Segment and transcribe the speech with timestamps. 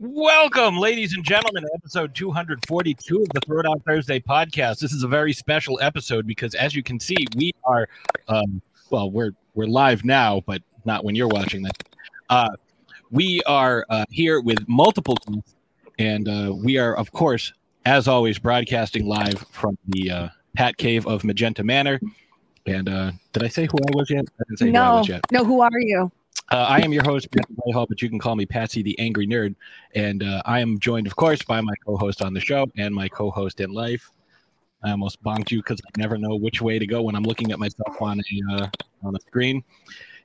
[0.00, 4.80] Welcome, ladies and gentlemen, to episode 242 of the Throwdown Thursday podcast.
[4.80, 7.88] This is a very special episode because, as you can see, we are,
[8.26, 11.72] um, well, we're we're live now, but not when you're watching this.
[12.28, 12.48] Uh,
[13.12, 15.54] we are uh, here with multiple guests,
[16.00, 17.52] and uh, we are, of course,
[17.86, 22.00] as always, broadcasting live from the uh, Pat Cave of Magenta Manor.
[22.66, 24.24] And uh, did I say who I was yet?
[24.40, 25.20] I didn't say who I No, was yet.
[25.30, 25.44] no.
[25.44, 26.10] Who are you?
[26.50, 29.54] Uh, I am your host, Whitehall, but you can call me Patsy the Angry Nerd.
[29.94, 32.94] And uh, I am joined, of course, by my co host on the show and
[32.94, 34.10] my co host in life.
[34.82, 37.50] I almost bonked you because I never know which way to go when I'm looking
[37.52, 38.66] at myself on a uh,
[39.02, 39.64] on a screen.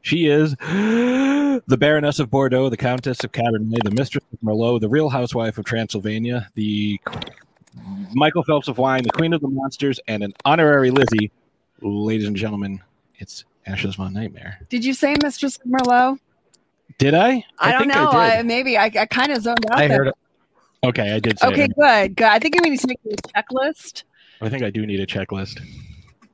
[0.01, 4.89] She is the Baroness of Bordeaux, the Countess of Cabernet, the Mistress of Merlot, the
[4.89, 6.99] Real Housewife of Transylvania, the
[8.13, 11.31] Michael Phelps of Wine, the Queen of the Monsters, and an honorary Lizzie.
[11.81, 12.81] Ladies and gentlemen,
[13.15, 14.59] it's Ashes Von Nightmare.
[14.69, 16.19] Did you say Mistress Merlot?
[16.97, 17.43] Did I?
[17.59, 18.09] I, don't know.
[18.09, 19.77] I I maybe I, I kind of zoned out.
[19.79, 19.97] I there.
[19.97, 20.15] heard it.
[20.83, 21.75] Okay, I did say Okay, it.
[21.77, 22.27] good, good.
[22.27, 24.03] I think we need to make a checklist
[24.41, 25.59] I think I do need a checklist.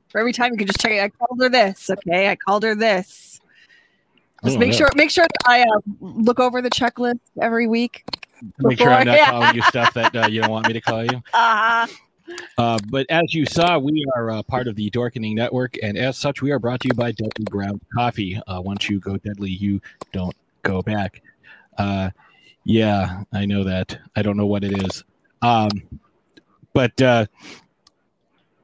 [0.08, 1.00] for every time you can just check it.
[1.02, 1.90] I called her this.
[1.90, 3.40] Okay, I called her this.
[4.44, 5.66] Just Oh, make sure make sure I uh,
[6.00, 8.04] look over the checklist every week.
[8.58, 9.30] Make sure I'm not Yeah.
[9.30, 11.22] calling you stuff that uh, you don't want me to call you.
[11.34, 11.86] Uh,
[12.58, 16.16] Uh, but as you saw, we are uh, part of the Dorkening Network, and as
[16.16, 18.40] such, we are brought to you by Deadly Ground Coffee.
[18.46, 19.80] Uh, once you go deadly, you
[20.12, 21.22] don't go back.
[21.78, 22.10] Uh,
[22.64, 23.98] yeah, I know that.
[24.16, 25.04] I don't know what it is.
[25.42, 25.70] Um,
[26.72, 27.26] but uh,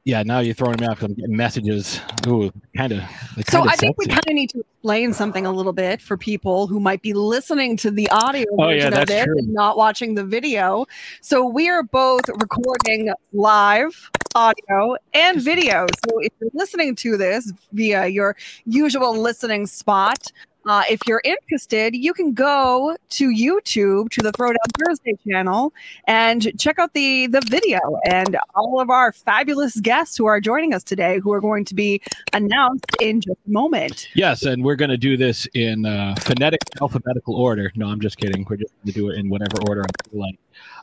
[0.03, 1.01] yeah, now you're throwing me off.
[1.01, 2.01] I'm getting messages.
[2.27, 3.03] Ooh, kind of.
[3.47, 6.67] so I think we kind of need to explain something a little bit for people
[6.67, 9.37] who might be listening to the audio Oh, yeah, version of that's this true.
[9.37, 10.85] and not watching the video.
[11.21, 15.87] So we are both recording live audio and video.
[16.05, 18.35] So if you're listening to this via your
[18.65, 20.29] usual listening spot,
[20.65, 25.73] uh, if you're interested, you can go to YouTube to the Throwdown Thursday channel
[26.07, 30.73] and check out the the video and all of our fabulous guests who are joining
[30.73, 32.01] us today, who are going to be
[32.33, 34.07] announced in just a moment.
[34.15, 37.71] Yes, and we're going to do this in uh, phonetic alphabetical order.
[37.75, 38.45] No, I'm just kidding.
[38.49, 40.39] We're just going to do it in whatever order I like.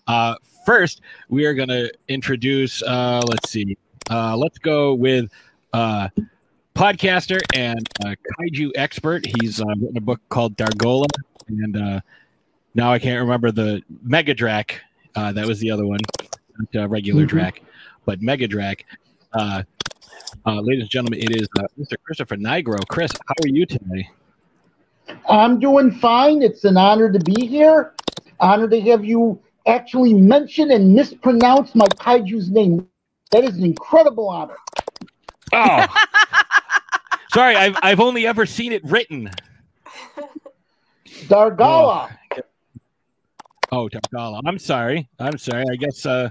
[0.07, 0.35] Uh,
[0.67, 2.83] first, we are going to introduce.
[2.83, 3.77] Uh, let's see.
[4.11, 5.31] Uh, let's go with
[5.73, 6.09] uh,
[6.75, 9.25] podcaster and uh, kaiju expert.
[9.41, 11.07] He's uh, written a book called Dargola,
[11.49, 12.01] and uh,
[12.75, 14.73] now I can't remember the Megadrak.
[15.15, 15.99] Uh, that was the other one,
[16.73, 17.29] not uh, regular Mhm.
[17.29, 17.63] Drac,
[18.05, 18.83] but Megadrak.
[19.33, 19.63] Uh,
[20.47, 21.95] uh, ladies and gentlemen, it is uh, Mr.
[22.05, 22.79] Christopher Nigro.
[22.89, 24.09] Chris, how are you today?
[25.29, 26.43] I'm doing fine.
[26.43, 27.95] It's an honor to be here.
[28.39, 32.87] Honor to have you actually mention and mispronounce my kaiju's name.
[33.33, 34.57] That is an incredible honor.
[35.53, 35.87] Oh,
[37.33, 39.31] sorry, I've I've only ever seen it written.
[41.27, 42.11] Dargala.
[43.73, 44.41] Oh, Dargala.
[44.45, 45.09] I'm sorry.
[45.19, 45.65] I'm sorry.
[45.71, 46.31] I guess uh,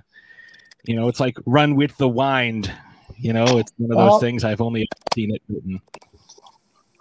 [0.85, 2.71] you know, it's like run with the wind.
[3.17, 5.81] You know, it's one of those Well- things I've only seen it written.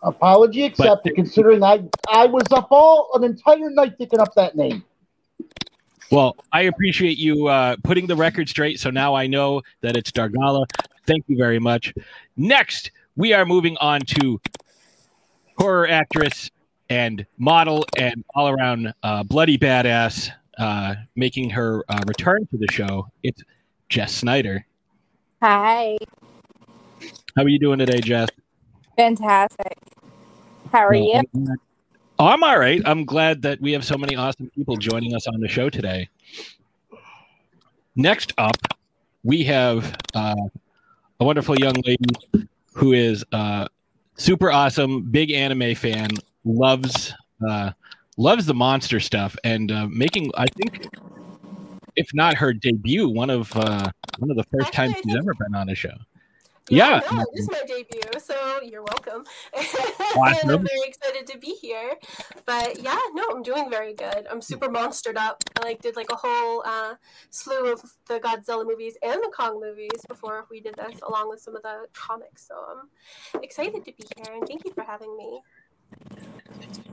[0.04, 4.84] Apology accepted, considering I I was up all an entire night picking up that name.
[6.12, 8.78] Well, I appreciate you uh, putting the record straight.
[8.78, 10.66] So now I know that it's Dargala.
[11.04, 11.92] Thank you very much.
[12.36, 14.40] Next, we are moving on to
[15.58, 16.50] horror actress
[16.88, 22.68] and model and all around uh, bloody badass, uh, making her uh, return to the
[22.70, 23.08] show.
[23.24, 23.42] It's
[23.88, 24.64] Jess Snyder.
[25.42, 25.98] Hi.
[27.36, 28.28] How are you doing today, Jess?
[28.96, 29.76] Fantastic.
[30.70, 31.22] How are you?
[32.20, 32.80] Oh, I'm all right.
[32.84, 36.08] I'm glad that we have so many awesome people joining us on the show today.
[37.96, 38.56] Next up,
[39.24, 40.36] we have uh,
[41.18, 42.48] a wonderful young lady
[42.78, 43.66] who is uh,
[44.16, 46.10] super awesome, big anime fan,
[46.44, 47.12] loves
[47.46, 47.72] uh,
[48.16, 50.86] loves the monster stuff, and uh, making I think,
[51.96, 55.34] if not her debut, one of uh, one of the first Actually, times she's ever
[55.34, 55.94] been on a show.
[56.70, 57.00] Yeah.
[57.10, 59.24] No, this is my debut, so you're welcome.
[59.56, 59.66] and
[60.16, 60.50] Awesome.
[60.50, 61.94] I'm very excited to be here.
[62.44, 64.26] But yeah, no, I'm doing very good.
[64.30, 65.42] I'm super monstered up.
[65.60, 66.94] I like did like a whole uh,
[67.30, 71.40] slew of the Godzilla movies and the Kong movies before we did this, along with
[71.40, 72.46] some of the comics.
[72.46, 72.54] So
[73.34, 75.40] I'm excited to be here, and thank you for having me.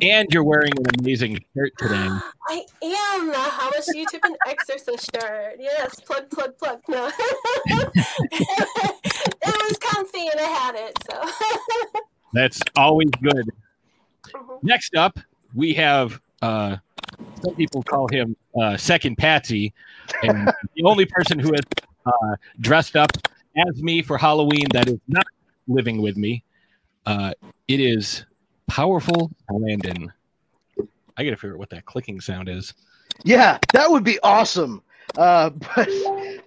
[0.01, 1.95] And you're wearing an amazing shirt today.
[2.49, 5.55] I am How Much Do You Tip an Exorcist shirt.
[5.59, 6.81] Yes, plug, plug, plug.
[6.87, 7.09] No.
[9.95, 11.99] it was comfy and I had it, so.
[12.33, 13.49] That's always good.
[14.27, 14.63] Mhm.
[14.63, 15.19] Next up,
[15.53, 16.77] we have uh,
[17.43, 19.73] some people call him uh, Second Patsy,
[20.23, 23.11] and the only person who has uh, dressed up
[23.67, 25.25] as me for Halloween that is not
[25.67, 26.43] living with me.
[27.05, 27.33] Uh,
[27.67, 28.25] it is
[28.67, 30.11] powerful Landon.
[31.17, 32.73] I gotta figure out what that clicking sound is.
[33.23, 34.81] Yeah, that would be awesome.
[35.13, 35.87] Uh, but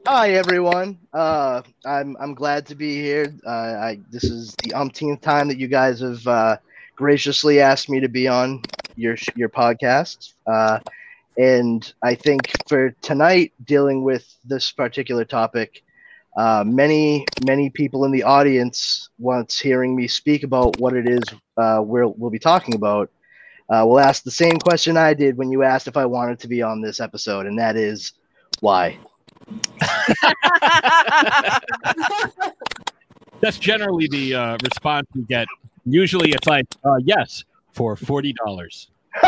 [0.06, 0.99] hi everyone.
[1.12, 3.26] Uh, I'm I'm glad to be here.
[3.46, 6.56] Uh, I this is the umpteenth time that you guys have uh,
[6.96, 8.62] graciously asked me to be on
[8.96, 10.32] your your podcast.
[10.46, 10.78] Uh,
[11.37, 15.82] and I think for tonight, dealing with this particular topic,
[16.37, 21.22] uh, many many people in the audience, once hearing me speak about what it is
[21.56, 23.10] uh, we'll we'll be talking about,
[23.70, 26.49] uh, will ask the same question I did when you asked if I wanted to
[26.49, 28.12] be on this episode, and that is
[28.60, 28.99] why.
[33.40, 35.46] That's generally the uh, response we get.
[35.84, 38.88] Usually, it's like, uh, "Yes, for forty dollars."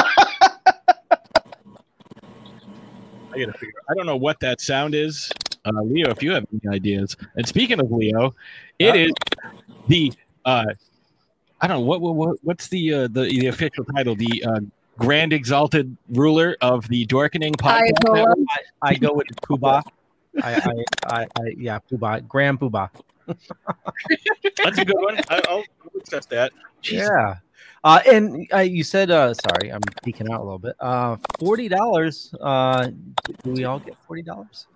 [3.32, 3.74] I gotta figure.
[3.88, 5.30] I don't know what that sound is,
[5.64, 6.10] uh, Leo.
[6.10, 7.16] If you have any ideas.
[7.36, 8.34] And speaking of Leo,
[8.78, 9.12] it is
[9.86, 10.12] the
[10.44, 10.66] uh,
[11.60, 14.60] I don't know what what, what what's the, uh, the the official title, the uh,
[15.00, 17.92] Grand Exalted Ruler of the Dorkening Podcast.
[17.92, 18.16] Ayatollah.
[18.16, 18.48] Network?
[18.82, 19.82] I go with Poobah.
[20.42, 22.90] I, I, I, I, yeah, Poobah, Grand Poobah.
[23.26, 25.18] That's a good one.
[25.30, 25.64] I, I'll
[25.96, 26.52] accept that.
[26.82, 27.08] Jeez.
[27.08, 27.36] Yeah.
[27.82, 30.76] Uh, and uh, you said, uh, sorry, I'm peeking out a little bit.
[30.78, 32.34] Uh, forty dollars.
[32.38, 32.88] Uh,
[33.42, 34.66] do we all get forty dollars?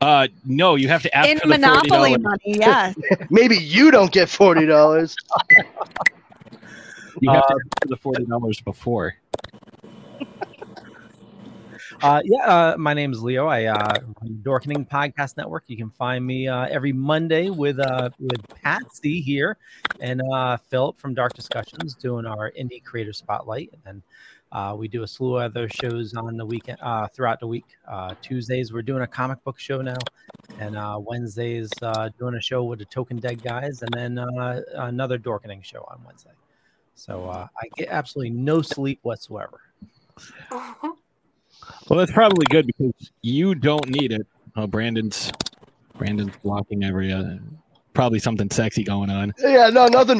[0.00, 1.60] Uh, no, you have to ask In for the $40.
[1.60, 2.96] Monopoly money, yes.
[3.30, 5.14] Maybe you don't get forty dollars.
[7.20, 9.14] You have to ask for the forty dollars before.
[12.02, 13.46] Uh, yeah, uh, my name is Leo.
[13.46, 15.64] I uh, run Dorkening Podcast Network.
[15.66, 19.56] You can find me uh, every Monday with uh, with Patsy here
[20.00, 24.02] and uh, Philip from Dark Discussions doing our indie creator spotlight, and then
[24.52, 27.66] uh, we do a slew of other shows on the weekend uh, throughout the week.
[27.88, 29.98] Uh, Tuesdays we're doing a comic book show now,
[30.58, 34.60] and uh, Wednesdays uh, doing a show with the Token Dead guys, and then uh,
[34.74, 36.30] another Dorkening show on Wednesday.
[36.94, 39.60] So uh, I get absolutely no sleep whatsoever.
[41.88, 42.92] Well, that's probably good because
[43.22, 44.26] you don't need it.
[44.56, 45.30] Oh, Brandon's
[45.98, 47.36] Brandon's blocking every uh,
[47.94, 49.32] probably something sexy going on.
[49.38, 50.18] Yeah, no, nothing.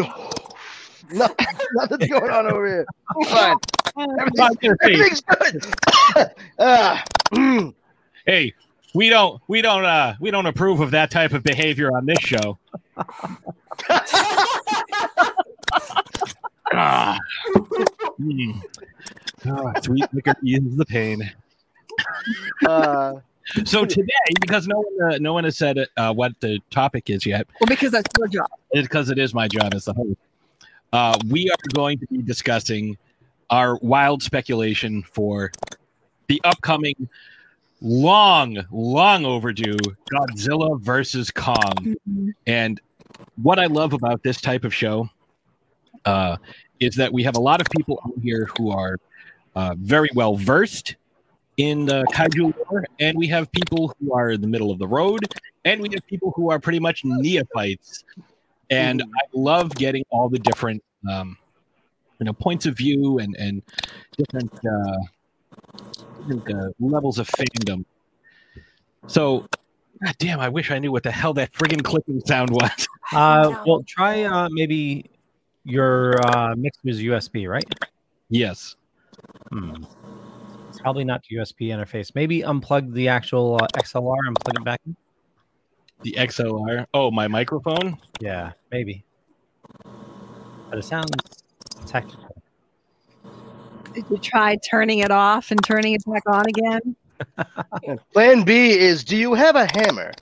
[1.13, 1.29] No,
[1.75, 2.87] nothing's going on over here.
[3.27, 3.57] Fine.
[3.99, 5.67] Everything's, everything's good.
[6.59, 7.75] Ah, mm.
[8.27, 8.55] Hey,
[8.95, 12.19] we don't we don't uh we don't approve of that type of behavior on this
[12.21, 12.59] show.
[16.73, 17.17] Ah.
[18.21, 18.61] Mm.
[19.83, 21.31] Sweet liquor eases the pain.
[22.67, 23.15] Uh,
[23.65, 24.11] So today,
[24.41, 27.69] because no one uh, no one has said uh, what the topic is yet, Well,
[27.69, 28.47] because that's your job.
[28.73, 30.17] it's because it is my job as the host.
[30.93, 32.97] Uh, we are going to be discussing
[33.51, 35.53] our wild speculation for
[36.27, 37.09] the upcoming
[37.81, 39.77] long, long overdue
[40.13, 41.95] Godzilla versus Kong.
[42.49, 42.81] And
[43.41, 45.09] what I love about this type of show
[46.05, 46.37] uh,
[46.81, 48.99] is that we have a lot of people on here who are
[49.57, 50.97] uh, very well versed
[51.57, 54.87] in the kaiju lore, and we have people who are in the middle of the
[54.87, 55.27] road,
[55.65, 58.05] and we have people who are pretty much neophytes.
[58.69, 61.39] And I love getting all the different, um,
[62.21, 63.63] you know, points of view and and
[64.19, 64.99] different, uh,
[66.19, 67.85] different uh, levels of fandom.
[69.07, 69.47] So,
[70.05, 72.89] God damn, I wish I knew what the hell that friggin' clicking sound was.
[73.15, 75.09] Uh, well, try uh, maybe
[75.63, 77.65] your uh, mixer's USB, right?
[78.29, 78.75] Yes.
[79.51, 79.85] Hmm.
[80.79, 82.15] Probably not the USB interface.
[82.15, 84.97] Maybe unplug the actual uh, XLR and plug it back in.
[86.03, 86.87] The XLR.
[86.95, 87.97] Oh, my microphone.
[88.21, 89.05] Yeah, maybe.
[90.71, 91.11] But it sounds
[91.87, 92.43] technical.
[93.95, 97.99] Did you try turning it off and turning it back on again?
[98.13, 100.13] plan B is: Do you have a hammer?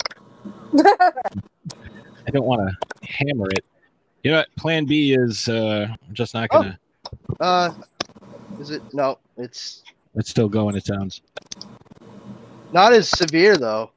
[0.78, 3.64] I don't want to hammer it.
[4.22, 4.56] You know what?
[4.56, 6.78] Plan B is uh, I'm just not gonna.
[7.40, 7.72] Uh,
[8.58, 8.82] is it?
[8.92, 9.82] No, it's
[10.14, 10.76] It's still going.
[10.76, 11.20] It sounds.
[12.72, 13.90] not as severe though.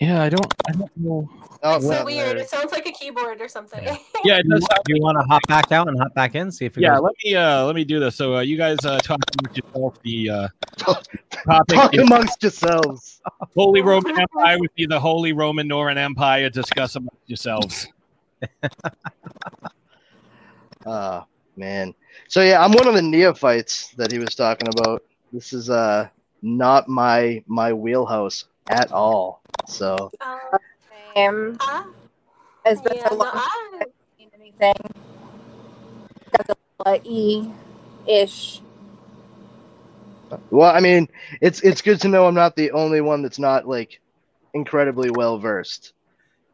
[0.00, 0.52] Yeah, I don't.
[0.68, 1.28] I don't know.
[1.62, 2.36] No, It's so weird.
[2.36, 2.36] there.
[2.38, 3.82] It sounds like a keyboard or something.
[3.82, 3.96] Yeah.
[4.24, 4.60] Yeah, it you, does.
[4.62, 6.50] Sound, do you want to hop back out and hop back in?
[6.50, 7.02] See if it yeah, goes.
[7.04, 8.16] let me uh, let me do this.
[8.16, 10.02] So uh, you guys uh, talk amongst yourself.
[10.02, 13.20] The uh, Talk topic is amongst yourselves.
[13.54, 16.48] Holy Roman Empire with the Holy Roman Northern Empire.
[16.50, 17.86] Discuss amongst yourselves.
[20.86, 21.24] Oh
[21.56, 21.94] man.
[22.28, 25.02] So yeah, I'm one of the neophytes that he was talking about.
[25.32, 26.08] This is uh
[26.42, 29.42] not my my wheelhouse at all.
[29.66, 30.58] So Uh,
[31.14, 31.56] Same.
[31.60, 31.86] ah,
[32.66, 34.74] It's been yeah, so no, long I, since I've seen anything.
[36.32, 37.50] Godzilla E
[38.06, 38.60] ish.
[40.50, 41.08] well, I mean,
[41.40, 44.00] it's it's good to know I'm not the only one that's not like
[44.52, 45.93] incredibly well versed.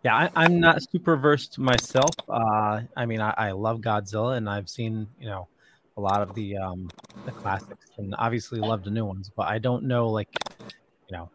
[0.03, 2.11] Yeah, I, I'm not super versed myself.
[2.29, 5.49] Uh, I mean, I, I love Godzilla, and I've seen you know
[5.97, 6.89] a lot of the um,
[7.27, 9.31] the classics, and obviously love the new ones.
[9.35, 10.29] But I don't know, like,
[11.11, 11.31] you know,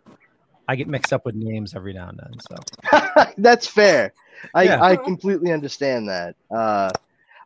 [0.67, 2.33] I get mixed up with names every now and then.
[2.49, 4.13] So That's fair.
[4.53, 4.83] I, Yeah.
[4.83, 6.35] I completely understand that.
[6.49, 6.89] Uh,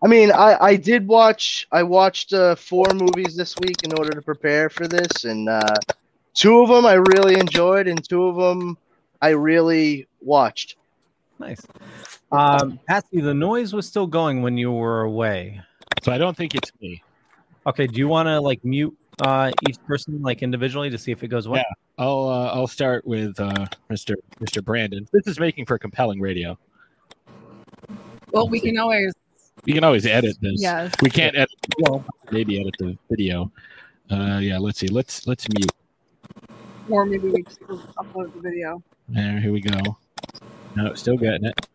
[0.02, 4.12] I mean, I, I did watch I watched uh, four movies this week in order
[4.12, 5.76] to prepare for this, and uh,
[6.34, 8.78] two of them I really enjoyed, and two of them
[9.22, 10.78] I really watched.
[11.40, 11.62] Nice.
[12.32, 15.62] Um, Patsy, the noise was still going when you were away.
[16.04, 17.02] So I don't think it's me.
[17.68, 21.24] Okay, do you want to like mute uh, each person like individually to see if
[21.24, 21.58] it goes well?
[21.58, 22.04] Yeah.
[22.04, 24.16] I'll uh, I'll start with uh, Mr.
[24.40, 24.64] Mr.
[24.64, 25.08] Brandon.
[25.12, 26.58] This is making for compelling radio.
[28.32, 29.14] Well, we can always
[29.66, 30.62] You can always edit this.
[30.62, 30.94] yes.
[31.02, 31.50] We can't edit.
[31.80, 33.52] Well, maybe edit the video.
[34.10, 34.58] Uh, yeah.
[34.58, 34.88] Let's see.
[34.88, 35.72] Let's let's mute.
[36.88, 37.60] Or maybe we just
[37.98, 38.82] upload the video.
[39.10, 39.40] There.
[39.40, 39.98] Here we go.
[40.76, 41.68] No, still getting it.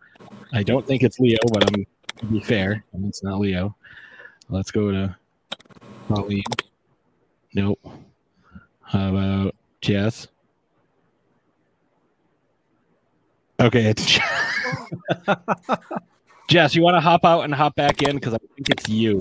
[0.52, 1.86] I don't think it's Leo, but I'm
[2.18, 2.84] to be fair.
[3.04, 3.74] It's not Leo.
[4.48, 5.16] Let's go to
[6.08, 6.42] Colleen.
[7.54, 7.80] Nope.
[8.82, 10.28] How about Jess?
[13.60, 15.78] Okay, it's Jess.
[16.48, 19.20] Jess, you want to hop out and hop back in because I think it's you.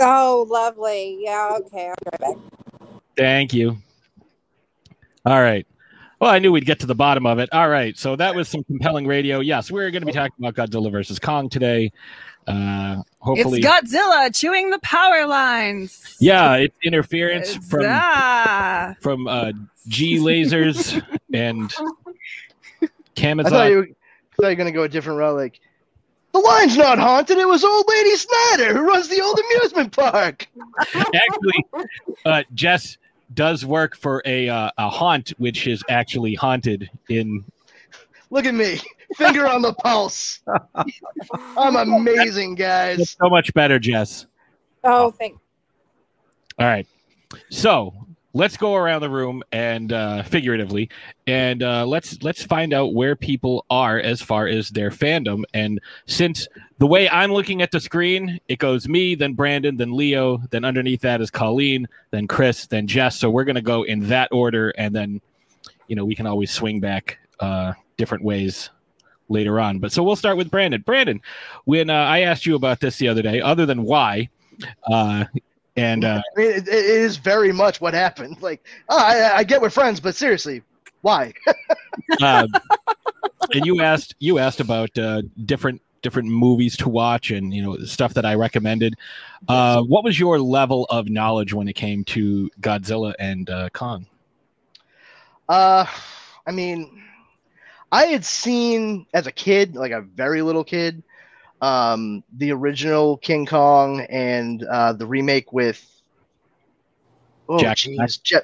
[0.00, 1.18] Oh, lovely.
[1.20, 1.88] Yeah, okay.
[1.88, 2.90] I'll be right back.
[3.16, 3.78] Thank you.
[5.24, 5.66] All right.
[6.20, 7.48] Well, I knew we'd get to the bottom of it.
[7.52, 7.96] All right.
[7.96, 9.38] So that was some compelling radio.
[9.40, 11.92] Yes, we're going to be talking about Godzilla versus Kong today.
[12.46, 16.16] Uh, hopefully, It's Godzilla chewing the power lines.
[16.18, 18.94] yeah, it's interference It's- from ah.
[19.00, 19.52] from uh,
[19.86, 21.00] G lasers
[21.32, 21.64] and
[22.82, 23.70] I thought Kamazan.
[23.70, 25.36] you were, thought you were gonna go a different route.
[25.36, 25.60] Like
[26.32, 27.36] the line's not haunted.
[27.38, 30.48] It was old lady Snyder who runs the old amusement park.
[30.94, 31.64] Actually,
[32.24, 32.96] uh, Jess
[33.34, 37.44] does work for a uh, a haunt, which is actually haunted in.
[38.30, 38.78] Look at me,
[39.16, 40.40] finger on the pulse.
[41.56, 42.98] I'm amazing, guys.
[42.98, 44.26] It's so much better, Jess.
[44.84, 45.38] Oh, thank
[46.58, 46.86] All right.
[47.50, 47.94] So
[48.34, 50.90] let's go around the room and uh, figuratively,
[51.26, 55.44] and uh, let's let's find out where people are as far as their fandom.
[55.54, 56.46] And since
[56.78, 60.64] the way I'm looking at the screen, it goes me, then Brandon, then Leo, then
[60.64, 63.18] underneath that is Colleen, then Chris, then Jess.
[63.18, 65.20] So we're gonna go in that order, and then
[65.88, 68.70] you know we can always swing back uh, different ways
[69.28, 69.78] later on.
[69.78, 70.82] But so we'll start with Brandon.
[70.82, 71.20] Brandon,
[71.64, 74.28] when uh, I asked you about this the other day, other than why.
[74.90, 75.24] Uh,
[75.78, 78.38] and uh, I mean, it, it is very much what happened.
[78.48, 80.62] Like, oh, I, I get we're friends, but seriously,
[81.02, 81.32] why?
[82.22, 82.46] uh,
[83.52, 87.76] and you asked you asked about uh, different different movies to watch and you know
[87.78, 88.94] stuff that I recommended.
[89.48, 94.06] Uh, what was your level of knowledge when it came to Godzilla and uh, Kong?
[95.48, 95.86] Uh,
[96.46, 97.02] I mean,
[97.92, 101.02] I had seen as a kid, like a very little kid,
[101.60, 105.84] um, the original King Kong and uh, the remake with.
[107.48, 108.36] Oh, Jack jeez, Je-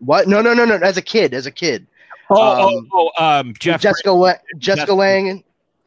[0.00, 0.26] what?
[0.26, 0.74] No, no, no, no.
[0.76, 1.86] As a kid, as a kid,
[2.30, 3.80] Oh, Um, oh, oh, um, Jeff.
[3.80, 5.44] Jessica, La- Jessica Jeff- Lange.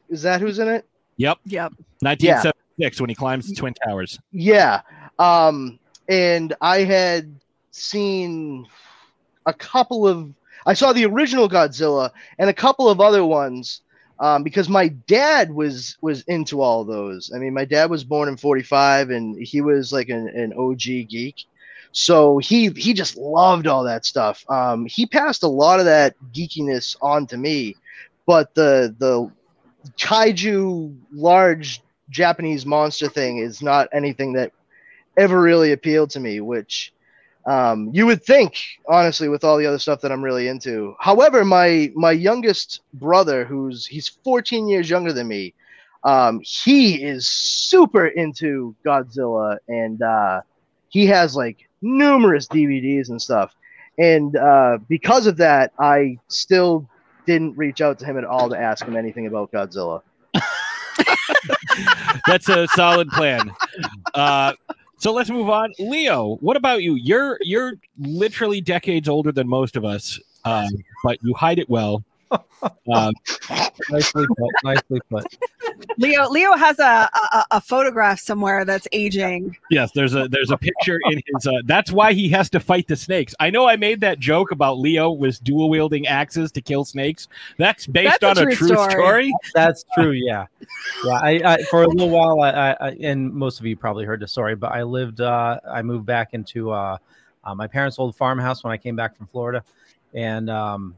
[0.09, 0.85] Is that who's in it?
[1.17, 1.73] Yep, Yep.
[2.01, 4.19] 1976 when he climbs the twin towers.
[4.31, 4.81] Yeah.
[5.19, 7.35] Um, and I had
[7.71, 8.67] seen
[9.45, 10.31] a couple of.
[10.65, 13.81] I saw the original Godzilla and a couple of other ones
[14.19, 17.31] um, because my dad was was into all those.
[17.33, 21.09] I mean, my dad was born in '45 and he was like an, an OG
[21.09, 21.45] geek,
[21.91, 24.43] so he he just loved all that stuff.
[24.49, 27.75] Um, he passed a lot of that geekiness on to me,
[28.25, 29.31] but the the
[29.97, 34.51] kaiju large Japanese monster thing is not anything that
[35.17, 36.93] ever really appealed to me, which
[37.47, 40.95] um, you would think, honestly, with all the other stuff that I'm really into.
[40.99, 45.53] However, my my youngest brother, who's he's 14 years younger than me,
[46.03, 50.41] um, he is super into Godzilla, and uh,
[50.89, 53.55] he has like numerous DVDs and stuff.
[53.97, 56.87] And uh, because of that, I still
[57.25, 60.01] didn't reach out to him at all to ask him anything about Godzilla.
[62.27, 63.51] That's a solid plan.
[64.13, 64.53] Uh,
[64.97, 65.73] so let's move on.
[65.79, 66.95] Leo, what about you?
[66.95, 70.67] You're you're literally decades older than most of us, um,
[71.03, 72.03] but you hide it well.
[72.91, 73.13] Um,
[73.89, 74.49] Nicely put.
[74.63, 75.37] Nicely put.
[75.97, 79.55] Leo Leo has a, a a photograph somewhere that's aging.
[79.69, 81.45] Yes, there's a there's a picture in his.
[81.45, 83.35] Uh, that's why he has to fight the snakes.
[83.39, 87.27] I know I made that joke about Leo was dual wielding axes to kill snakes.
[87.57, 88.91] That's based That's on a true true story.
[88.91, 89.33] story.
[89.53, 90.11] That's true.
[90.11, 90.47] Yeah,
[91.05, 91.19] yeah.
[91.21, 94.19] I, I for a little while, I, I, I and most of you probably heard
[94.19, 95.21] the story, but I lived.
[95.21, 96.97] Uh, I moved back into uh,
[97.43, 99.63] uh, my parents' old farmhouse when I came back from Florida,
[100.13, 100.95] and um,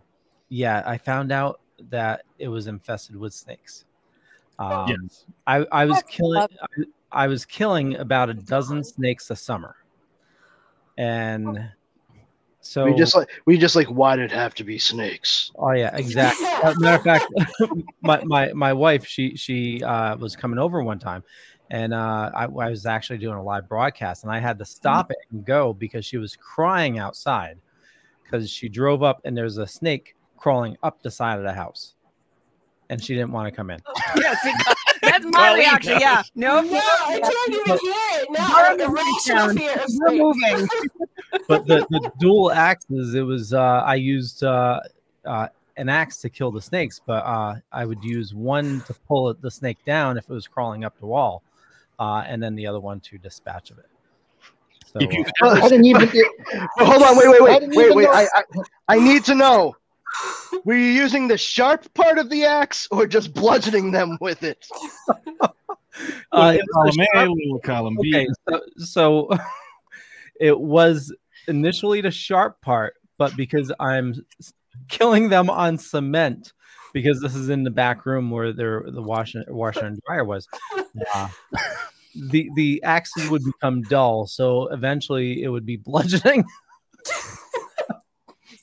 [0.49, 3.85] yeah, I found out that it was infested with snakes.
[4.57, 5.25] Um, Yes.
[5.47, 6.41] I, I was That's killing.
[6.41, 9.75] I, I was killing about a dozen snakes a summer,
[10.97, 11.71] and
[12.61, 15.51] so We just like we just like why did it have to be snakes?
[15.57, 16.45] Oh yeah, exactly.
[16.79, 17.25] Matter of fact,
[18.01, 21.23] my, my my wife she she uh, was coming over one time,
[21.71, 25.09] and uh, I, I was actually doing a live broadcast, and I had to stop
[25.09, 27.57] it and go because she was crying outside
[28.23, 31.95] because she drove up and there's a snake crawling up the side of the house,
[32.89, 33.79] and she didn't want to come in.
[34.15, 34.51] Yeah, see,
[35.01, 35.91] that's my Well, reaction.
[35.93, 35.99] Leo.
[36.01, 38.27] Yeah, no, No, I can't even hear it.
[38.31, 39.57] No, I'm the irrational breakdown.
[39.57, 40.67] fear We're moving.
[41.47, 44.79] But the, the dual axes, it was uh, I used uh,
[45.25, 49.33] uh, an axe to kill the snakes, but uh, I would use one to pull
[49.35, 51.43] the snake down if it was crawling up the wall,
[51.99, 53.85] uh, and then the other one to dispatch of it.
[54.91, 56.09] So, If you uh, I didn't even.
[56.77, 58.07] Well, hold on, wait, wait, wait, didn't wait, wait.
[58.07, 58.43] I, I
[58.87, 59.75] I need to know.
[60.65, 64.67] Were you using the sharp part of the axe or just bludgeoning them with it?
[65.41, 65.47] uh,
[66.31, 68.15] Little it was column the A, little column B.
[68.15, 69.29] okay, so, so
[70.39, 71.13] it was
[71.47, 74.25] initially the sharp part, but because I'm
[74.87, 76.53] killing them on cement,
[76.93, 80.47] because this is in the back room where there the washer, washer and dryer was,
[81.13, 81.29] uh,
[82.15, 84.25] the the axes would become dull.
[84.27, 86.45] So eventually, it would be bludgeoning.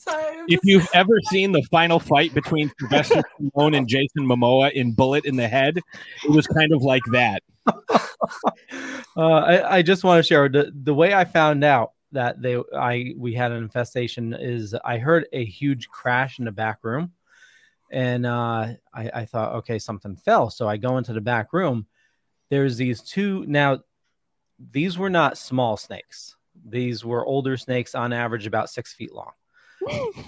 [0.08, 0.36] Sorry.
[0.48, 5.24] If you've ever seen the final fight between Sylvester Stallone and Jason Momoa in Bullet
[5.24, 5.78] in the Head,
[6.24, 7.42] it was kind of like that.
[9.18, 12.60] Uh, I, I just want to share the the way I found out that they
[12.74, 17.12] I we had an infestation is I heard a huge crash in the back room,
[17.90, 21.86] and uh, I, I thought okay something fell, so I go into the back room.
[22.50, 23.80] There's these two now.
[24.70, 26.36] These were not small snakes.
[26.64, 29.32] These were older snakes, on average about six feet long.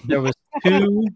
[0.07, 0.33] There was
[0.65, 1.07] two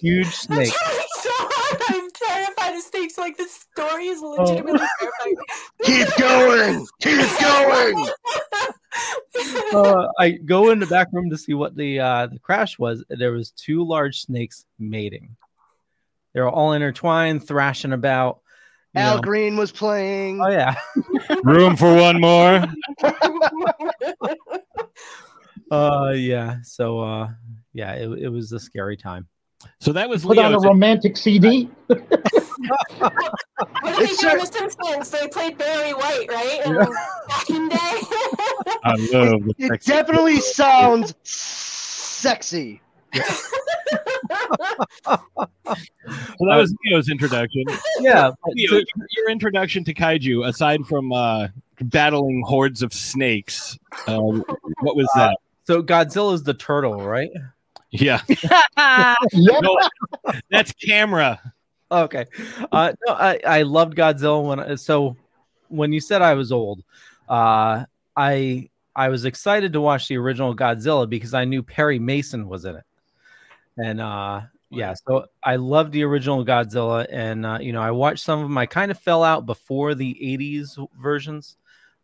[0.00, 0.72] huge snakes.
[1.20, 1.82] so hard.
[1.88, 3.18] I'm terrified of snakes.
[3.18, 5.36] Like this story is legitimately terrifying.
[5.84, 8.08] Keep going, keep going.
[9.74, 13.04] uh, I go in the back room to see what the uh, the crash was.
[13.08, 15.36] There was two large snakes mating.
[16.32, 18.40] They were all intertwined, thrashing about.
[18.94, 19.22] you Al know.
[19.22, 20.40] Green was playing.
[20.40, 20.74] Oh yeah,
[21.44, 22.64] Room for one more.
[25.70, 26.58] uh, yeah.
[26.62, 27.28] So uh,
[27.74, 29.28] yeah, it, it was a scary time.
[29.80, 31.68] So that was Put on a romantic CD.
[33.82, 35.10] What did they do in cer- The Simpsons?
[35.10, 36.62] They played Barry White, right?
[37.28, 37.76] Back in day.
[38.84, 42.80] I love the It sexy- definitely sounds sexy.
[43.14, 43.22] Yeah.
[46.38, 47.62] So that was Leo's introduction.
[48.00, 48.82] Yeah, Leo, to- your,
[49.16, 51.48] your introduction to kaiju, aside from uh,
[51.80, 55.36] battling hordes of snakes, uh, what was that?
[55.66, 57.30] so Godzilla's the turtle, right?
[57.96, 58.20] Yeah,
[59.32, 59.62] Yep.
[59.62, 59.78] no,
[60.50, 61.40] that's camera.
[61.92, 62.26] Okay.
[62.72, 65.16] Uh, no, I, I loved Godzilla when I, so
[65.68, 66.82] when you said I was old,
[67.28, 67.84] uh,
[68.16, 72.64] I I was excited to watch the original Godzilla because I knew Perry Mason was
[72.64, 72.84] in it,
[73.78, 78.24] and uh, yeah, so I loved the original Godzilla, and uh, you know I watched
[78.24, 78.58] some of them.
[78.58, 81.56] I kind of fell out before the '80s versions,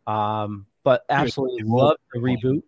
[0.07, 2.63] um, but absolutely too loved the reboot.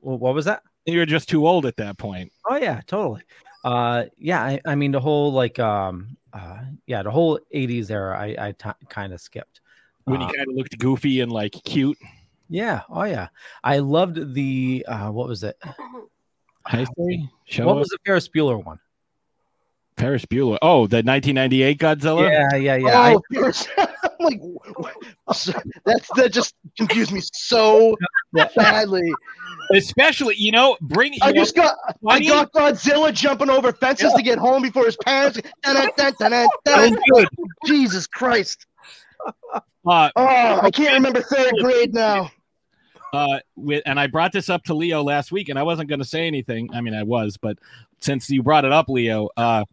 [0.00, 0.62] What was that?
[0.86, 2.32] You're just too old at that point.
[2.48, 3.22] Oh yeah, totally.
[3.64, 8.18] Uh, yeah, I, I mean the whole like um, uh, yeah, the whole '80s era,
[8.18, 9.60] I I t- kind of skipped.
[10.04, 11.96] When Uh, you kind of looked goofy and like cute.
[12.50, 13.28] yeah, oh yeah,
[13.62, 15.56] I loved the uh, what was it?
[16.66, 17.30] Hi, sorry.
[17.46, 17.80] Show What us.
[17.80, 18.78] was the Ferris Bueller one?
[19.96, 20.58] Paris Bueller?
[20.60, 22.28] Oh, the 1998 Godzilla.
[22.28, 23.14] Yeah, yeah, yeah.
[23.16, 23.68] Oh, yours-
[24.20, 24.94] I'm like,
[25.84, 27.96] that's that just confused me so
[28.54, 29.12] badly.
[29.72, 31.14] Especially, you know, bring.
[31.14, 31.76] You I just got
[32.08, 35.40] I got Godzilla jumping over fences to get home before his parents.
[35.62, 36.12] Dun, dun,
[36.64, 37.28] dun, good.
[37.66, 38.66] Jesus Christ!
[39.86, 42.30] Uh, Oh, I can't remember third grade now.
[43.12, 45.98] uh, with, and I brought this up to Leo last week, and I wasn't going
[46.00, 46.70] to say anything.
[46.72, 47.58] I mean, I was, but
[48.00, 49.64] since you brought it up, Leo, uh,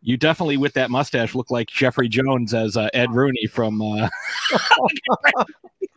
[0.00, 3.80] you definitely with that mustache look like Jeffrey Jones as uh, Ed Rooney from.
[3.82, 4.08] Uh...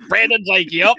[0.09, 0.95] Brandon's like, "Yep."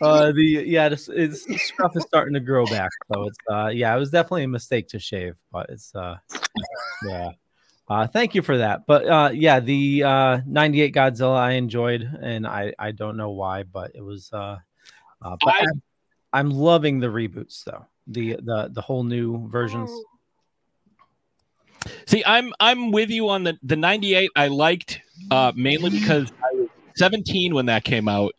[0.00, 2.90] uh, the yeah, this, it's stuff is starting to grow back.
[3.12, 6.16] So it's uh, yeah, it was definitely a mistake to shave, but it's uh,
[7.06, 7.30] yeah.
[7.88, 8.86] Uh, thank you for that.
[8.86, 13.62] But uh, yeah, the uh, 98 Godzilla I enjoyed, and I, I don't know why,
[13.62, 14.30] but it was.
[14.32, 14.58] Uh,
[15.22, 15.82] uh, but I- I'm,
[16.30, 17.86] I'm loving the reboots though.
[18.08, 19.90] The the the whole new versions.
[22.06, 26.54] See, I'm I'm with you on the the 98 I liked uh mainly because I
[26.54, 28.34] was 17 when that came out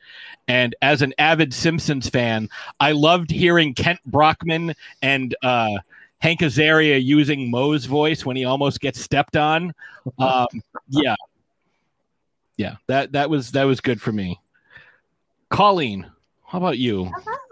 [0.47, 2.49] and as an avid Simpsons fan,
[2.80, 5.78] I loved hearing Kent Brockman and uh
[6.19, 9.73] Hank Azaria using Moe's voice when he almost gets stepped on.
[10.17, 10.47] Um
[10.88, 11.15] yeah.
[12.58, 14.39] Yeah, that that was that was good for me.
[15.49, 16.10] Colleen,
[16.45, 17.06] how about you?
[17.06, 17.48] Hello.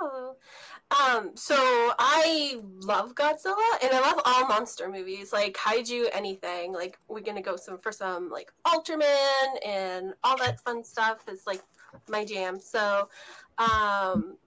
[0.89, 1.56] Um, so
[2.00, 6.71] I love Godzilla and I love all monster movies, like kaiju, anything.
[6.71, 11.45] Like we're gonna go some for some like Ultraman and all that fun stuff is
[11.45, 11.62] like
[12.10, 12.60] my jam.
[12.60, 13.10] So
[13.58, 14.38] um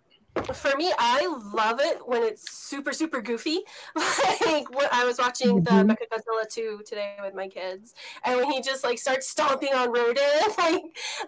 [0.55, 3.61] for me, I love it when it's super, super goofy.
[4.47, 5.91] like when I was watching the Mhm.
[5.91, 10.25] Mechagodzilla 2 today with my kids, and when he just like starts stomping on Rodan,
[10.59, 10.83] like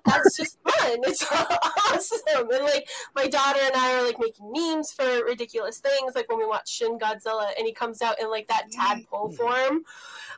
[0.05, 0.99] that's just fun.
[1.05, 2.51] It's awesome.
[2.51, 6.39] And like my daughter and I are like making memes for ridiculous things, like when
[6.39, 9.85] we watch Shin Godzilla and he comes out in like that tadpole form.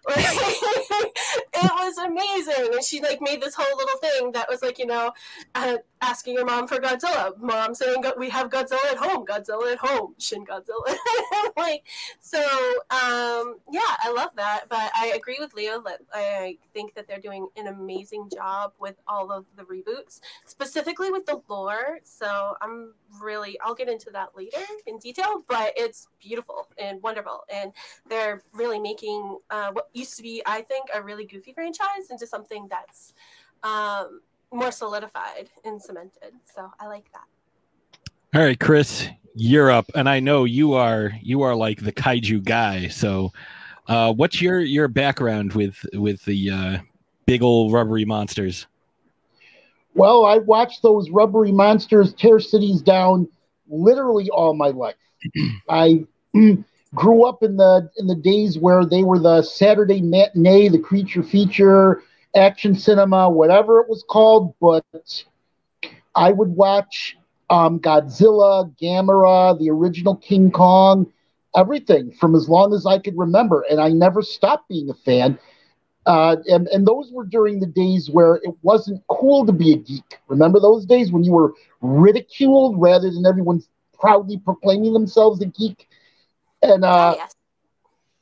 [0.07, 2.74] Like, it was amazing.
[2.74, 5.12] And she like made this whole little thing that was like, you know,
[5.55, 7.37] uh, asking your mom for Godzilla.
[7.38, 9.25] Mom saying we have Godzilla at home.
[9.25, 10.14] Godzilla at home.
[10.19, 10.97] Shin Godzilla.
[11.57, 11.85] like
[12.21, 12.40] so.
[12.90, 14.64] Um, yeah, I love that.
[14.69, 19.33] But I agree with Leo I think that they're doing an amazing job with all
[19.33, 22.01] of the reboots, specifically with the lore.
[22.05, 23.59] So I'm really.
[23.61, 25.45] I'll get into that later in detail.
[25.49, 27.73] But it's beautiful and wonderful, and
[28.09, 32.27] they're really making uh, what used to be, I think, a really goofy franchise into
[32.27, 33.14] something that's.
[33.62, 34.21] Um,
[34.55, 36.33] more solidified and cemented.
[36.55, 37.25] So I like that.
[38.38, 42.45] All right, Chris, you're up, and I know you are you are like the kaiju
[42.45, 42.88] guy.
[42.88, 43.33] So,
[43.88, 46.79] uh, what's your your background with with the uh,
[47.27, 48.67] big old rubbery monsters?
[49.95, 53.29] Well, I watched those rubbery monsters tear cities down
[53.69, 54.97] literally all my life.
[55.69, 56.05] I
[56.95, 61.23] grew up in the in the days where they were the Saturday matinee, the creature
[61.23, 62.03] feature,
[62.35, 64.55] action cinema, whatever it was called.
[64.61, 64.85] But
[66.14, 67.16] I would watch
[67.51, 71.07] um, Godzilla, Gamera, the original King Kong,
[71.57, 75.38] everything from as long as I could remember, and I never stopped being a fan.
[76.07, 79.77] Uh, and, and those were during the days where it wasn't cool to be a
[79.77, 80.18] geek.
[80.29, 83.62] Remember those days when you were ridiculed rather than everyone
[83.99, 85.88] proudly proclaiming themselves a geek?
[86.62, 87.34] And uh, oh, yes.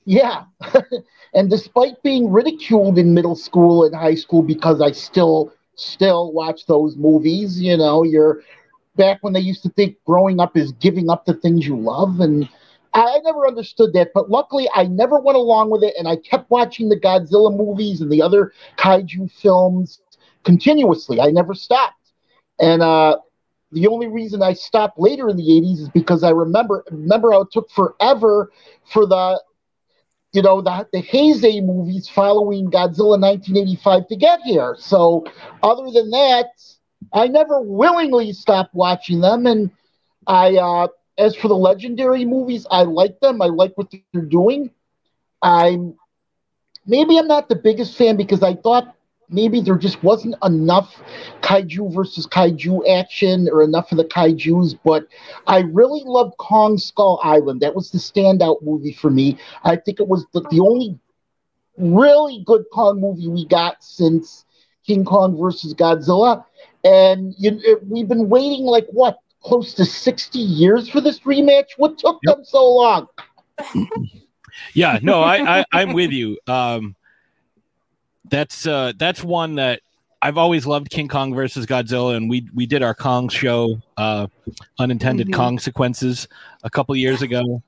[0.05, 0.45] Yeah,
[1.35, 6.67] and despite being ridiculed in middle school and high school because I still still watch
[6.67, 8.41] those movies, you know, you're
[8.97, 12.21] back when they used to think growing up is giving up the things you love
[12.21, 12.49] and
[12.95, 16.51] I never understood that, but luckily I never went along with it, and I kept
[16.51, 20.01] watching the Godzilla movies and the other kaiju films
[20.45, 21.21] continuously.
[21.21, 22.13] I never stopped,
[22.61, 23.19] and uh,
[23.73, 27.43] the only reason I stopped later in the '80s is because I remember remember how
[27.43, 28.51] it took forever
[28.85, 29.43] for the
[30.33, 34.77] you know the the Heisei movies following Godzilla 1985 to get here.
[34.79, 35.25] So
[35.63, 36.47] other than that,
[37.13, 39.71] I never willingly stopped watching them, and
[40.27, 40.57] I.
[40.57, 43.43] Uh, as for the legendary movies, I like them.
[43.43, 44.51] I like what they're doing.
[45.23, 45.81] I'm
[46.73, 48.95] maybe I'm not the biggest fan because I thought
[49.33, 51.03] maybe there just wasn't enough
[51.41, 55.07] kaiju versus kaiju action or enough of the kaijus, but
[55.47, 57.61] I really loved Kong Skull Island.
[57.61, 59.39] That was the standout movie for me.
[59.65, 60.99] I think it was the, the only
[61.79, 64.45] really good Kong movie we got since
[64.87, 66.45] King Kong versus Godzilla.
[66.85, 71.71] And you, it, we've been waiting like what close to 60 years for this rematch.
[71.77, 72.37] What took Yep.
[72.37, 73.09] them so long?
[74.75, 76.39] Yeah, no, I, I I'm with you.
[76.47, 76.95] Um,
[78.31, 79.81] that's uh, that's one that
[80.23, 84.27] I've always loved King Kong versus Godzilla, and we we did our Kong show, uh,
[84.79, 85.35] unintended Mhm.
[85.35, 86.29] Kong sequences,
[86.63, 87.63] a couple years ago,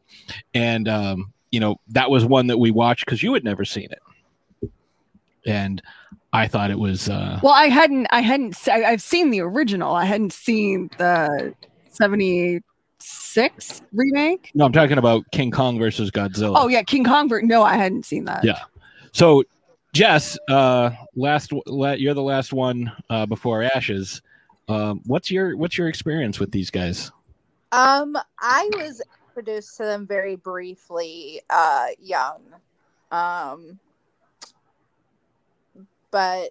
[0.55, 3.89] and um, you know that was one that we watched because you had never seen
[3.91, 4.71] it,
[5.47, 5.83] and
[6.33, 9.95] I thought it was uh, Well, I hadn't, I hadn't, I- I've seen the original.
[9.95, 11.55] I hadn't seen the
[11.91, 14.51] 76 remake.
[14.55, 16.55] no, I'm talking about King Kong versus Godzilla.
[16.57, 17.29] Oh, yeah, King Kong.
[17.29, 18.43] ver- No, I hadn't seen that.
[18.45, 18.59] Yeah.
[19.13, 19.45] So,
[19.95, 24.21] Jess, uh, last la- you're the last one uh, before Ashes.
[24.69, 27.13] Um, what's your what's your experience with these guys?
[27.71, 32.41] Um, I was introduced to them very briefly, uh, young.
[33.13, 33.79] Um,
[36.11, 36.51] but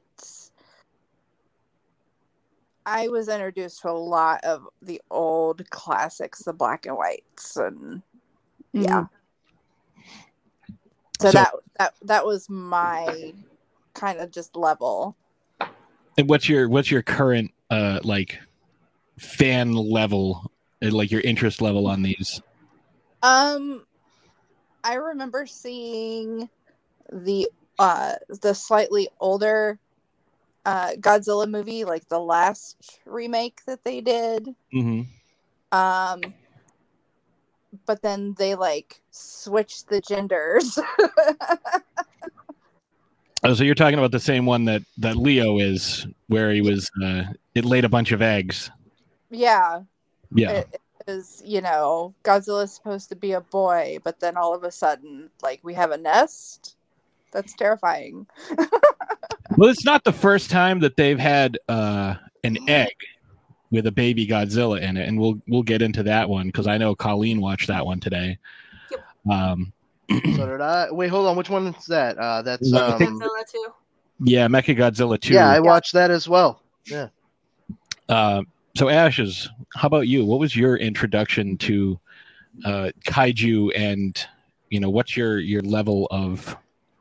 [2.86, 8.02] I was introduced to a lot of the old classics, the black and whites, and
[8.72, 9.02] yeah.
[9.02, 9.10] Mhm.
[11.22, 13.34] So, So- that that that was my
[13.94, 15.16] kind of just level.
[16.18, 18.40] And what's your what's your current uh like
[19.18, 20.52] fan level,
[20.84, 22.42] uh, like your interest level on these?
[23.22, 23.86] Um,
[24.84, 26.50] I remember seeing
[27.12, 27.48] the
[27.80, 29.80] uh the slightly older
[30.66, 34.48] uh Godzilla movie, like the last remake that they did.
[34.74, 35.02] Mm-hmm.
[35.78, 36.22] Um,
[37.86, 40.78] but then they like switched the genders.
[43.46, 46.90] Oh, so you're talking about the same one that that Leo is, where he was.
[47.04, 48.72] Uh, it laid a bunch of eggs.
[49.30, 49.82] yeah,
[50.34, 50.52] Yeah.
[50.52, 51.42] it is.
[51.46, 55.60] You know, Godzilla's supposed to be a boy, but then all of a sudden, like
[55.62, 56.78] we have a nest.
[57.32, 58.28] That's terrifying.
[59.58, 62.96] Well, it's not the first time that they've had uh, an egg
[63.74, 66.78] with a baby Godzilla in it, and we'll we'll get into that one because I
[66.78, 68.38] know Colleen watched that one today.
[69.30, 69.74] Um,
[70.10, 70.92] So did I.
[70.92, 71.36] Wait, hold on.
[71.36, 72.18] Which one is that?
[72.18, 73.68] Uh, that's Yeah, I um, Godzilla too.
[74.20, 75.34] yeah, Mecha Godzilla two.
[75.34, 76.62] yeah, I watched that as well.
[76.86, 77.08] Yeah.
[78.08, 78.44] Uh,
[78.78, 80.24] so Ashes, how about you?
[80.24, 82.00] What was your introduction to
[82.66, 84.24] uh, kaiju, and
[84.70, 86.56] you know what's your your level of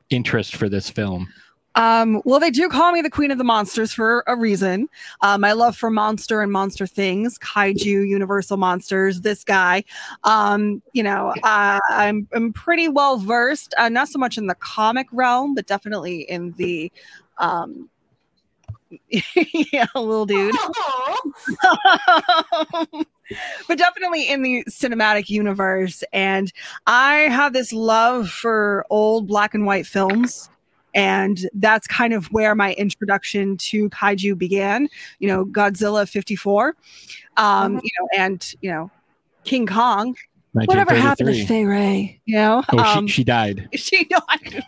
[0.09, 1.29] interest for this film?
[1.75, 4.89] Um, well, they do call me the queen of the monsters for a reason.
[5.21, 9.85] Um, my love for monster and monster things, kaiju, universal monsters, this guy.
[10.25, 14.55] Um, you know, uh, I'm I'm pretty well versed, uh, not so much in the
[14.55, 16.93] comic realm, but definitely in the
[17.39, 17.89] um
[19.73, 20.55] yeah, little dude.
[23.69, 26.05] but definitely in the cinematic universe.
[26.13, 26.53] And
[26.87, 30.51] I have this love for old black and white films.
[30.95, 34.89] And that's kind of where my introduction to kaiju began.
[35.19, 36.77] You know, Godzilla 54,
[37.37, 38.91] um, you know, and, you know,
[39.45, 40.15] King Kong.
[40.55, 41.47] Whatever happened to 1933.
[41.47, 42.21] Fay Wray?
[42.27, 42.63] You know?
[42.73, 43.69] Oh, Um, she, she died.
[43.75, 44.63] she died.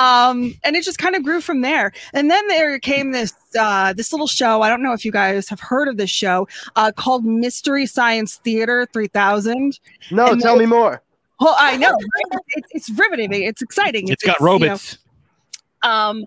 [0.00, 1.92] um, and it just kind of grew from there.
[2.14, 4.62] And then there came this uh, this little show.
[4.62, 8.36] I don't know if you guys have heard of this show uh, called Mystery Science
[8.36, 9.78] Theater 3000.
[10.10, 11.02] No, And tell they- me more.
[11.40, 12.40] Well, I know right?
[12.48, 13.32] it's, it's riveting.
[13.32, 14.08] It's exciting.
[14.08, 14.98] it's got you know, robots.
[15.82, 16.24] um,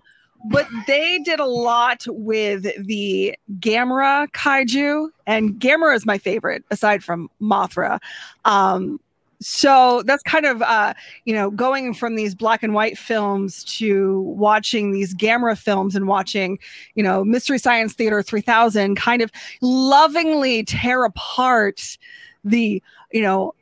[0.50, 7.04] but they did a lot with the Gamera kaiju, and Gamera is my favorite aside
[7.04, 8.00] from Mothra.
[8.44, 8.98] Um,
[9.40, 10.94] so that's kind of uh,
[11.24, 16.06] you know going from these black and white films to watching these Gamera films and
[16.06, 16.58] watching
[16.94, 21.98] you know Mystery Science Theater 3000 kind of lovingly tear apart
[22.44, 23.54] the you know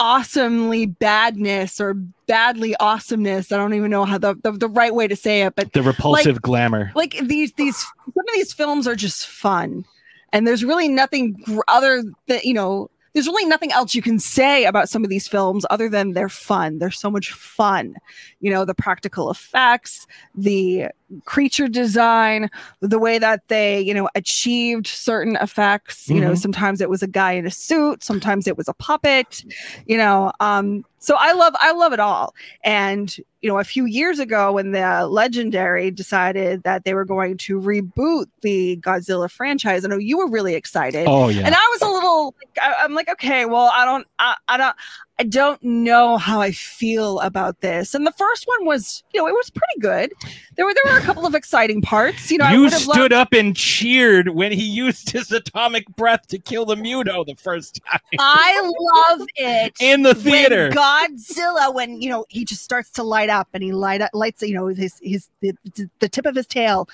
[0.00, 1.94] awesomely badness or
[2.26, 3.52] badly awesomeness.
[3.52, 5.82] I don't even know how the, the, the right way to say it, but The
[5.82, 6.90] repulsive glamour.
[6.94, 7.92] like these these some
[8.28, 9.84] of these films are just fun
[10.32, 14.18] and there's really nothing gr- other than you know there's really nothing else you can
[14.18, 16.78] say about some of these films other than they're fun.
[16.78, 17.94] They're so much fun.
[18.40, 20.88] You know the practical effects the
[21.26, 22.50] creature design
[22.80, 26.08] the way that they you know achieved certain effects.
[26.08, 26.38] You know Mhm.
[26.38, 29.44] sometimes it was a guy in a suit sometimes it was a puppet
[29.86, 32.34] you know um so i love i love it all.
[32.64, 37.36] And you know a few years ago when the legendary decided that they were going
[37.38, 41.06] to reboot the godzilla franchise i know you were really excited.
[41.06, 41.46] Oh yeah.
[41.46, 41.86] and I was a
[42.22, 44.76] like, I, I'm like, okay, well, I don't, I, I don't,
[45.18, 47.94] I don't know how I feel about this.
[47.94, 50.12] And the first one was, you know, it was pretty good.
[50.56, 52.32] There were there were a couple of exciting parts.
[52.32, 53.12] You know, I you stood loved.
[53.12, 57.80] up and cheered when he used his atomic breath to kill the Muto the first
[57.88, 58.72] time I
[59.08, 60.70] love it in the theater.
[60.74, 64.10] When Godzilla, when you know he just starts to light up and he light up,
[64.14, 65.54] lights, you know, his his the,
[66.00, 66.88] the tip of his tail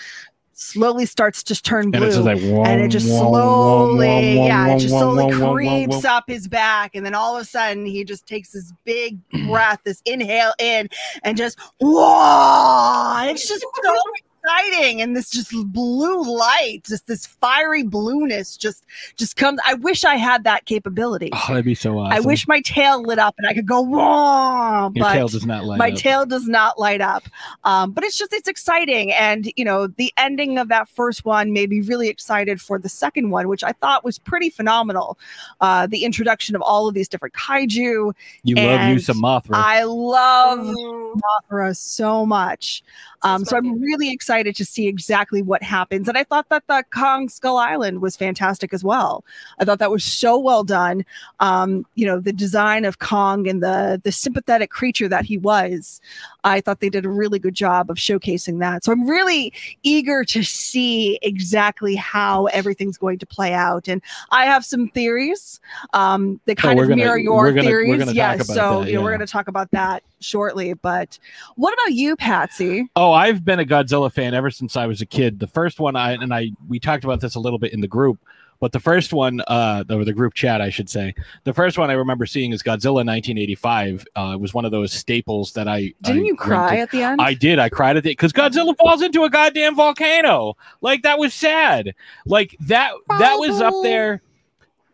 [0.61, 2.07] slowly starts to turn and blue.
[2.07, 7.05] just like, and it just slowly, yeah, it just slowly creeps up his back, and
[7.05, 9.19] then all of a sudden he just takes this big
[9.49, 10.89] breath, this inhale in,
[11.23, 13.23] and just whoa!
[13.31, 13.95] It's just so
[14.43, 18.85] exciting, and this just blue light, just this fiery blueness, just
[19.17, 19.61] just comes.
[19.67, 21.31] I wish I had that capability.
[21.33, 22.13] Oh, that'd be so awesome.
[22.13, 25.47] I wish my tail lit up and I could go whoa, your but tail does
[25.47, 25.97] not light my up.
[25.97, 27.25] tail does not light up
[27.65, 31.53] um, but it's just it's exciting and you know the ending of that first one
[31.53, 35.19] made me really excited for the second one which i thought was pretty phenomenal
[35.61, 39.51] uh, the introduction of all of these different kaiju you love you and some Mothra.
[39.55, 42.83] i love Mm, mothra so much
[43.23, 46.09] um, so i'm really excited to see exactly what happens.
[46.09, 49.25] And i thought that the kong skull island was fantastic as well.
[49.59, 51.05] I thought that was so well done.
[51.41, 56.01] Um, you know the design of kong and the the sympathetic creature that he was
[56.45, 58.85] I thought they did a really good job of showcasing that.
[58.85, 63.89] So I'm really eager to see exactly how everything's going to play out.
[63.89, 64.01] And
[64.31, 65.61] I have some theories
[65.93, 68.13] um, that Oh, kind we're of gonna- mirror your gonna- theories.
[68.13, 68.47] yes.
[68.47, 70.75] so that, you know, we're going to talk about that shortly.
[70.75, 71.19] But
[71.57, 72.89] what about you, Patsy?
[72.97, 75.39] Oh, I've been a Godzilla fan ever since I was a kid.
[75.41, 77.89] The first one, I and I we talked about this a little bit in the
[77.89, 78.19] group,
[78.61, 81.91] but the first one, uh, or the group chat, I should say, the first one
[81.91, 84.07] I remember seeing is Godzilla 1985.
[84.15, 86.81] Uh, it was one of those staples that I Didn't I you cry rented.
[86.83, 87.21] at the end?
[87.21, 87.59] I did.
[87.59, 90.57] I cried at it because Godzilla falls into a goddamn volcano.
[90.83, 91.95] Like that was sad.
[92.27, 92.93] Like that.
[93.19, 94.23] That was up there,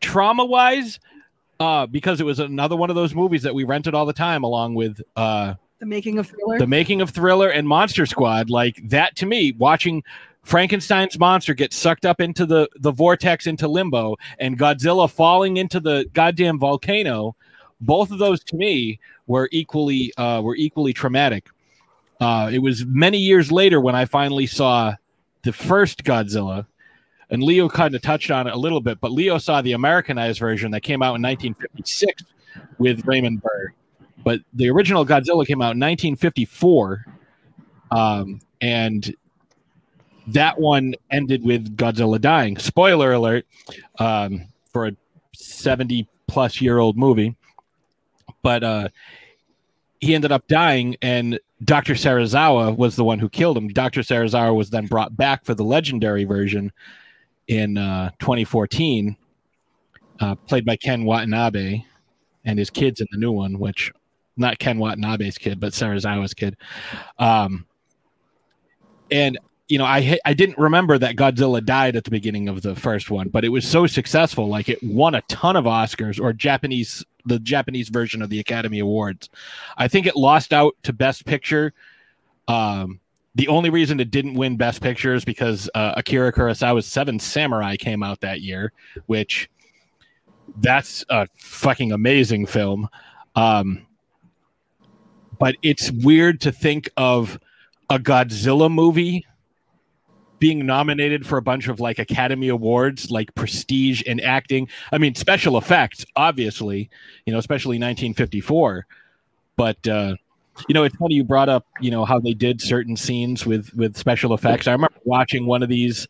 [0.00, 1.00] trauma wise,
[1.58, 4.44] uh, because it was another one of those movies that we rented all the time,
[4.44, 6.58] along with uh, the making of Thriller.
[6.58, 8.48] the making of Thriller and Monster Squad.
[8.50, 10.02] Like that to me, watching
[10.46, 15.80] Frankenstein's monster gets sucked up into the the vortex into limbo, and Godzilla falling into
[15.80, 17.34] the goddamn volcano.
[17.80, 21.48] Both of those to me were equally uh, were equally traumatic.
[22.20, 24.94] Uh, it was many years later when I finally saw
[25.42, 26.64] the first Godzilla,
[27.28, 30.38] and Leo kind of touched on it a little bit, but Leo saw the Americanized
[30.38, 32.22] version that came out in 1956
[32.78, 33.74] with Raymond Burr.
[34.22, 37.04] But the original Godzilla came out in 1954,
[37.90, 39.12] um, and
[40.28, 42.56] that one ended with Godzilla dying.
[42.58, 43.46] Spoiler alert
[43.98, 44.92] um, for a
[45.34, 47.36] 70 plus year old movie.
[48.42, 48.88] But uh,
[50.00, 51.94] he ended up dying, and Dr.
[51.94, 53.68] Serizawa was the one who killed him.
[53.68, 54.00] Dr.
[54.00, 56.72] Serizawa was then brought back for the legendary version
[57.48, 59.16] in uh, 2014,
[60.20, 61.82] uh, played by Ken Watanabe
[62.44, 63.92] and his kids in the new one, which
[64.36, 66.56] not Ken Watanabe's kid, but Serizawa's kid.
[67.18, 67.66] Um,
[69.10, 72.76] and you know, I I didn't remember that Godzilla died at the beginning of the
[72.76, 76.32] first one, but it was so successful, like it won a ton of Oscars or
[76.32, 79.28] Japanese the Japanese version of the Academy Awards.
[79.76, 81.72] I think it lost out to Best Picture.
[82.46, 83.00] Um,
[83.34, 87.76] the only reason it didn't win Best Picture is because uh, Akira Kurosawa's Seven Samurai
[87.76, 88.72] came out that year,
[89.06, 89.50] which
[90.58, 92.88] that's a fucking amazing film.
[93.34, 93.86] Um,
[95.38, 97.40] but it's weird to think of
[97.90, 99.26] a Godzilla movie
[100.38, 104.68] being nominated for a bunch of like Academy Awards, like prestige and acting.
[104.92, 106.90] I mean, special effects, obviously,
[107.24, 108.86] you know, especially 1954.
[109.56, 110.16] But uh,
[110.68, 113.72] you know, it's funny you brought up, you know, how they did certain scenes with
[113.74, 114.66] with special effects.
[114.66, 116.06] I remember watching one of these,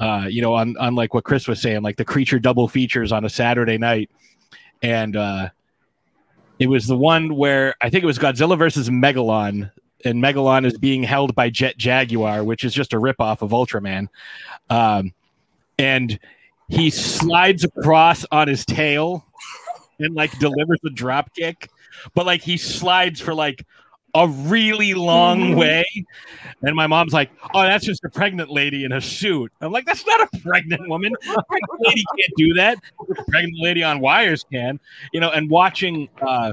[0.00, 3.12] uh, you know, on on like what Chris was saying, like the creature double features
[3.12, 4.10] on a Saturday night,
[4.82, 5.48] and uh,
[6.58, 9.70] it was the one where I think it was Godzilla versus Megalon,
[10.04, 14.08] and Megalon is being held by Jet Jaguar, which is just a ripoff of Ultraman.
[14.70, 15.12] Um,
[15.78, 16.18] and
[16.68, 19.24] he slides across on his tail
[19.98, 21.68] and like delivers a drop kick,
[22.14, 23.64] but like he slides for like
[24.14, 25.84] a really long way.
[26.62, 29.86] And my mom's like, "Oh, that's just a pregnant lady in a suit." I'm like,
[29.86, 31.12] "That's not a pregnant woman.
[31.14, 32.78] A pregnant lady can't do that.
[33.00, 34.78] A pregnant lady on wires can."
[35.12, 36.52] You know, and watching uh,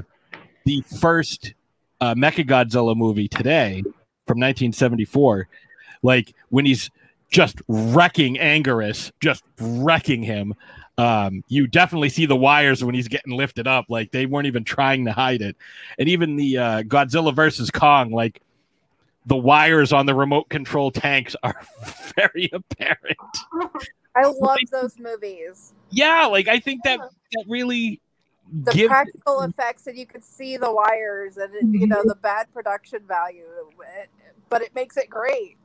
[0.64, 1.54] the first
[2.00, 3.82] uh, Mecha Godzilla movie today
[4.26, 5.48] from 1974,
[6.02, 6.90] like when he's
[7.30, 10.54] just wrecking Anguirus, just wrecking him.
[10.98, 13.86] Um, you definitely see the wires when he's getting lifted up.
[13.88, 15.56] Like they weren't even trying to hide it.
[15.98, 18.42] And even the uh, Godzilla versus Kong, like
[19.26, 21.60] the wires on the remote control tanks are
[22.16, 23.18] very apparent.
[24.14, 25.72] I love those movies.
[25.90, 28.00] Yeah, like I think that that really
[28.52, 32.08] The gives practical effects, and you could see the wires, and you know mm-hmm.
[32.08, 33.44] the bad production value,
[34.48, 35.56] but it makes it great.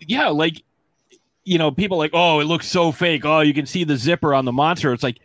[0.00, 0.62] yeah, like
[1.44, 3.24] you know, people like, oh, it looks so fake.
[3.24, 4.92] Oh, you can see the zipper on the monster.
[4.92, 5.20] It's like,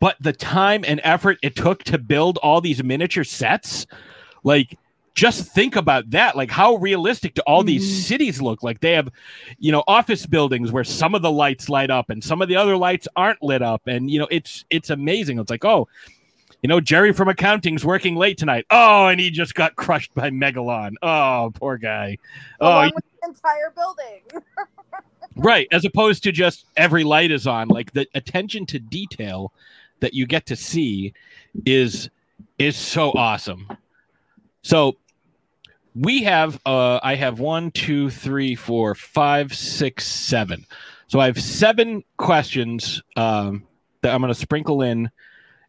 [0.00, 3.86] but the time and effort it took to build all these miniature sets,
[4.44, 4.78] like
[5.16, 6.36] just think about that.
[6.36, 8.06] Like how realistic do all these mm.
[8.06, 8.62] cities look?
[8.62, 9.08] Like they have,
[9.58, 12.56] you know, office buildings where some of the lights light up and some of the
[12.56, 13.86] other lights aren't lit up.
[13.86, 15.38] And you know, it's it's amazing.
[15.38, 15.88] It's like, oh,
[16.62, 18.66] you know, Jerry from accounting's working late tonight.
[18.70, 20.92] Oh, and he just got crushed by Megalon.
[21.00, 22.18] Oh, poor guy.
[22.60, 24.44] Oh, Along with the entire building.
[25.38, 27.68] Right, as opposed to just every light is on.
[27.68, 29.52] Like the attention to detail
[30.00, 31.12] that you get to see
[31.66, 32.08] is
[32.58, 33.68] is so awesome.
[34.62, 34.96] So
[35.98, 40.66] we have uh I have one, two, three, four, five, six, seven.
[41.08, 43.66] So I have seven questions um
[44.02, 45.10] that I'm gonna sprinkle in.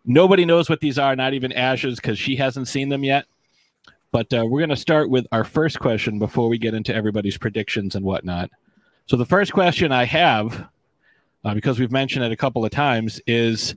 [0.05, 3.25] Nobody knows what these are, not even Ashes, because she hasn't seen them yet.
[4.11, 7.95] But uh, we're gonna start with our first question before we get into everybody's predictions
[7.95, 8.49] and whatnot.
[9.05, 10.67] So the first question I have,
[11.45, 13.75] uh, because we've mentioned it a couple of times, is: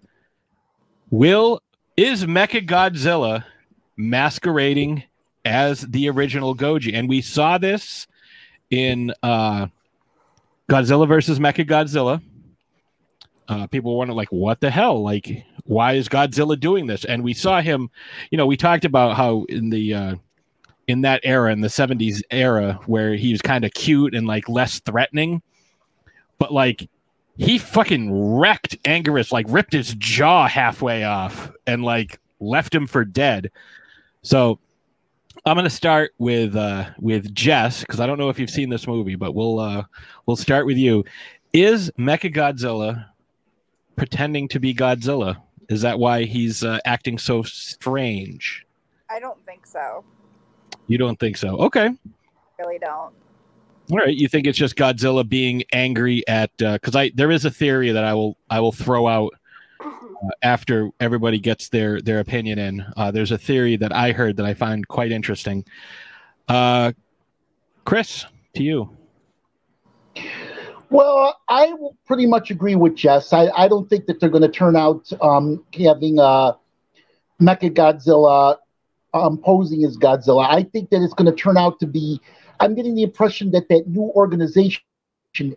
[1.10, 1.62] Will
[1.96, 3.44] is Mecha Godzilla
[3.96, 5.04] masquerading
[5.50, 8.06] as the original Goji, and we saw this
[8.70, 9.66] in uh,
[10.70, 12.22] Godzilla versus Mecha Godzilla.
[13.48, 15.02] Uh, people wonder like, what the hell?
[15.02, 17.04] Like, why is Godzilla doing this?
[17.04, 17.90] And we saw him.
[18.30, 20.14] You know, we talked about how in the uh,
[20.86, 24.48] in that era, in the '70s era, where he was kind of cute and like
[24.48, 25.42] less threatening,
[26.38, 26.88] but like
[27.38, 33.04] he fucking wrecked Anguirus, like ripped his jaw halfway off and like left him for
[33.04, 33.50] dead.
[34.22, 34.60] So
[35.44, 38.86] I'm gonna start with uh with Jess because I don't know if you've seen this
[38.86, 39.84] movie, but we'll uh
[40.26, 41.04] we'll start with you.
[41.52, 43.06] Is Mecha Godzilla
[43.96, 45.40] pretending to be Godzilla?
[45.68, 48.66] Is that why he's uh, acting so strange?
[49.08, 50.04] I don't think so.
[50.88, 51.56] You don't think so?
[51.58, 51.90] Okay.
[52.58, 53.12] Really don't.
[53.90, 57.50] All right, you think it's just Godzilla being angry at because I there is a
[57.50, 59.34] theory that I will I will throw out
[60.22, 62.84] uh, after everybody gets their their opinion in.
[62.96, 65.64] Uh, there's a theory that I heard that I find quite interesting.
[66.48, 66.92] Uh,
[67.84, 68.96] Chris, to you.
[70.90, 71.72] Well, I
[72.04, 73.32] pretty much agree with Jess.
[73.32, 76.54] I, I don't think that they're going to turn out um, having uh,
[77.40, 78.56] Mecha Godzilla
[79.14, 80.48] um, posing as Godzilla.
[80.48, 82.20] I think that it's going to turn out to be.
[82.58, 84.82] I'm getting the impression that that new organization,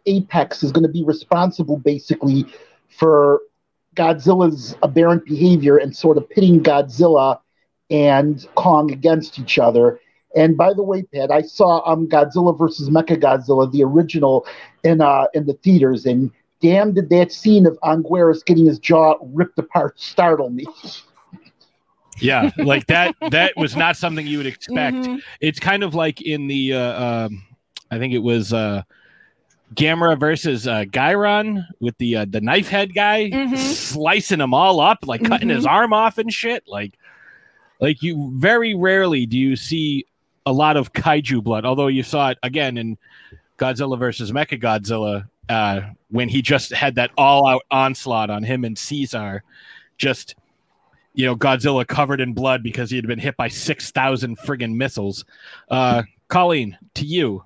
[0.05, 2.45] Apex, is going to be responsible basically
[2.87, 3.41] for
[3.95, 7.39] Godzilla's aberrant behavior and sort of pitting Godzilla
[7.89, 9.99] and Kong against each other.
[10.35, 14.47] And by the way, Pat, I saw um, Godzilla versus Mecha Godzilla, the original,
[14.83, 19.15] in uh, in the theaters, and damn, did that scene of Anguirus getting his jaw
[19.21, 20.65] ripped apart startle me.
[22.19, 23.15] Yeah, like that.
[23.31, 24.95] that was not something you would expect.
[24.97, 25.21] Mhm.
[25.41, 27.43] It's kind of like in the, uh, um,
[27.91, 28.83] I think it was uh,
[29.73, 33.57] Gamera versus uh, Guiron with the uh, the knife head guy Mhm.
[33.57, 36.63] slicing them all up, like cutting his arm off and shit.
[36.67, 36.97] Like,
[37.79, 40.05] like you very rarely do you see
[40.45, 41.65] a lot of kaiju blood.
[41.65, 42.97] Although you saw it again in
[43.57, 48.63] Godzilla versus Mecha Godzilla uh, when he just had that all out onslaught on him
[48.65, 49.43] and Caesar,
[49.97, 50.35] just
[51.13, 54.75] you know Godzilla covered in blood because he had been hit by six thousand friggin'
[54.75, 55.25] missiles.
[55.69, 57.43] Uh, Colleen, to you.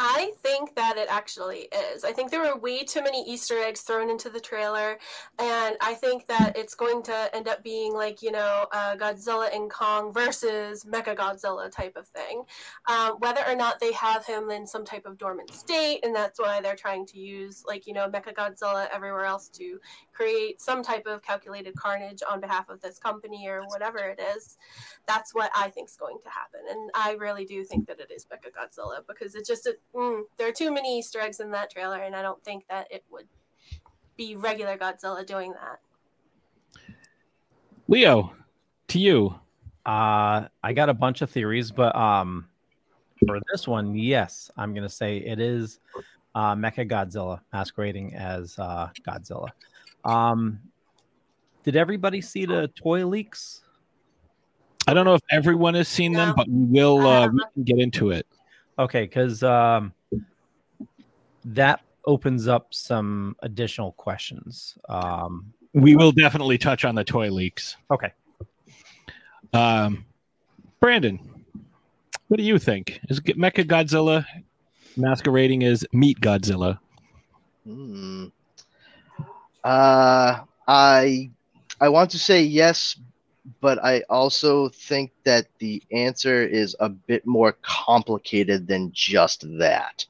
[0.00, 2.04] I think that it actually is.
[2.04, 4.96] I think there were way too many Easter eggs thrown into the trailer,
[5.40, 9.52] and I think that it's going to end up being like you know uh, Godzilla
[9.52, 12.44] and Kong versus Mecha Godzilla type of thing.
[12.88, 16.38] Um, whether or not they have him in some type of dormant state, and that's
[16.38, 19.80] why they're trying to use like you know Mecha Godzilla everywhere else to
[20.18, 24.58] create some type of calculated carnage on behalf of this company or whatever it is.
[25.06, 28.10] That's what I think is going to happen, and I really do think that it
[28.10, 31.52] is Mecha Godzilla because it just it, mm, there are too many Easter eggs in
[31.52, 33.28] that trailer, and I don't think that it would
[34.16, 35.78] be regular Godzilla doing that.
[37.86, 38.32] Leo,
[38.88, 39.38] to you.
[39.86, 42.48] Uh, I got a bunch of theories, but um,
[43.24, 45.78] for this one, yes, I'm gonna say it is
[46.38, 49.48] uh, Mecha Godzilla masquerading as uh, Godzilla.
[50.04, 50.60] Um,
[51.64, 53.62] did everybody see the toy leaks?
[54.86, 57.64] I don't know if everyone has seen them, but we will uh, Uh, we can
[57.64, 58.24] get into it.
[58.78, 59.92] Okay, because um,
[61.44, 64.78] that opens up some additional questions.
[64.88, 67.76] Um, We will definitely touch on the toy leaks.
[67.90, 68.12] okay,
[69.52, 70.04] Um,
[70.78, 71.18] Brandon,
[72.28, 73.00] what do you think?
[73.10, 74.24] Is Mecha Godzilla
[74.98, 76.78] masquerading as Meat Godzilla?
[77.64, 78.26] Hmm.
[79.64, 81.30] Uh, I
[81.80, 82.96] I want to say yes,
[83.60, 90.04] but I also think that the answer is a bit more complicated than just that.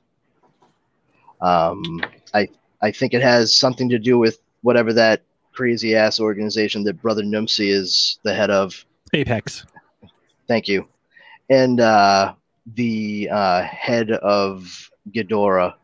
[1.41, 2.01] Um,
[2.35, 2.49] I
[2.81, 5.23] I think it has something to do with whatever that
[5.53, 8.85] crazy ass organization that Brother Numsi is the head of.
[9.13, 9.65] Apex.
[10.47, 10.87] Thank you.
[11.51, 12.35] And uh,
[12.75, 15.75] the uh, head of Ghidorah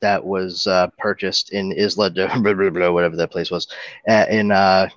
[0.00, 3.68] that was uh, purchased in Isla de blah, blah, blah, whatever that place was
[4.08, 4.88] uh, in uh,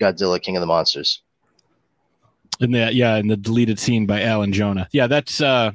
[0.00, 1.22] Godzilla King of the Monsters.
[2.60, 4.88] In the yeah, in the deleted scene by Alan Jonah.
[4.92, 5.72] Yeah, that's uh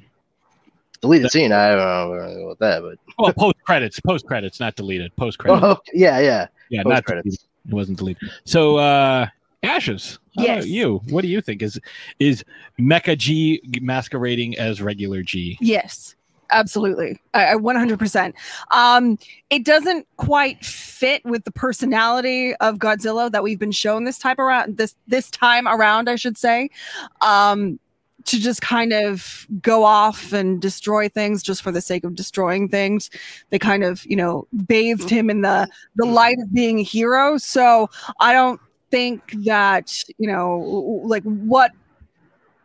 [1.01, 1.51] Deleted scene.
[1.51, 5.15] I don't know about that, but well post credits, post credits, not deleted.
[5.15, 5.63] Post credits.
[5.65, 6.47] oh, yeah, yeah.
[6.69, 7.23] yeah, not post-credits.
[7.23, 7.45] deleted.
[7.67, 8.29] It wasn't deleted.
[8.45, 9.27] So uh
[9.67, 10.65] Ashes, Yes.
[10.65, 11.01] you?
[11.09, 11.61] What do you think?
[11.61, 11.79] Is
[12.19, 12.43] is
[12.79, 15.57] Mecha G masquerading as regular G?
[15.59, 16.15] Yes,
[16.51, 17.19] absolutely.
[17.33, 18.33] I, I 100%.
[18.71, 19.17] Um,
[19.49, 24.39] it doesn't quite fit with the personality of Godzilla that we've been shown this type
[24.39, 26.69] around this this time around, I should say.
[27.21, 27.79] Um,
[28.25, 32.67] to just kind of go off and destroy things just for the sake of destroying
[32.67, 33.09] things.
[33.51, 37.37] They kind of, you know, bathed him in the the light of being a hero.
[37.37, 37.89] So
[38.19, 38.59] I don't
[38.91, 40.57] think that, you know,
[41.05, 41.71] like what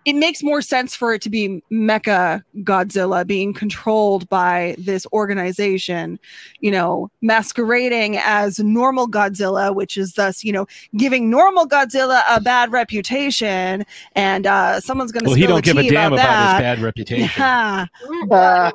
[0.05, 6.19] it makes more sense for it to be Mecha Godzilla being controlled by this organization,
[6.59, 10.67] you know, masquerading as normal Godzilla, which is thus, you know,
[10.97, 13.85] giving normal Godzilla a bad reputation,
[14.17, 15.31] and uh, someone's going to.
[15.31, 17.31] Well, he don't give a damn about, about his bad reputation.
[17.39, 17.87] Yeah.
[18.31, 18.73] Uh,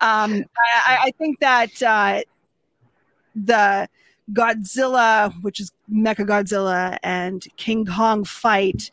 [0.00, 0.44] Um,
[0.86, 2.20] I, I think that uh,
[3.34, 3.88] the
[4.32, 8.90] Godzilla, which is Mecha Godzilla, and King Kong fight.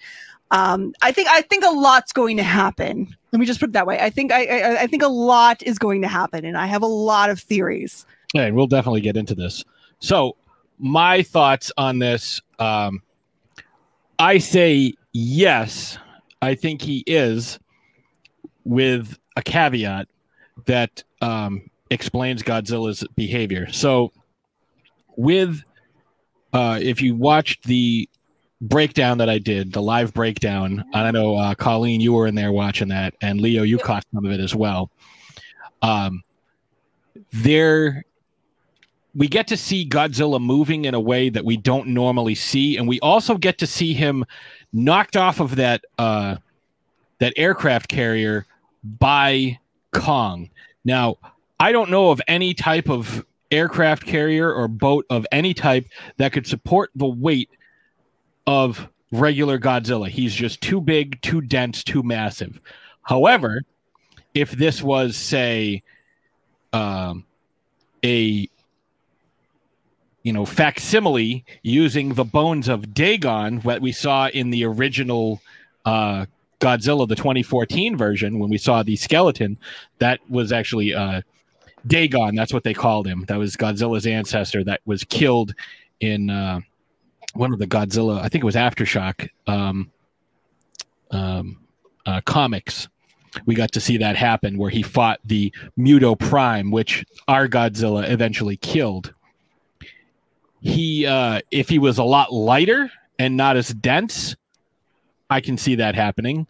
[0.51, 3.15] Um, I think I think a lot's going to happen.
[3.31, 3.99] Let me just put it that way.
[3.99, 6.81] I think I, I I think a lot is going to happen, and I have
[6.81, 8.05] a lot of theories.
[8.33, 9.63] Yeah, and we'll definitely get into this.
[9.99, 10.35] So,
[10.77, 12.41] my thoughts on this.
[12.59, 13.01] Um,
[14.19, 15.97] I say yes.
[16.41, 17.59] I think he is,
[18.65, 20.07] with a caveat
[20.65, 23.71] that um, explains Godzilla's behavior.
[23.71, 24.11] So,
[25.17, 25.63] with
[26.56, 28.10] uh, if you watched the
[28.62, 32.36] breakdown that I did, the live breakdown, and I know uh, Colleen, you were in
[32.36, 34.89] there watching that, and Leo, you caught some of it as well.
[35.82, 36.24] Um,
[37.34, 38.06] there,
[39.14, 42.88] we get to see Godzilla moving in a way that we don't normally see, and
[42.88, 44.24] we also get to see him
[44.72, 46.38] knocked off of that uh,
[47.20, 48.45] that aircraft carrier
[48.82, 49.60] by
[49.91, 50.49] Kong.
[50.86, 51.18] Now,
[51.60, 55.87] I don't know of any type of aircraft carrier or boat of any type
[56.17, 57.49] that could support the weight
[58.47, 60.09] of regular Godzilla.
[60.09, 62.59] He's just too big, too dense, too massive.
[63.03, 63.63] However,
[64.33, 65.83] if this was, say,
[66.73, 67.25] um,
[68.03, 68.49] a
[70.23, 75.41] you know facsimile using the bones of Dagon, what we saw in the original
[75.85, 76.25] uh,
[76.59, 79.57] Godzilla, the 2014 version, when we saw the skeleton,
[79.99, 81.21] that was actually uh,
[81.88, 82.36] Dagon.
[82.36, 83.25] That's what they called him.
[83.27, 85.53] That was Godzilla's ancestor that was killed
[85.99, 86.61] in uh,
[87.33, 88.19] one of the Godzilla.
[88.19, 89.91] I think it was Aftershock um,
[91.11, 91.59] um,
[92.05, 92.88] uh, comics.
[93.45, 98.09] We got to see that happen where he fought the Muto Prime, which our Godzilla
[98.09, 99.13] eventually killed.
[100.61, 104.36] He, uh, if he was a lot lighter and not as dense,
[105.29, 106.47] I can see that happening.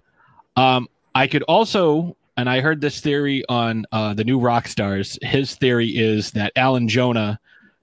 [0.55, 5.21] Um, I could also, and I heard this theory on uh, the New Rockstars.
[5.23, 7.39] His theory is that Alan Jonah,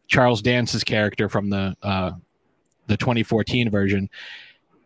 [0.09, 2.13] Charles Dance's character from the uh,
[2.87, 4.11] the 2014 version,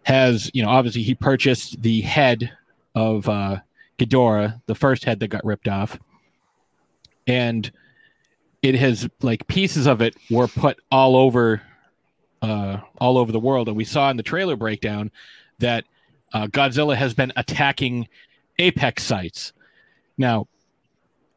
[0.04, 2.52] has you know obviously he purchased the head
[2.94, 3.58] of uh,
[3.98, 5.98] Ghidorah, the first head that got ripped off,
[7.26, 7.70] and
[8.62, 11.60] it has like pieces of it were put all over
[12.40, 15.10] uh, all over the world, and we saw in the trailer breakdown
[15.58, 15.84] that
[16.32, 18.06] uh, Godzilla has been attacking
[18.59, 19.52] apex sites.
[20.18, 20.48] Now,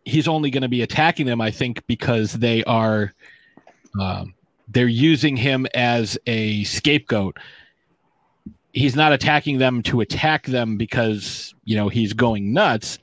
[0.05, 3.13] he's only going to be attacking them, I think, because they are
[3.99, 4.33] um,
[4.67, 7.37] they're using him as a scapegoat.
[8.71, 12.99] He's not attacking them to attack them because you know he's going nuts.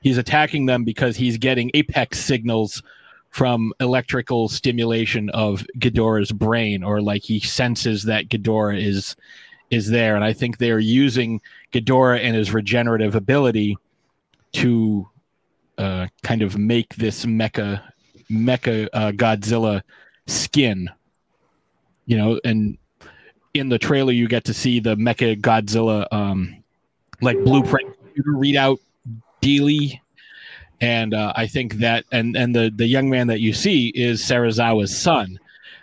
[0.00, 2.82] He's attacking them because he's getting apex signals
[3.30, 9.16] from electrical stimulation of Ghidorah's brain, or like he senses that Ghidorah is
[9.70, 11.40] is there, and I think they are using
[11.72, 13.76] Ghidorah and his regenerative ability
[14.52, 15.08] to
[15.78, 17.82] uh, kind of make this mecha
[18.30, 19.82] mecha uh, Godzilla
[20.26, 20.90] skin.
[22.06, 22.78] You know, and
[23.54, 26.62] in the trailer you get to see the mecha Godzilla um,
[27.20, 27.96] like blueprint
[28.26, 28.78] readout
[29.42, 30.00] dealy
[30.80, 34.22] and uh, I think that and and the the young man that you see is
[34.22, 35.38] Serizawa's son,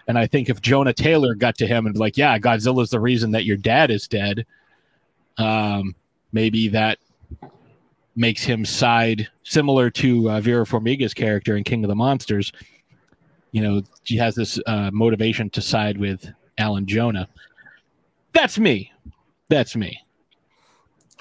[0.07, 3.31] and I think if Jonah Taylor got to him and like, yeah, Godzilla's the reason
[3.31, 4.45] that your dad is dead,
[5.37, 5.95] um,
[6.31, 6.97] maybe that
[8.15, 12.51] makes him side similar to uh, Vera Farmiga's character in King of the Monsters.
[13.51, 16.27] You know, she has this uh, motivation to side with
[16.57, 17.27] Alan Jonah.
[18.33, 18.91] That's me.
[19.49, 19.99] That's me.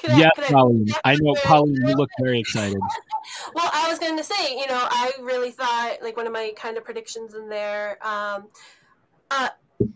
[0.08, 0.88] I- yeah, I- Colleen.
[1.04, 1.34] I know.
[1.44, 1.76] Colleen.
[1.86, 2.78] You look very excited.
[3.54, 6.52] well, I was going to say, you know, I really thought like one of my
[6.56, 8.48] kind of predictions in there, um,
[9.30, 9.48] uh,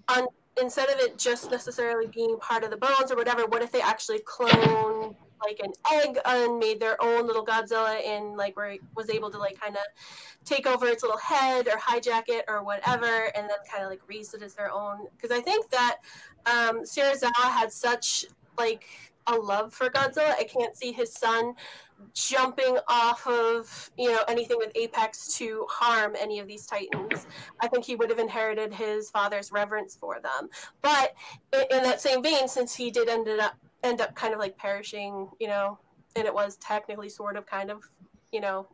[0.09, 0.27] on
[0.61, 3.81] instead of it just necessarily being part of the bones or whatever, what if they
[3.81, 5.15] actually cloned
[5.45, 9.39] like an egg and made their own little Godzilla and like where was able to
[9.39, 9.83] like kind of
[10.45, 14.01] take over its little head or hijack it or whatever, and then kind of like
[14.09, 15.07] raise it as their own?
[15.17, 15.97] Because I think that
[16.47, 18.87] um, Serizawa had such like
[19.27, 20.35] a love for Godzilla.
[20.39, 21.55] I can't see his son
[22.15, 27.27] jumping off of you know anything with apex to harm any of these titans.
[27.61, 30.49] I think he would have inherited his father's reverence for them.
[30.83, 31.15] But
[31.53, 34.57] in, in that same vein since he did ended up end up kind of like
[34.57, 35.79] perishing you know
[36.17, 37.83] and it was technically sort of kind of
[38.33, 38.67] you know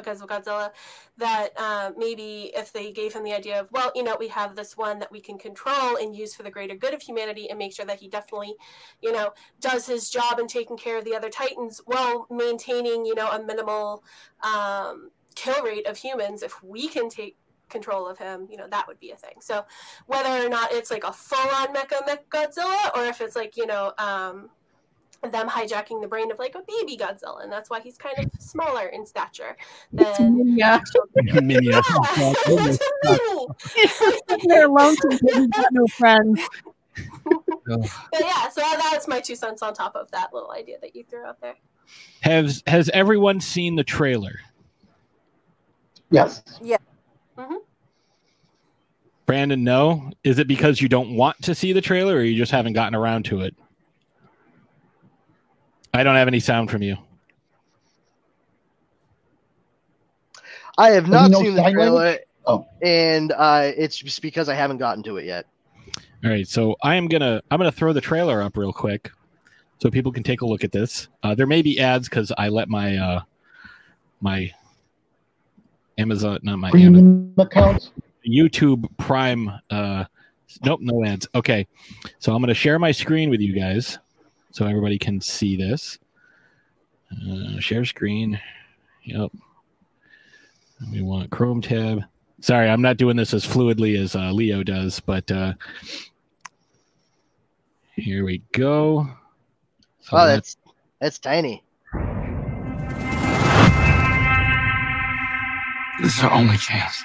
[0.00, 0.70] because of Godzilla,
[1.16, 4.56] that uh, maybe if they gave him the idea of, well, you know, we have
[4.56, 7.58] this one that we can control and use for the greater good of humanity and
[7.58, 8.54] make sure that he definitely,
[9.02, 13.14] you know, does his job in taking care of the other Titans while maintaining, you
[13.14, 14.04] know, a minimal
[14.42, 17.36] um, kill rate of humans, if we can take
[17.68, 19.36] control of him, you know, that would be a thing.
[19.40, 19.64] So
[20.06, 23.56] whether or not it's like a full on mecha mech Godzilla or if it's like,
[23.56, 24.50] you know, um,
[25.22, 28.30] them hijacking the brain of like a baby Godzilla, and that's why he's kind of
[28.40, 29.56] smaller in stature
[29.92, 30.80] than Yeah.
[31.16, 31.82] Minya.
[34.46, 36.40] They're alone because got no friends.
[37.66, 37.90] But
[38.20, 41.24] yeah, so that's my two cents on top of that little idea that you threw
[41.24, 41.54] out there.
[42.20, 44.40] Has has everyone seen the trailer?
[46.10, 46.42] Yes.
[46.62, 46.78] Yeah,
[47.36, 47.56] mm-hmm.
[49.26, 50.10] Brandon, no.
[50.24, 52.94] Is it because you don't want to see the trailer, or you just haven't gotten
[52.94, 53.54] around to it?
[55.98, 56.96] I don't have any sound from you.
[60.78, 62.18] I have not no seen the trailer.
[62.46, 62.68] Oh.
[62.82, 65.46] and uh, it's just because I haven't gotten to it yet.
[66.24, 69.10] All right, so I am gonna I'm gonna throw the trailer up real quick,
[69.82, 71.08] so people can take a look at this.
[71.24, 73.20] Uh, there may be ads because I let my uh,
[74.20, 74.52] my
[75.98, 77.90] Amazon, not my Amazon, Premium accounts.
[78.24, 79.50] YouTube Prime.
[79.68, 80.04] Uh,
[80.64, 81.26] nope, no ads.
[81.34, 81.66] Okay,
[82.20, 83.98] so I'm gonna share my screen with you guys,
[84.58, 86.00] so everybody can see this.
[87.12, 88.40] Uh, share screen.
[89.04, 89.30] Yep.
[90.92, 92.02] We want Chrome tab.
[92.40, 95.52] Sorry, I'm not doing this as fluidly as uh, Leo does, but uh,
[97.94, 99.06] here we go.
[100.00, 101.62] So Oh, that's that's that's tiny.
[106.00, 107.04] This is our only chance.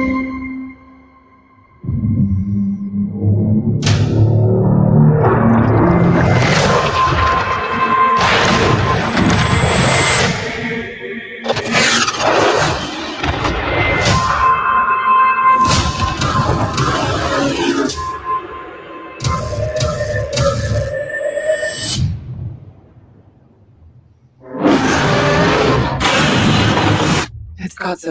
[27.83, 28.05] It's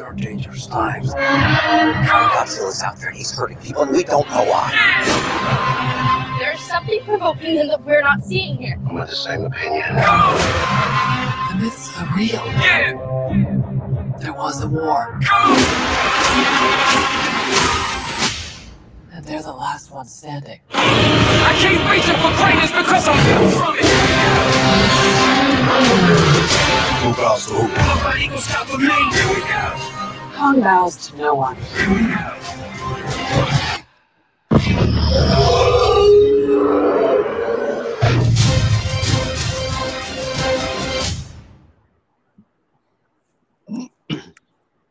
[0.00, 1.12] These are dangerous times.
[1.12, 4.72] Godzilla's out there and he's hurting people, and we don't know why.
[6.38, 8.80] There's something provoking in that we're not seeing here.
[8.88, 9.94] I'm of the same opinion.
[9.94, 12.42] The myths are real.
[14.20, 15.20] There was a war.
[19.30, 20.58] And they're the last ones standing.
[20.72, 23.86] I keep reaching for greatness because I'm built from it.
[27.04, 27.68] Who bows to who?
[27.68, 28.88] Nobody can stop me.
[29.14, 29.78] Here we go.
[30.34, 31.56] Kong bows to no one.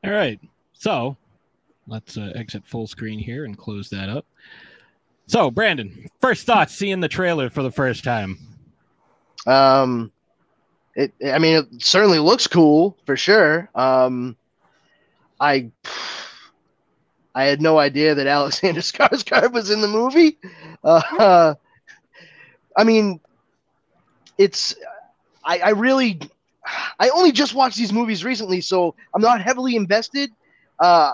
[0.05, 0.39] all right.
[0.71, 1.17] So
[1.89, 4.25] let's uh, exit full screen here and close that up.
[5.27, 8.37] So, Brandon, first thoughts seeing the trailer for the first time.
[9.45, 10.11] Um,
[10.95, 11.13] it.
[11.25, 13.69] I mean, it certainly looks cool for sure.
[13.75, 14.35] Um,
[15.39, 15.71] I.
[17.35, 20.37] I had no idea that Alexander Skarsgård was in the movie.
[20.83, 21.53] Uh,
[22.75, 23.19] I mean,
[24.37, 24.75] it's.
[25.45, 26.19] I, I really.
[26.99, 30.31] I only just watched these movies recently, so I'm not heavily invested.
[30.79, 31.13] Uh,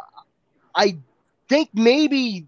[0.75, 0.97] I
[1.49, 2.47] think maybe.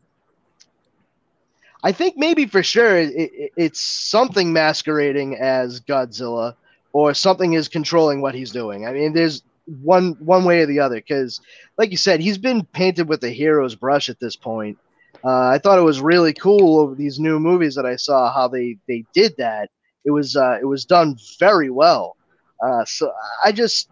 [1.84, 6.55] I think maybe for sure it, it, it's something masquerading as Godzilla,
[6.91, 8.88] or something is controlling what he's doing.
[8.88, 9.43] I mean, there's
[9.82, 11.39] one one way or the other because,
[11.78, 14.78] like you said, he's been painted with a hero's brush at this point.
[15.23, 18.47] Uh, I thought it was really cool of these new movies that I saw how
[18.47, 19.69] they they did that.
[20.05, 22.17] It was uh, it was done very well.
[22.63, 23.11] Uh, so
[23.43, 23.89] I just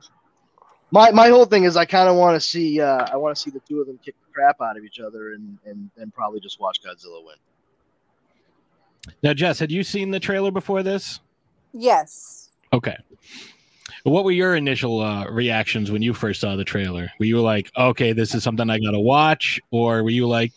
[0.91, 3.41] my my whole thing is I kind of want to see uh, I want to
[3.41, 6.39] see the two of them kick crap out of each other and and and probably
[6.39, 7.35] just watch Godzilla win.
[9.23, 11.19] Now, Jess, had you seen the trailer before this?
[11.73, 12.49] Yes.
[12.73, 12.97] Okay.
[14.03, 17.11] What were your initial uh, reactions when you first saw the trailer?
[17.19, 19.59] Were you like, okay, this is something I got to watch?
[19.71, 20.53] Or were you like,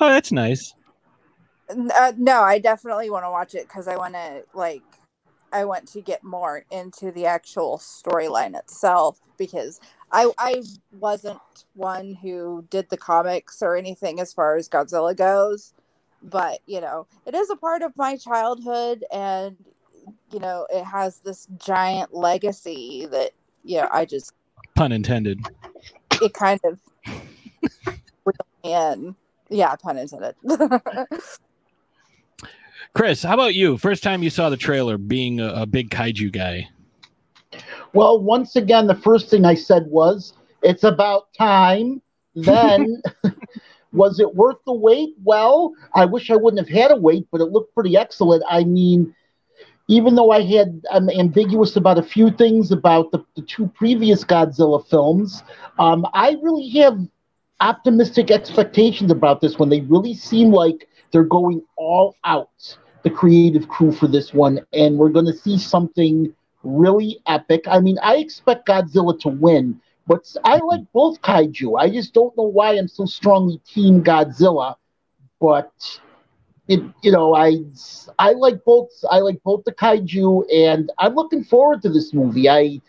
[0.00, 0.74] oh, that's nice?
[1.68, 4.82] Uh, no, I definitely want to watch it because I want to like
[5.52, 9.80] I want to get more into the actual storyline itself because
[10.12, 11.40] I I wasn't
[11.74, 15.74] one who did the comics or anything as far as Godzilla goes,
[16.22, 19.56] but you know it is a part of my childhood and
[20.30, 23.32] you know it has this giant legacy that
[23.64, 24.32] you know I just
[24.74, 25.40] Pun intended.
[26.22, 26.78] it kind of
[28.62, 29.14] in.
[29.48, 30.36] Yeah, pun intended.
[32.94, 33.76] Chris, how about you?
[33.78, 36.68] First time you saw the trailer, being a, a big kaiju guy.
[37.92, 42.02] Well, once again, the first thing I said was, it's about time.
[42.34, 43.02] Then,
[43.92, 45.14] was it worth the wait?
[45.24, 48.44] Well, I wish I wouldn't have had a wait, but it looked pretty excellent.
[48.48, 49.14] I mean,
[49.88, 54.24] even though I had I'm ambiguous about a few things about the, the two previous
[54.24, 55.42] Godzilla films,
[55.80, 56.98] um, I really have
[57.60, 59.68] optimistic expectations about this one.
[59.68, 64.98] They really seem like they're going all out, the creative crew for this one, and
[64.98, 66.32] we're going to see something
[66.62, 67.64] really epic.
[67.66, 71.78] I mean, I expect Godzilla to win, but I like both kaiju.
[71.78, 74.76] I just don't know why I'm so strongly team Godzilla,
[75.40, 75.72] but
[76.68, 77.58] it you know I
[78.18, 82.48] I like both I like both the kaiju and I'm looking forward to this movie.
[82.48, 82.80] I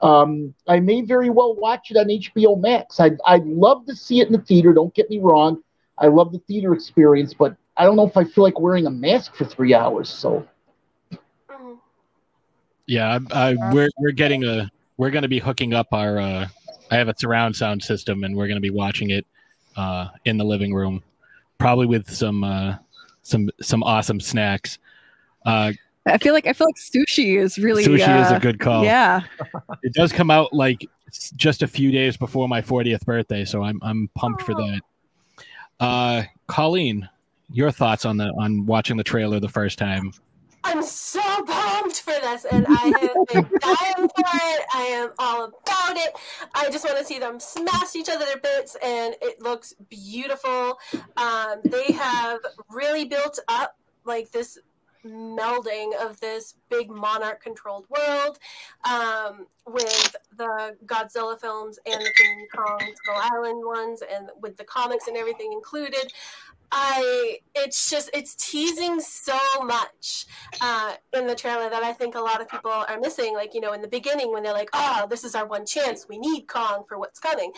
[0.00, 3.00] um I may very well watch it on HBO Max.
[3.00, 4.72] I'd I'd love to see it in the theater.
[4.72, 5.62] Don't get me wrong.
[5.98, 8.90] I love the theater experience, but I don't know if I feel like wearing a
[8.90, 10.08] mask for three hours.
[10.08, 10.46] So
[12.86, 16.18] Yeah, I, I, we're we're getting a we're going to be hooking up our.
[16.18, 16.48] Uh,
[16.90, 19.26] I have a surround sound system, and we're going to be watching it
[19.76, 21.02] uh, in the living room,
[21.58, 22.76] probably with some uh,
[23.22, 24.78] some some awesome snacks.
[25.46, 25.72] Uh,
[26.06, 28.84] I feel like I feel like sushi is really Sushi is a uh, good call.
[28.84, 29.22] Yeah.
[29.82, 30.86] it does come out like
[31.36, 34.80] just a few days before my 40th birthday, so I'm I'm pumped for that.
[35.80, 37.08] Uh, Colleen,
[37.52, 40.12] your thoughts on the on watching the trailer the first time?
[40.64, 44.66] I'm so pumped for this, and I have been dying for it.
[44.72, 46.12] I am all about it.
[46.54, 50.78] I just want to see them smash each other to bits, and it looks beautiful.
[51.16, 52.40] Um, they have
[52.70, 54.58] really built up like this
[55.04, 58.38] melding of this big monarch controlled world
[58.88, 64.64] um, with the Godzilla films and the King Kong Skull Island ones, and with the
[64.64, 66.12] comics and everything included.
[66.74, 70.26] I it's just it's teasing so much
[70.60, 73.34] uh, in the trailer that I think a lot of people are missing.
[73.34, 76.08] Like you know, in the beginning when they're like, "Oh, this is our one chance.
[76.08, 77.52] We need Kong for what's coming,"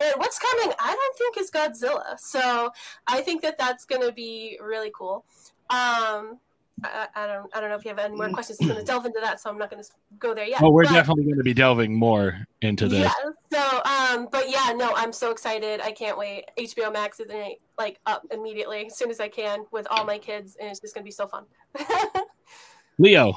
[0.00, 2.18] and what's coming, I don't think is Godzilla.
[2.18, 2.70] So
[3.06, 5.24] I think that that's going to be really cool.
[5.70, 6.38] Um,
[6.84, 8.58] I, I don't I don't know if you have any more questions.
[8.58, 10.60] It's going to delve into that, so I'm not going to go there yet.
[10.60, 13.00] well, we're but- definitely going to be delving more into this.
[13.00, 13.30] yeah.
[13.52, 15.80] So, um, but yeah, no, I'm so excited.
[15.80, 16.44] I can't wait.
[16.58, 17.30] HBO Max is
[17.78, 20.94] like up immediately as soon as I can with all my kids, and it's just
[20.94, 21.44] gonna be so fun.
[22.98, 23.34] Leo,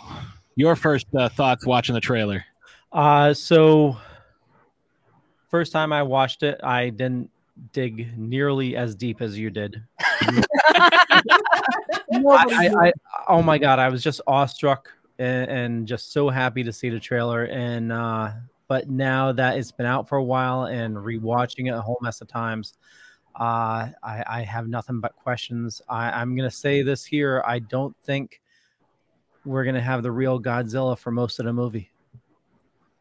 [0.55, 2.43] your first uh, thoughts watching the trailer?
[2.91, 3.97] Uh, so
[5.49, 7.29] first time I watched it, I didn't
[7.73, 9.81] dig nearly as deep as you did.
[12.11, 12.93] I, I, I,
[13.27, 14.89] oh my god, I was just awestruck
[15.19, 17.45] and, and just so happy to see the trailer.
[17.45, 18.31] And uh,
[18.67, 22.21] but now that it's been out for a while and rewatching it a whole mess
[22.21, 22.73] of times,
[23.35, 25.81] uh, I, I have nothing but questions.
[25.87, 28.41] I, I'm gonna say this here: I don't think
[29.45, 31.90] we're gonna have the real Godzilla for most of the movie.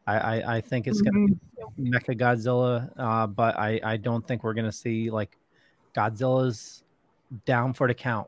[0.07, 1.35] I, I, I think it's gonna be
[1.79, 5.37] Mecha Godzilla, uh, but I, I don't think we're gonna see like
[5.95, 6.83] Godzilla's
[7.45, 8.27] down for the count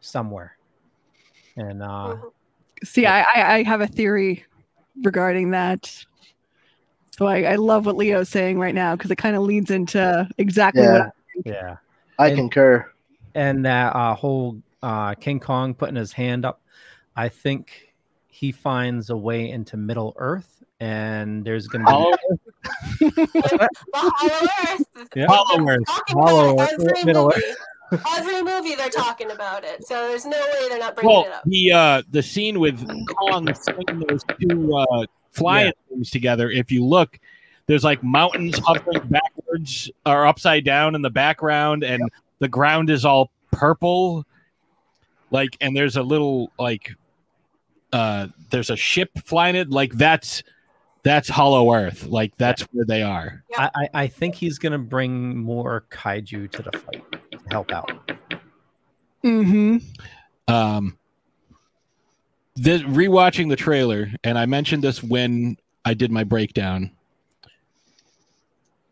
[0.00, 0.56] somewhere.
[1.56, 2.16] And uh,
[2.84, 4.44] See, I, I I have a theory
[5.02, 5.92] regarding that.
[7.18, 10.28] So I, I love what Leo's saying right now because it kind of leads into
[10.38, 11.10] exactly what I
[11.44, 11.76] yeah,
[12.18, 12.88] I And- concur.
[13.34, 16.60] and that uh, whole uh, King Kong putting his hand up,
[17.16, 17.92] I think
[18.28, 22.16] he finds a way into Middle Earth, and there's gonna be Hollow
[23.00, 25.08] The Hollow Earth.
[25.14, 25.26] Yeah.
[25.28, 25.82] Hollow Earth.
[26.08, 28.02] Hollow Earth, every Middle movie.
[28.18, 31.32] Every movie they're talking about it, so there's no way they're not bringing Well, it
[31.32, 31.42] up.
[31.46, 36.50] the uh, the scene with Kong swinging those two uh, flying things together.
[36.50, 37.18] If you look,
[37.66, 42.02] there's like mountains hovering backwards or upside down in the background, and
[42.40, 44.26] the ground is all purple,
[45.30, 46.92] like, and there's a little like,
[47.94, 49.70] uh, there's a ship flying it.
[49.70, 50.42] Like that's
[51.02, 52.06] that's Hollow Earth.
[52.06, 53.44] Like that's where they are.
[53.56, 58.12] I, I, I think he's gonna bring more kaiju to the fight to help out.
[59.24, 59.78] Mm-hmm.
[60.46, 60.96] um
[62.54, 66.92] this rewatching the trailer and i mentioned this when i did my breakdown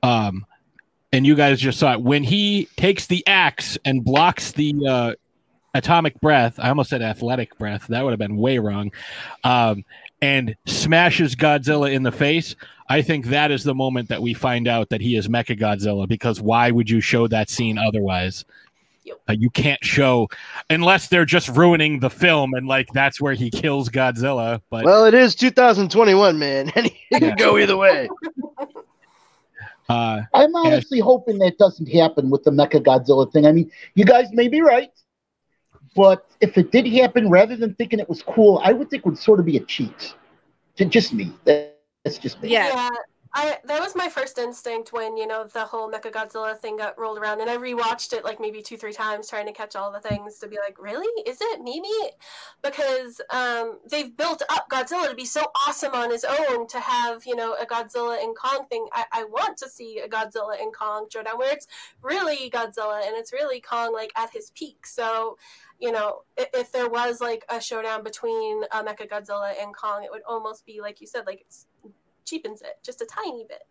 [0.02, 0.44] um
[1.12, 5.14] and you guys just saw it when he takes the axe and blocks the uh
[5.74, 8.90] atomic breath i almost said athletic breath that would have been way wrong
[9.44, 9.84] um
[10.22, 12.54] and smashes godzilla in the face
[12.88, 16.08] i think that is the moment that we find out that he is mecha godzilla
[16.08, 18.44] because why would you show that scene otherwise
[19.28, 20.28] uh, you can't show
[20.70, 24.60] unless they're just ruining the film and like that's where he kills Godzilla.
[24.70, 26.72] But Well, it is 2021, man.
[26.74, 28.08] and it can go either way.
[29.88, 33.46] uh, I'm honestly hoping that doesn't happen with the Mecha Godzilla thing.
[33.46, 34.90] I mean, you guys may be right,
[35.96, 39.06] but if it did happen, rather than thinking it was cool, I would think it
[39.06, 40.14] would sort of be a cheat.
[40.76, 41.32] To just me.
[41.44, 42.50] That's just me.
[42.50, 42.90] Yeah.
[43.38, 47.18] I, that was my first instinct when you know the whole Mechagodzilla thing got rolled
[47.18, 50.00] around, and I rewatched it like maybe two, three times, trying to catch all the
[50.00, 51.90] things to be like, really, is it Mimi?
[52.62, 56.66] Because um, they've built up Godzilla to be so awesome on his own.
[56.66, 60.08] To have you know a Godzilla and Kong thing, I, I want to see a
[60.08, 61.66] Godzilla and Kong showdown where it's
[62.00, 64.86] really Godzilla and it's really Kong like at his peak.
[64.86, 65.36] So
[65.78, 70.02] you know, if, if there was like a showdown between uh, Mecha Godzilla and Kong,
[70.04, 71.66] it would almost be like you said, like it's
[72.24, 73.62] cheapens it just a tiny bit.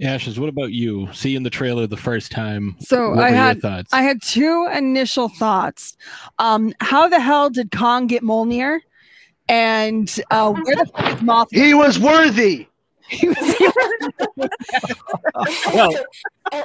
[0.00, 1.08] Ashes, what about you?
[1.12, 2.76] Seeing the trailer the first time.
[2.80, 3.92] So what I were had your thoughts?
[3.92, 5.96] I had two initial thoughts.
[6.38, 8.78] Um, how the hell did Kong get Mjolnir?
[9.48, 11.48] And uh, where the fuck is Mothra?
[11.50, 12.68] He was worthy.
[15.74, 15.92] well,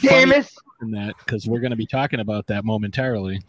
[0.00, 0.50] Damn it.
[0.80, 3.40] In that because we're going to be talking about that momentarily.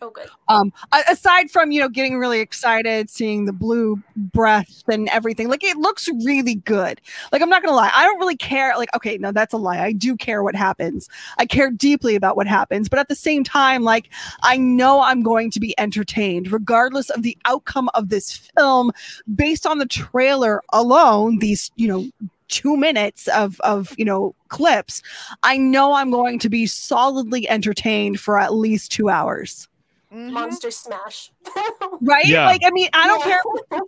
[0.00, 0.28] Oh, good.
[0.48, 0.72] um
[1.08, 5.76] aside from you know getting really excited seeing the blue breath and everything like it
[5.76, 7.00] looks really good
[7.32, 9.80] like i'm not gonna lie i don't really care like okay no that's a lie
[9.80, 11.08] i do care what happens
[11.38, 14.10] i care deeply about what happens but at the same time like
[14.42, 18.92] i know i'm going to be entertained regardless of the outcome of this film
[19.34, 22.06] based on the trailer alone these you know
[22.52, 25.00] two minutes of of you know clips
[25.42, 29.66] i know i'm going to be solidly entertained for at least two hours
[30.12, 31.32] Monster Smash.
[32.02, 32.26] right?
[32.26, 32.46] Yeah.
[32.46, 33.38] Like, I mean, I don't Yeah.
[33.72, 33.82] care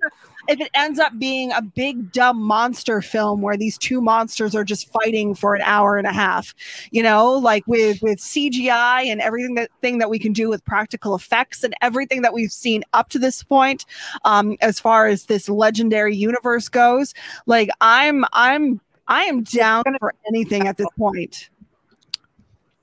[0.49, 4.65] if it ends up being a big dumb monster film where these two monsters are
[4.65, 6.55] just fighting for an hour and a half.
[6.91, 10.65] You know, like with with CGI and everything that thing that we can do with
[10.65, 13.85] practical effects and everything that we've seen up to this point,
[14.25, 17.15] um, as far as this legendary universe goes.
[17.47, 21.51] Like, I'm I'm I am down for anything at this point.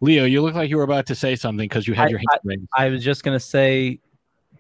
[0.02, 2.20] Leo, you look like you were about to say something because you had I- your
[2.20, 2.68] hand raised.
[2.76, 3.99] I was just gonna say,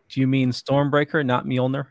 [0.09, 1.87] do you mean Stormbreaker, not Mjolnir?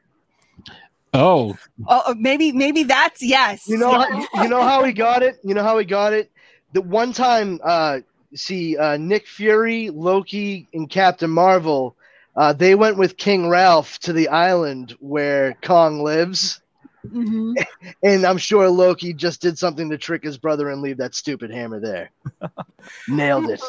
[1.12, 1.56] Oh,
[1.88, 3.66] Oh, oh, maybe maybe that's yes.
[3.66, 5.40] You know, how, you know how he got it.
[5.42, 6.30] You know how he got it.
[6.72, 8.00] The one time, uh,
[8.34, 11.96] see, uh, Nick Fury, Loki, and Captain Marvel,
[12.36, 16.60] uh, they went with King Ralph to the island where Kong lives,
[17.06, 17.54] Mhm.
[18.02, 21.50] and I'm sure Loki just did something to trick his brother and leave that stupid
[21.50, 22.10] hammer there.
[23.08, 23.62] Nailed it.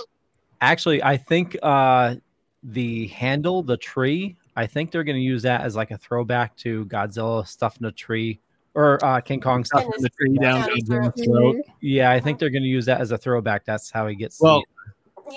[0.62, 2.16] Actually, I think uh,
[2.64, 6.56] the handle, the tree, I think they're going to use that as like a throwback
[6.58, 8.40] to Godzilla stuffing a tree
[8.74, 10.70] or uh, King Kong stuffing his- the tree down down.
[10.76, 11.54] his Godzilla's throat.
[11.54, 11.66] throat.
[11.82, 13.66] Yeah, I think they're going to use that as a throwback.
[13.66, 14.40] That's how he gets.
[14.40, 14.64] well,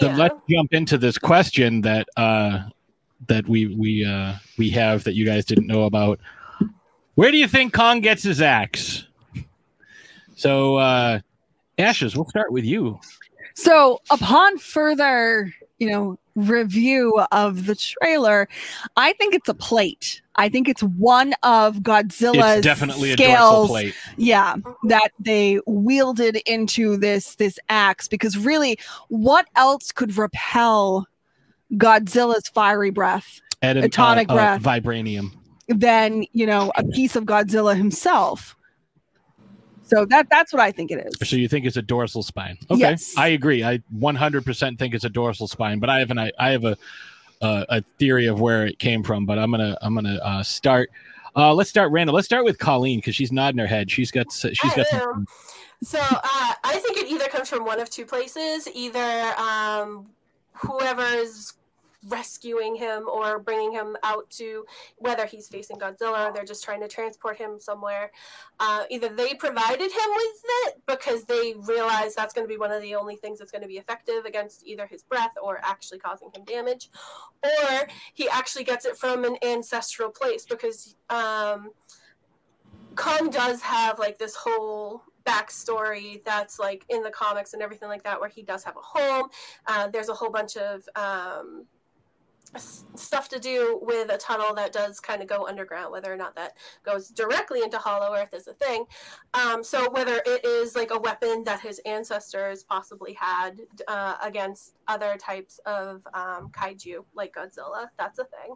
[0.00, 2.64] the, then let's jump into this question that uh,
[3.28, 6.20] that we we uh, we have that you guys didn't know about.
[7.14, 9.04] Where do you think Kong gets his axe?
[10.36, 11.20] So, uh,
[11.78, 12.98] Ashes, we'll start with you.
[13.54, 18.48] So, upon further, you know, review of the trailer,
[18.96, 20.20] I think it's a plate.
[20.34, 23.38] I think it's one of Godzilla's it's definitely a scales.
[23.38, 23.94] dorsal plate.
[24.16, 28.76] Yeah, that they wielded into this this axe because really,
[29.08, 31.06] what else could repel
[31.74, 34.62] Godzilla's fiery breath At Atomic uh, uh, breath.
[34.62, 35.30] vibranium.
[35.68, 38.56] Than you know a piece of Godzilla himself?
[39.86, 41.28] So that that's what I think it is.
[41.28, 42.56] So you think it's a dorsal spine?
[42.70, 43.14] Okay, Yes.
[43.18, 43.62] I agree.
[43.62, 46.76] I 100% think it's a dorsal spine, but I have an I, I have a
[47.42, 49.26] uh, a theory of where it came from.
[49.26, 50.90] But I'm gonna I'm gonna uh, start.
[51.36, 52.14] Uh, let's start random.
[52.14, 53.90] Let's start with Colleen because she's nodding her head.
[53.90, 55.26] She's got s- she's got some.
[55.82, 58.66] So uh, I think it either comes from one of two places.
[58.74, 60.06] Either um,
[60.52, 61.54] whoever's
[62.08, 64.64] rescuing him or bringing him out to
[64.96, 68.10] whether he's facing Godzilla or they're just trying to transport him somewhere.
[68.60, 72.70] Uh, either they provided him with it because they realize that's going to be one
[72.70, 75.98] of the only things that's going to be effective against either his breath or actually
[75.98, 76.90] causing him damage,
[77.42, 81.70] or he actually gets it from an ancestral place because um,
[82.96, 88.02] Kong does have like this whole backstory that's like in the comics and everything like
[88.02, 89.28] that where he does have a home
[89.66, 91.64] uh, there's a whole bunch of um,
[92.56, 96.34] stuff to do with a tunnel that does kind of go underground whether or not
[96.36, 98.84] that goes directly into hollow earth is a thing.
[99.34, 104.74] Um, so whether it is like a weapon that his ancestors possibly had uh, against
[104.88, 107.88] other types of um, kaiju like godzilla.
[107.98, 108.54] That's a thing.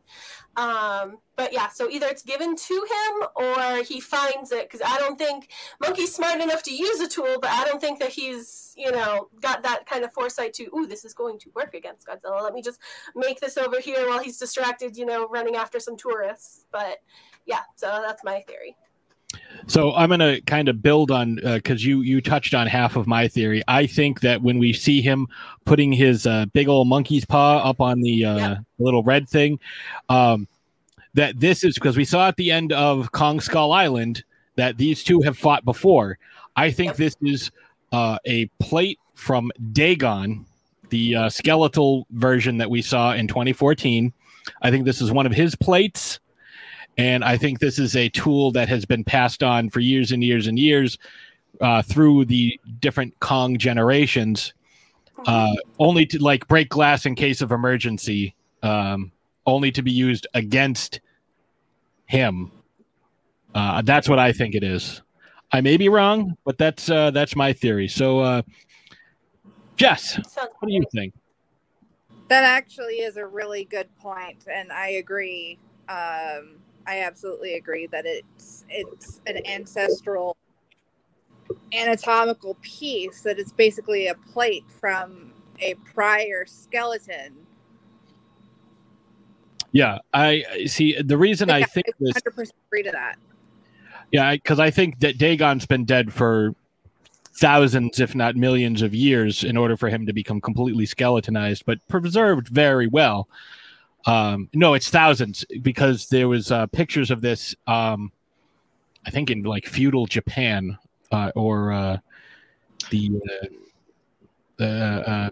[0.57, 4.99] Um, but yeah so either it's given to him or he finds it because i
[4.99, 5.49] don't think
[5.81, 9.29] monkey's smart enough to use a tool but i don't think that he's you know
[9.41, 12.43] got that kind of foresight to ooh this is going to work against godzilla.
[12.43, 12.81] Let me just
[13.15, 16.67] make this over here while he's distracted you know running after some tourists.
[16.73, 16.99] But
[17.47, 18.77] yeah so that's my theory
[19.67, 23.07] So I'm going to kind of build on because you you touched on half of
[23.07, 23.63] my theory.
[23.69, 25.27] I think that when we see him
[25.67, 29.61] putting his uh, big old monkey's paw up on the uh, little red thing,
[30.09, 30.49] um,
[31.13, 34.25] that this is because we saw at the end of Kong Skull Island
[34.57, 36.19] that these two have fought before.
[36.57, 37.51] I think this is
[37.93, 40.47] uh, a plate from Dagon,
[40.89, 44.13] the uh, skeletal version that we saw in 2014.
[44.63, 46.21] I think this is one of his plates.
[46.99, 50.23] And I think this is a tool that has been passed on for years and
[50.23, 50.99] years and years
[51.61, 54.53] uh, through the different Kong generations,
[55.25, 58.35] uh, only to like break glass in case of emergency,
[58.65, 59.13] um,
[59.47, 61.01] only to be used against
[62.07, 62.51] him.
[63.55, 65.01] Uh, that's what I think it is.
[65.53, 67.89] I may be wrong, but that's uh, that's my theory.
[67.89, 68.43] So, uh,
[69.77, 71.15] Jess, what do you think?
[72.29, 75.59] That actually is a really good point, and I agree.
[75.89, 76.57] Um,
[76.89, 80.39] I absolutely agree that it's it's an ancestral
[81.75, 87.35] anatomical piece that it's basically a plate from a prior skeleton.
[89.73, 90.97] Yeah, I I- see.
[91.03, 93.17] The reason I think this, Hundred percent agree to that.
[94.11, 96.55] yeah, because I think that Dagon's been dead for
[97.35, 101.87] thousands, if not millions, of years in order for him to become completely skeletonized, but
[101.87, 103.29] preserved very well.
[104.09, 107.55] Um, no, it's thousands because there was uh, pictures of this.
[107.67, 108.11] Um,
[109.07, 110.79] I think in like feudal Japan
[111.13, 111.99] uh, or uh,
[112.91, 113.11] the
[114.59, 115.31] uh, uh, uh,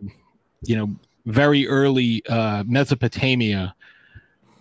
[0.63, 3.75] you know very early uh, Mesopotamia.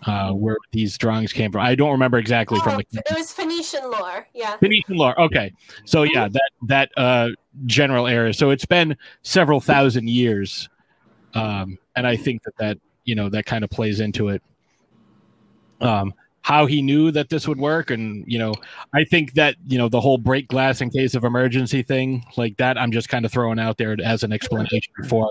[0.07, 3.33] Uh, where these drawings came from, I don't remember exactly from Oh, the it was
[3.33, 4.27] Phoenician lore.
[4.35, 4.55] Yeah.
[4.57, 5.19] Phoenician lore.
[5.19, 5.51] Okay,
[5.85, 7.29] so yeah, that that uh,
[7.65, 8.31] general area.
[8.31, 10.69] So it's been several thousand years,
[11.33, 14.41] um, and I think that that you know that kind of plays into it.
[15.81, 18.53] Um, how he knew that this would work, and you know,
[18.93, 22.57] I think that you know the whole break glass in case of emergency thing like
[22.57, 22.77] that.
[22.77, 25.29] I'm just kind of throwing out there as an explanation for.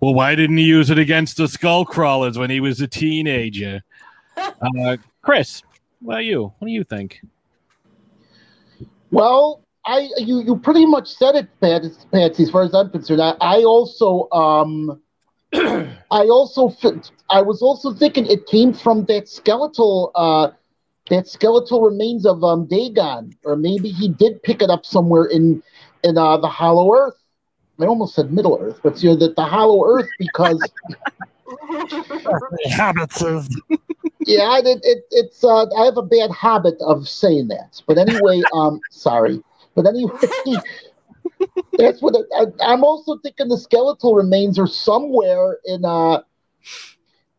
[0.00, 3.82] Well, why didn't he use it against the skull crawlers when he was a teenager?
[4.34, 5.62] Uh, Chris,
[6.00, 6.52] what about you?
[6.58, 7.20] What do you think?
[9.10, 12.44] Well, I you you pretty much said it, Pat- Patsy.
[12.44, 15.00] As far as I'm concerned, I, I also um,
[15.52, 16.74] I also
[17.30, 20.50] I was also thinking it came from that skeletal uh,
[21.10, 25.62] that skeletal remains of um Dagon, or maybe he did pick it up somewhere in
[26.04, 27.16] in uh, the Hollow Earth.
[27.80, 30.72] I almost said Middle Earth, but you know that the Hollow Earth because
[32.70, 33.48] habits of
[34.26, 37.82] yeah, it, it, it's uh, I have a bad habit of saying that.
[37.86, 39.42] But anyway, um, sorry.
[39.74, 40.14] But anyway,
[41.78, 43.48] that's what it, I, I'm also thinking.
[43.48, 46.22] The skeletal remains are somewhere in uh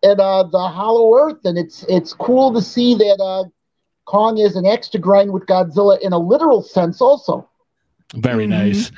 [0.02, 3.46] in uh the Hollow Earth, and it's it's cool to see that uh
[4.06, 7.48] Kong is an extra grind with Godzilla in a literal sense, also.
[8.16, 8.92] Very nice.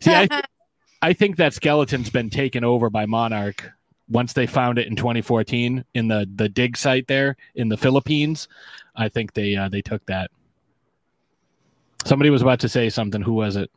[0.00, 0.44] See, I, th-
[1.02, 3.68] I think that skeleton's been taken over by Monarch
[4.08, 8.48] once they found it in 2014 in the the dig site there in the Philippines.
[8.94, 10.30] I think they uh, they took that.
[12.04, 13.22] Somebody was about to say something.
[13.22, 13.70] Who was it?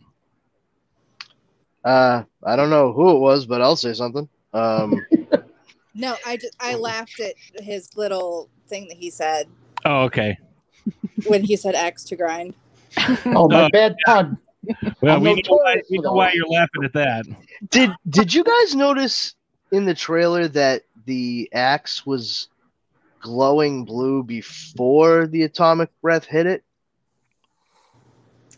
[1.85, 4.27] Uh, I don't know who it was, but I'll say something.
[4.53, 5.05] Um,
[5.97, 9.47] No, I just I laughed at his little thing that he said
[9.85, 10.37] Oh, okay.
[11.23, 12.53] when he said X to grind.
[13.27, 14.37] Oh, my Uh, bad pun.
[14.99, 17.25] Well, I'm we know, why, notorious we know why you're laughing at that.
[17.69, 19.35] did did you guys notice
[19.71, 22.49] in the trailer that the axe was
[23.21, 26.64] glowing blue before the atomic breath hit it?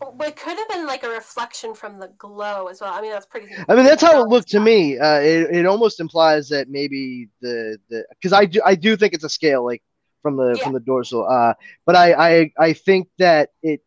[0.02, 2.94] It could have been like a reflection from the glow as well.
[2.94, 3.48] I mean, that's pretty.
[3.68, 4.98] I mean, that's how it looked to me.
[4.98, 9.14] Uh, it, it almost implies that maybe the the because I do I do think
[9.14, 9.82] it's a scale like
[10.22, 11.28] from the from the dorsal.
[11.28, 11.54] Uh,
[11.86, 13.82] but I, I I think that it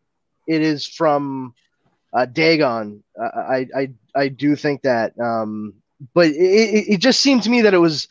[0.46, 1.54] it is from
[2.12, 3.02] uh, Dagon.
[3.20, 5.18] Uh, I I I do think that.
[5.20, 5.74] Um,
[6.14, 6.34] but it
[6.94, 8.08] it just seemed to me that it was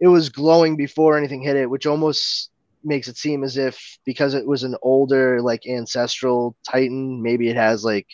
[0.00, 2.50] it was glowing before anything hit it, which almost
[2.86, 7.56] makes it seem as if because it was an older like ancestral titan maybe it
[7.56, 8.06] has like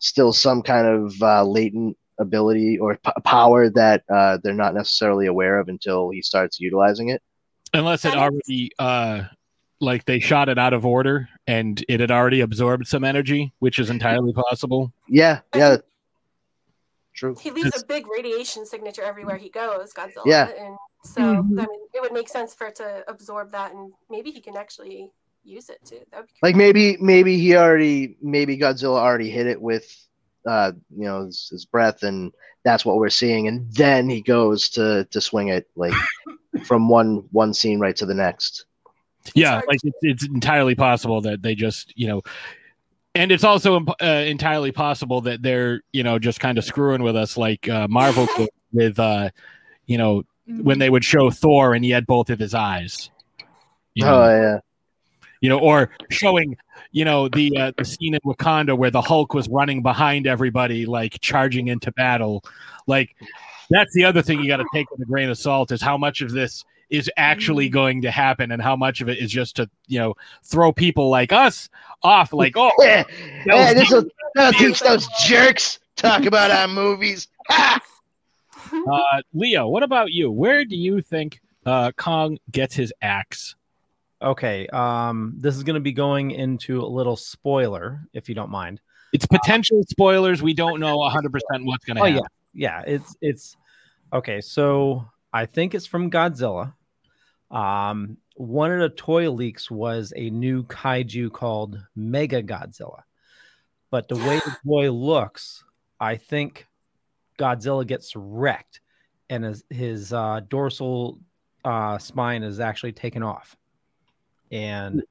[0.00, 5.26] still some kind of uh, latent ability or p- power that uh, they're not necessarily
[5.26, 7.22] aware of until he starts utilizing it
[7.74, 9.22] Unless it already, uh,
[9.80, 13.78] like they shot it out of order and it had already absorbed some energy, which
[13.78, 14.92] is entirely possible.
[15.08, 15.76] yeah yeah
[17.14, 20.22] true He leaves a big radiation signature everywhere he goes, Godzilla.
[20.26, 20.48] Yeah.
[20.48, 21.58] And so, Mhm.
[21.58, 24.56] I mean, it would make sense for it to absorb that, and maybe he can
[24.56, 25.10] actually
[25.44, 26.00] use it too.
[26.10, 30.06] That would be like maybe maybe he already maybe Godzilla already hit it with
[30.46, 32.32] uh you know his, his breath and
[32.64, 35.94] that's what we're seeing and then he goes to to swing it like
[36.64, 38.64] from one one scene right to the next
[39.34, 42.22] Yeah, like it's, it's entirely possible that they just, you know,
[43.14, 47.14] and it's also uh, entirely possible that they're, you know, just kind of screwing with
[47.14, 48.26] us, like uh, Marvel
[48.72, 49.30] with, uh,
[49.86, 50.24] you know,
[50.60, 53.10] when they would show Thor and he had both of his eyes.
[53.94, 54.58] You know, oh yeah.
[55.40, 56.56] You know, or showing,
[56.92, 60.86] you know, the uh, the scene in Wakanda where the Hulk was running behind everybody,
[60.86, 62.44] like charging into battle.
[62.86, 63.16] Like
[63.70, 65.96] that's the other thing you got to take with a grain of salt is how
[65.96, 69.56] much of this is actually going to happen and how much of it is just
[69.56, 71.70] to you know throw people like us
[72.02, 73.02] off like oh yeah,
[73.46, 77.28] yeah this will that'll teach those jerks talk about our movies
[78.90, 83.54] uh, leo what about you where do you think uh, kong gets his axe
[84.22, 88.50] Okay, um, this is going to be going into a little spoiler, if you don't
[88.50, 88.80] mind.
[89.12, 91.30] it's potential spoilers we don't know 100%
[91.64, 92.94] what's going to Oh happen yeah, yeah.
[92.94, 93.56] It's it's
[94.12, 94.40] okay.
[94.40, 96.74] So I think it's from Godzilla.
[97.50, 103.02] Um, one of the toy leaks was a new kaiju called Mega Godzilla,
[103.90, 105.64] but the way the toy looks,
[106.00, 106.66] I think
[107.42, 108.80] Godzilla gets wrecked,
[109.28, 111.18] and his his uh, dorsal
[111.64, 113.56] uh, spine is actually taken off,
[114.52, 115.02] and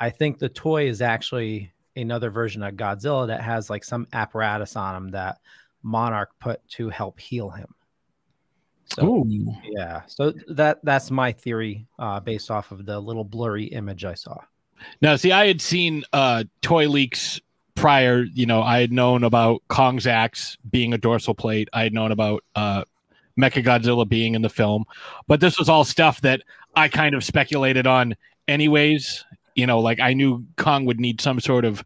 [0.00, 4.74] I think the toy is actually another version of Godzilla that has like some apparatus
[4.74, 5.38] on him that
[5.84, 7.72] Monarch put to help heal him.
[8.86, 9.54] So Ooh.
[9.64, 14.14] yeah, so that that's my theory uh, based off of the little blurry image I
[14.14, 14.38] saw.
[15.00, 17.40] Now, see, I had seen uh, toy leaks
[17.84, 18.24] prior.
[18.32, 21.68] You know, I had known about Kong's axe being a dorsal plate.
[21.74, 22.84] I had known about uh,
[23.38, 24.86] Mechagodzilla being in the film,
[25.26, 26.40] but this was all stuff that
[26.74, 28.16] I kind of speculated on,
[28.48, 29.26] anyways.
[29.54, 31.84] You know, like I knew Kong would need some sort of,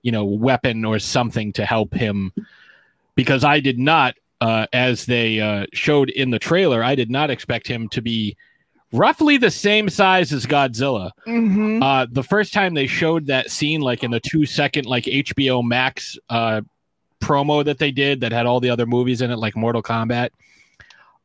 [0.00, 2.32] you know, weapon or something to help him,
[3.14, 7.28] because I did not, uh, as they uh, showed in the trailer, I did not
[7.28, 8.38] expect him to be
[8.92, 11.10] roughly the same size as Godzilla.
[11.26, 11.82] Mm-hmm.
[11.82, 15.64] Uh, the first time they showed that scene, like in the two second, like HBO
[15.64, 16.62] Max uh,
[17.20, 20.30] promo that they did that had all the other movies in it, like Mortal Kombat.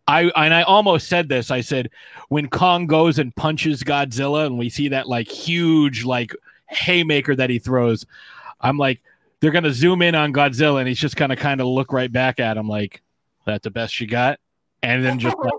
[0.07, 1.51] I and I almost said this.
[1.51, 1.89] I said
[2.30, 6.36] when Kong goes and punches Godzilla, and we see that like huge like
[6.70, 8.05] haymaker that he throws,
[8.59, 9.01] I'm like,
[9.39, 12.39] they're gonna zoom in on Godzilla, and he's just gonna kind of look right back
[12.39, 13.01] at him, like,
[13.45, 14.39] "That's the best you got,"
[14.82, 15.53] and then just like,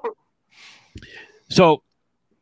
[1.48, 1.82] so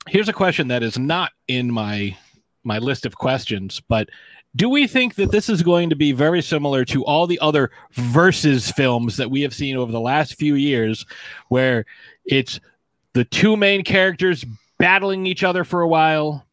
[0.08, 2.16] here's a question that is not in my
[2.62, 4.08] my list of questions, but
[4.56, 7.70] do we think that this is going to be very similar to all the other
[7.92, 11.06] versus films that we have seen over the last few years
[11.48, 11.86] where
[12.24, 12.60] it's
[13.12, 14.44] the two main characters
[14.78, 16.44] battling each other for a while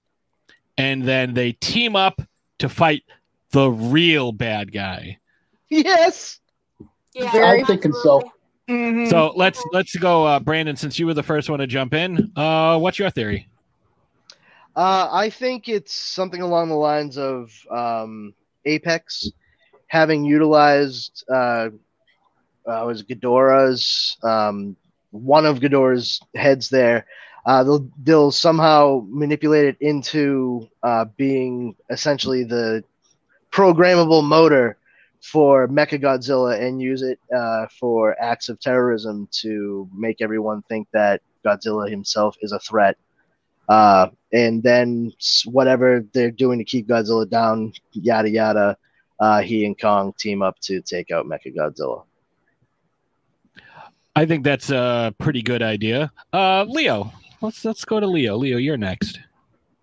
[0.78, 2.22] and then they team up
[2.60, 3.04] to fight
[3.52, 5.18] the real bad guy.
[5.69, 6.40] yes
[7.14, 8.32] Yeah, I'm thinking so.
[8.69, 9.10] Mm-hmm.
[9.10, 12.31] So let's let's go uh Brandon since you were the first one to jump in.
[12.35, 13.48] Uh what's your theory?
[14.77, 19.31] Uh, I think it's something along the lines of um, Apex
[19.88, 21.69] having utilized uh,
[22.68, 24.76] uh, was Ghidorah's um,
[25.10, 27.07] one of Ghidorah's heads there.
[27.48, 32.84] Uh, they'll they'll somehow manipulate it into uh, being essentially the
[33.52, 34.77] programmable motor
[35.32, 41.22] for Mechagodzilla and use it uh, for acts of terrorism to make everyone think that
[41.45, 42.98] Godzilla himself is a threat.
[43.68, 45.12] Uh, and then
[45.45, 48.78] whatever they're doing to keep Godzilla down, yada yada,
[49.20, 52.04] uh, he and Kong team up to take out Mechagodzilla.
[54.16, 56.12] I think that's a pretty good idea.
[56.34, 58.36] Uh Leo, let's let's go to Leo.
[58.36, 59.20] Leo, you're next.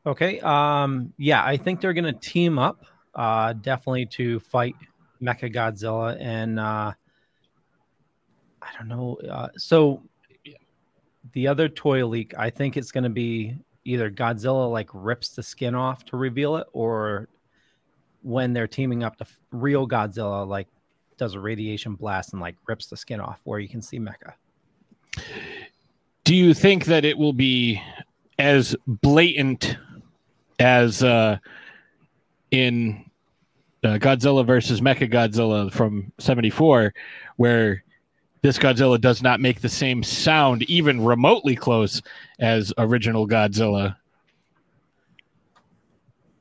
[0.07, 0.41] Okay.
[0.41, 2.85] Um, yeah, I think they're gonna team up
[3.15, 4.75] uh, definitely to fight
[5.23, 6.93] Mecha Godzilla, and uh,
[8.63, 9.19] I don't know.
[9.29, 10.03] Uh, so
[11.33, 15.43] the other toy leak, I think it's going to be either Godzilla like rips the
[15.43, 17.29] skin off to reveal it, or
[18.23, 20.69] when they're teaming up, the real Godzilla like
[21.17, 24.33] does a radiation blast and like rips the skin off, where you can see Mecha.
[26.25, 27.83] Do you think that it will be
[28.39, 29.77] as blatant
[30.59, 31.39] as uh,
[32.51, 33.04] in
[33.85, 36.95] uh, Godzilla versus Mecha Godzilla from '74,
[37.37, 37.85] where
[38.43, 42.03] this Godzilla does not make the same sound, even remotely close,
[42.41, 43.97] as original Godzilla?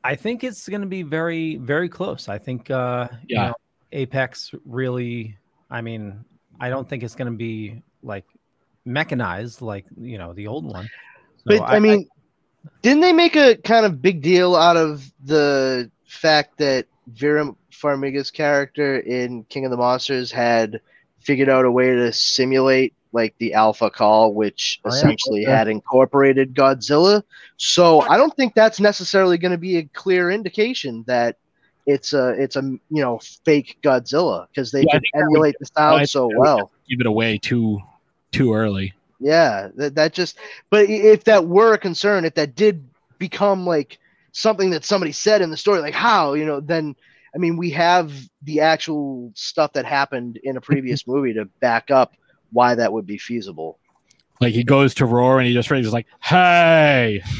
[0.04, 2.28] I think it's going to be very, very close.
[2.28, 3.48] I think, uh, you Yeah.
[3.48, 3.56] know,
[3.94, 5.38] Apex really.
[5.70, 6.26] I mean,
[6.60, 8.26] I don't think it's going to be like
[8.86, 10.86] mechanized like you know the old one.
[11.38, 12.08] So But I, mean,
[12.82, 18.32] didn't they make a kind of big deal out of the fact that Vera Farmiga's
[18.32, 20.82] character in King of the Monsters had
[21.20, 24.96] figured out a way to simulate like the Alpha Call, which Oh, yeah.
[24.98, 25.58] essentially Yeah.
[25.58, 27.22] had incorporated Godzilla.
[27.58, 31.38] So I don't think that's necessarily going to be a clear indication that
[31.86, 35.36] it's a it's a you know fake Godzilla because they Yeah, can think that would-
[35.36, 36.72] emulate the I sound so that would well.
[36.90, 37.80] Give it away too
[38.32, 38.94] too early.
[39.20, 40.38] Yeah, that, that just.
[40.70, 42.84] But if that were a concern, if that did
[43.20, 44.00] become like
[44.34, 46.96] something that somebody said in the story, like how you know, then
[47.34, 51.90] I mean, we have the actual stuff that happened in a previous movie to back
[51.90, 52.16] up
[52.52, 53.80] why that would be feasible.
[54.42, 57.24] Like he goes to roar and he just raises like, "Hey!"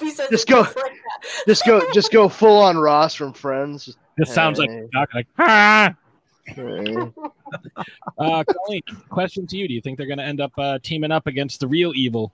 [0.00, 0.92] He Just go, just like
[1.46, 3.96] just go, just go full on Ross from Friends.
[4.16, 4.70] This sounds like
[5.14, 5.94] like, "Ah!"
[6.44, 6.96] Hey.
[8.18, 11.10] Uh, Colleen, question to you: Do you think they're going to end up uh, teaming
[11.10, 12.32] up against the real evil?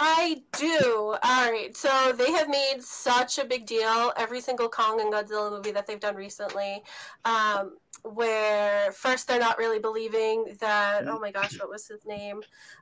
[0.00, 1.16] I do.
[1.22, 1.76] All right.
[1.76, 5.86] So they have made such a big deal every single Kong and Godzilla movie that
[5.86, 6.82] they've done recently,
[7.26, 11.06] um, where first they're not really believing that.
[11.06, 12.40] Oh my gosh, what was his name?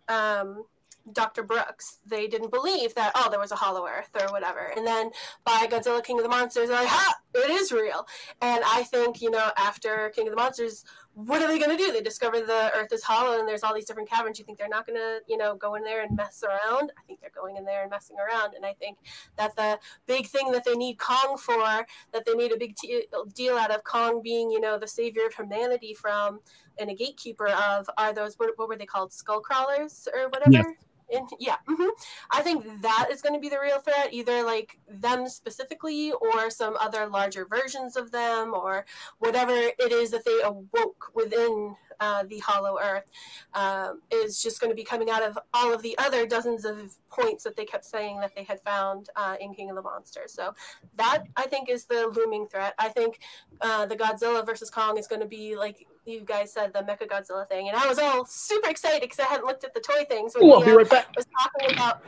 [0.09, 0.65] Um,
[1.13, 1.43] Dr.
[1.43, 1.99] Brooks.
[2.07, 4.73] They didn't believe that, oh, there was a hollow earth or whatever.
[4.77, 5.11] And then
[5.45, 8.07] by Godzilla King of the Monsters, they're like, ha, it is real.
[8.43, 10.85] And I think, you know, after King of the Monsters,
[11.27, 11.91] what are they going to do?
[11.91, 14.39] They discover the earth is hollow and there's all these different caverns.
[14.39, 16.93] You think they're not going to, you know, go in there and mess around?
[16.97, 18.55] I think they're going in there and messing around.
[18.55, 18.99] And I think
[19.37, 23.07] that the big thing that they need Kong for, that they made a big t-
[23.35, 26.39] deal out of Kong being, you know, the savior of humanity from
[26.79, 29.13] and a gatekeeper of, are those, what, what were they called?
[29.13, 30.77] Skull crawlers or whatever?
[31.11, 31.89] And yeah, hmm
[32.31, 36.51] I think that is going to be the real threat, either like them specifically or
[36.51, 38.85] some other larger versions of them or
[39.19, 43.11] whatever it is that they awoke within uh, the Hollow Earth
[43.55, 46.95] um, is just going to be coming out of all of the other dozens of
[47.11, 50.33] points that they kept saying that they had found uh, in King of the Monsters.
[50.33, 50.55] So
[50.97, 52.75] that I think is the looming threat.
[52.79, 53.21] I think
[53.61, 57.09] uh, the Godzilla versus Kong is going to be like you guys said the Mecha
[57.09, 60.05] Godzilla thing, and I was all super excited because I hadn't looked at the toy
[60.09, 60.35] things.
[60.39, 61.15] when I'll be right back.
[61.17, 62.03] Was talking about.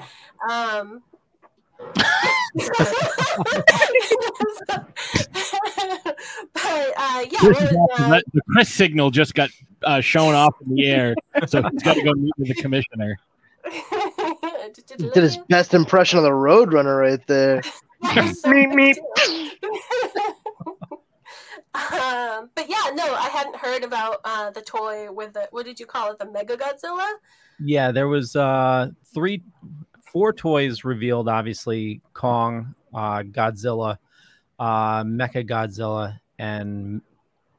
[0.49, 1.03] Um,
[6.55, 9.51] but uh, yeah, was, uh, the Chris signal just got
[9.85, 11.15] uh, shown off in the air,
[11.47, 13.17] so he's got to go meet with the commissioner.
[14.97, 17.63] Did his best impression of the Roadrunner right there.
[18.03, 18.97] meep meep.
[21.75, 25.79] um, but yeah, no, I hadn't heard about uh, the toy with the what did
[25.79, 26.19] you call it?
[26.19, 27.09] The Mega Godzilla.
[27.63, 29.43] Yeah, there was uh three,
[30.11, 31.29] four toys revealed.
[31.29, 33.99] Obviously, Kong, uh, Godzilla,
[34.61, 37.01] uh, Mecha Godzilla, and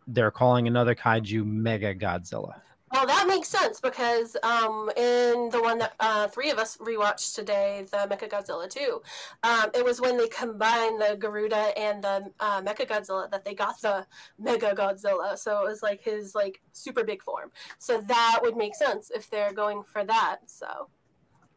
[0.08, 2.62] they're calling another kaiju Mega Godzilla.
[2.92, 7.36] Well, that makes sense because um, in the one that uh, three of us rewatched
[7.36, 9.02] today, the Mecha Godzilla 2,
[9.44, 13.56] um, it was when they combined the Garuda and the uh, Mecha Godzilla that they
[13.56, 14.06] got the
[14.38, 15.38] Mega Godzilla.
[15.38, 17.52] So it was like his like super big form.
[17.80, 20.40] So that would make sense if they're going for that.
[20.48, 20.90] So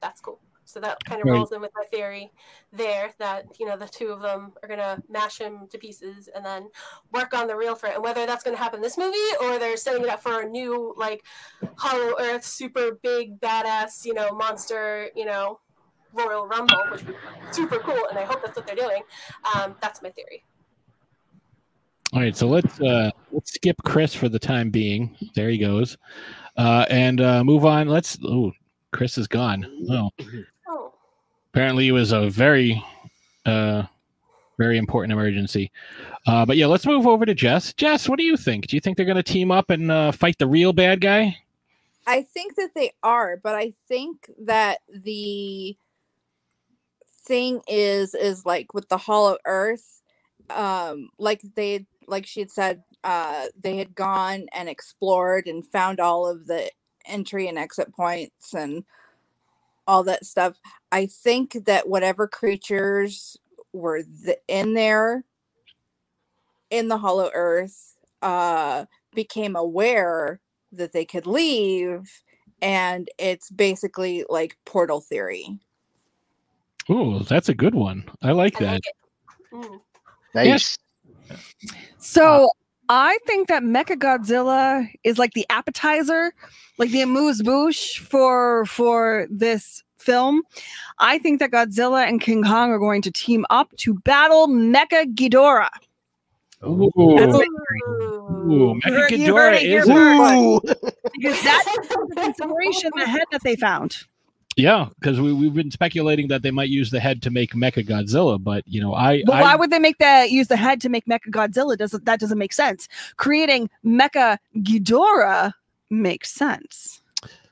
[0.01, 0.41] that's cool.
[0.65, 1.35] So that kind of Right.
[1.36, 2.32] rolls in with my theory
[2.73, 6.45] there that you know the two of them are gonna mash him to pieces and
[6.45, 6.70] then
[7.12, 7.95] work on the real threat.
[7.95, 10.95] And whether that's gonna happen this movie or they're setting it up for a new
[10.97, 11.24] like
[11.77, 15.61] Hollow Earth super big badass you know monster you know
[16.12, 18.07] Royal Rumble, which would be super cool.
[18.09, 19.03] And I hope that's what they're doing.
[19.55, 20.45] Um, that's my theory.
[22.12, 25.16] All right, so let's uh, let's skip Chris for the time being.
[25.35, 25.97] There he goes,
[26.57, 27.89] uh, and uh, move on.
[27.89, 28.16] Let's.
[28.24, 28.53] Oh,
[28.93, 29.66] Chris is gone.
[29.91, 30.24] Oh, Oh.
[31.55, 32.85] apparently it was a very,
[33.47, 33.85] uh,
[34.59, 35.70] very important emergency.
[36.26, 37.72] Uh, but yeah, let's move over to Jess.
[37.74, 38.66] Jess, what do you think?
[38.66, 41.36] Do you think they're going to team up and uh, fight the real bad guy?
[42.09, 45.76] I think that they are, but I think that the
[47.24, 50.02] thing is is like with the hollow earth
[50.51, 56.01] um like they like she had said uh they had gone and explored and found
[56.01, 56.70] all of the
[57.06, 58.85] entry and exit points and
[59.86, 60.59] all that stuff
[60.93, 63.36] i think that whatever creatures
[63.73, 65.24] were th- in there
[66.70, 68.85] in the hollow earth uh
[69.15, 70.40] became aware
[70.73, 72.11] that they could leave
[72.62, 75.59] and it's basically like portal theory
[76.90, 78.05] Ooh, that's a good one.
[78.23, 78.82] I like that.
[79.52, 79.81] Mm.
[80.35, 80.77] Nice.
[81.98, 82.51] So
[82.89, 86.32] I think that Mecha Godzilla is like the appetizer,
[86.78, 90.43] like the amuse bouche for for this film.
[90.98, 95.15] I think that Godzilla and King Kong are going to team up to battle Mecha
[95.15, 95.69] Ghidorah.
[96.66, 100.82] Ooh, That's Ooh, You heard- you Mechaghidorah heard it here is first.
[101.15, 103.97] Because that's the consideration the head that they found.
[104.56, 107.85] Yeah, because we we've been speculating that they might use the head to make Mecha
[107.86, 110.81] Godzilla, but you know, I, But I why would they make that use the head
[110.82, 111.76] to make Mecha Godzilla?
[111.76, 112.89] Doesn't that doesn't make sense?
[113.16, 115.52] Creating Mecha Ghidorah
[115.90, 117.01] makes sense.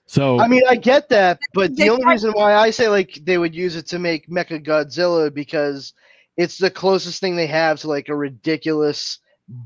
[0.07, 2.89] so I mean, I get that, but They the only tried- reason why I say
[2.89, 5.95] like they would use it to make Mecha Godzilla because
[6.37, 9.19] it's the closest thing they have to like a ridiculous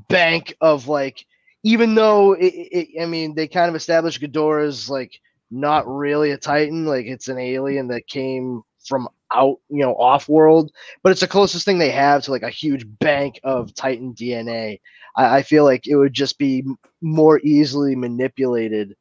[0.09, 1.25] bank of like,
[1.63, 5.19] even though it, it, I mean, they kind of established Ghidorah as like
[5.51, 10.29] not really a Titan, like it's an alien that came from out, you know, off
[10.29, 10.71] world,
[11.03, 14.79] but it's the closest thing they have to like a huge bank of Titan DNA.
[15.15, 16.63] I, I feel like it would just be
[17.01, 18.95] more easily manipulated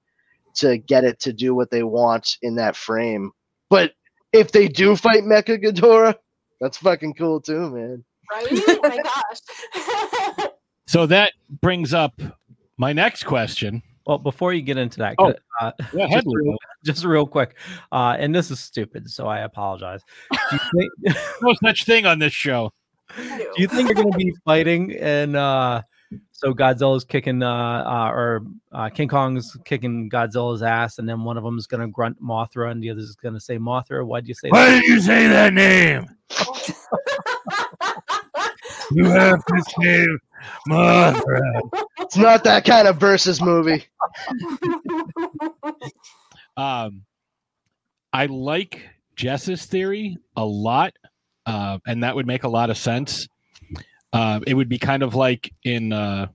[0.57, 3.31] to get it to do what they want in that frame.
[3.69, 3.93] But
[4.33, 6.15] if they do fight Mecha Ghidorah,
[6.61, 8.05] that's fucking cool too, man.
[8.31, 8.47] Right?
[8.51, 8.99] Oh my
[10.35, 10.49] gosh.
[10.87, 12.21] so that brings up
[12.77, 13.83] my next question.
[14.07, 17.57] Well, before you get into that, Oh, uh, go ahead, just, real, just real quick,
[17.93, 20.01] uh, and this is stupid, so I apologize.
[20.33, 20.59] Do you
[21.03, 22.73] think, No such thing on this show.
[23.17, 25.83] do you think you're going to be fighting and uh,
[26.31, 27.51] so Godzilla's kicking uh,
[27.85, 28.43] uh, or
[28.73, 32.23] uh, King Kong's kicking Godzilla's ass, and then one of them is going to grunt
[32.23, 34.07] Mothra, and the other is going to say Mothra?
[34.07, 34.81] Why'd you say Why that?
[34.83, 36.09] did you say that name?
[38.93, 40.19] You have to save
[40.69, 41.61] Mothra.
[42.01, 43.85] It's not that kind of versus movie.
[46.59, 47.05] Um,
[48.13, 50.95] I like Jess's theory a lot,
[51.45, 53.29] uh, and that would make a lot of sense.
[54.13, 56.29] Uh, it would be kind of like in uh,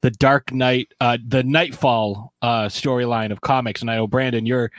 [0.00, 4.72] the Dark Knight, uh, the Knightfall uh, storyline of comics, and I know Brandon, you're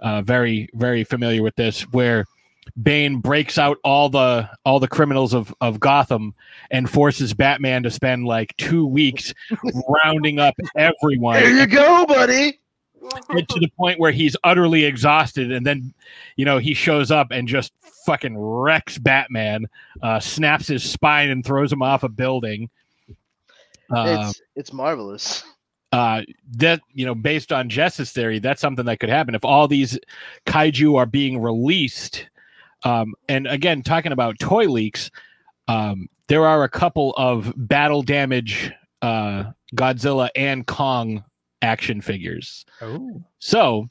[0.00, 2.26] uh, very, very familiar with this, where
[2.82, 6.34] Bane breaks out all the all the criminals of of Gotham
[6.70, 9.32] and forces Batman to spend like two weeks
[10.04, 12.58] rounding up everyone There you go, buddy.
[13.02, 15.92] to the point where he's utterly exhausted and then
[16.36, 17.72] you know he shows up and just
[18.06, 19.66] fucking wrecks batman
[20.02, 22.70] uh snaps his spine and throws him off a building
[23.94, 25.44] uh, it's it's marvelous.
[25.92, 26.22] uh
[26.52, 29.98] that you know based on jess's theory that's something that could happen if all these
[30.46, 32.26] kaiju are being released
[32.84, 35.10] um and again talking about toy leaks
[35.68, 38.70] um there are a couple of battle damage
[39.02, 39.44] uh
[39.74, 41.22] godzilla and kong
[41.62, 43.88] action figures Oh, so,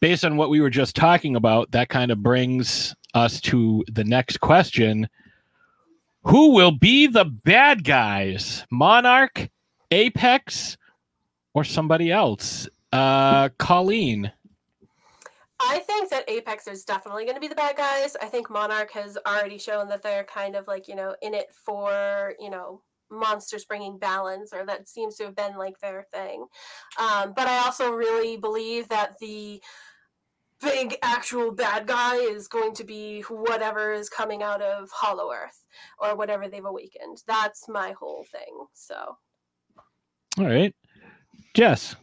[0.00, 4.04] based on what we were just talking about, that kind of brings us to the
[4.04, 5.08] next question
[6.24, 8.64] Who will be the bad guys?
[8.70, 9.48] Monarch,
[9.90, 10.76] Apex,
[11.54, 12.68] or somebody else?
[12.92, 14.32] Uh, Colleen.
[15.68, 18.16] I think that Apex is definitely going to be the bad guys.
[18.20, 21.52] I think Monarch has already shown that they're kind of like, you know, in it
[21.52, 26.46] for, you know, monsters bringing balance, or that seems to have been like their thing.
[26.98, 29.62] Um, but I also really believe that the
[30.62, 35.64] big actual bad guy is going to be whatever is coming out of Hollow Earth
[35.98, 37.22] or whatever they've awakened.
[37.26, 38.66] That's my whole thing.
[38.72, 39.16] So,
[40.38, 40.74] All right.
[41.54, 41.96] Jess.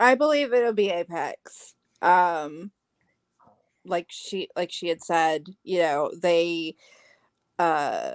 [0.00, 1.74] I believe it'll be Apex.
[2.02, 2.72] Um
[3.84, 6.74] like she like she had said, you know, they
[7.58, 8.12] uh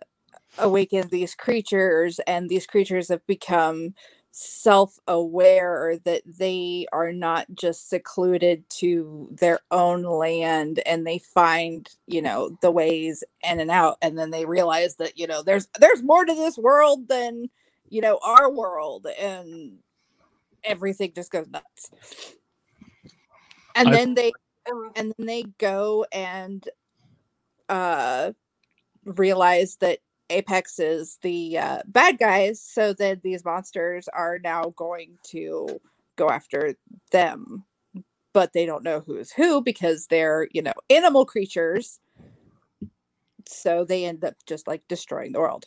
[0.59, 3.93] awaken these creatures and these creatures have become
[4.31, 12.21] self-aware that they are not just secluded to their own land and they find you
[12.21, 13.97] know the ways in and out.
[14.01, 17.49] And then they realize that you know there's there's more to this world than
[17.89, 19.07] you know our world.
[19.19, 19.79] And
[20.63, 21.91] everything just goes nuts
[23.75, 24.31] and I- then they
[24.71, 26.67] um, and then they go and
[27.69, 28.31] uh
[29.05, 35.17] realize that apex is the uh, bad guys so then these monsters are now going
[35.23, 35.67] to
[36.15, 36.75] go after
[37.11, 37.63] them
[38.33, 41.99] but they don't know who's who because they're you know animal creatures
[43.47, 45.65] so they end up just like destroying the world.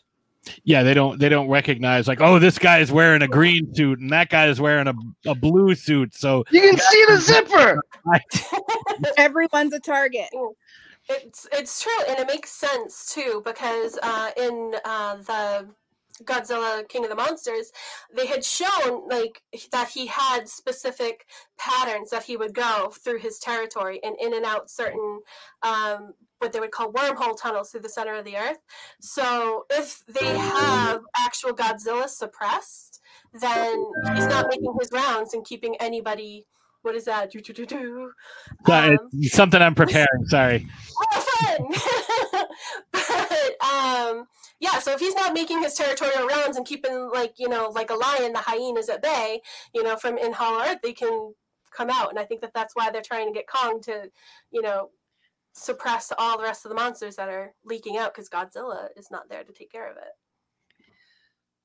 [0.64, 3.98] Yeah, they don't they don't recognize like, oh, this guy is wearing a green suit
[3.98, 4.94] and that guy is wearing a,
[5.26, 6.14] a blue suit.
[6.14, 7.82] So You can see the zipper.
[9.16, 10.28] Everyone's a target.
[11.08, 15.68] It's it's true, and it makes sense too because uh, in uh, the
[16.24, 17.70] Godzilla King of the Monsters,
[18.14, 19.42] they had shown like
[19.72, 21.26] that he had specific
[21.58, 25.20] patterns that he would go through his territory and in and out certain
[25.62, 28.58] um, what they would call wormhole tunnels through the center of the earth.
[29.00, 33.00] So if they have actual Godzilla suppressed,
[33.40, 33.84] then
[34.14, 36.46] he's not making his rounds and keeping anybody.
[36.82, 37.32] What is that?
[37.32, 38.12] Do, do, do, do.
[38.64, 40.26] Uh, something I'm preparing.
[40.26, 40.66] Sorry.
[42.92, 44.26] But um,
[44.60, 47.90] yeah, so if he's not making his territorial rounds and keeping like you know like
[47.90, 49.40] a lion, the hyenas at bay,
[49.74, 51.34] you know, from in Hollow Earth, they can
[51.70, 54.10] come out, and I think that that's why they're trying to get Kong to,
[54.50, 54.90] you know,
[55.56, 59.28] suppress all the rest of the monsters that are leaking out because Godzilla is not
[59.28, 60.12] there to take care of it.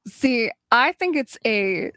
[0.08, 1.92] See, I think it's a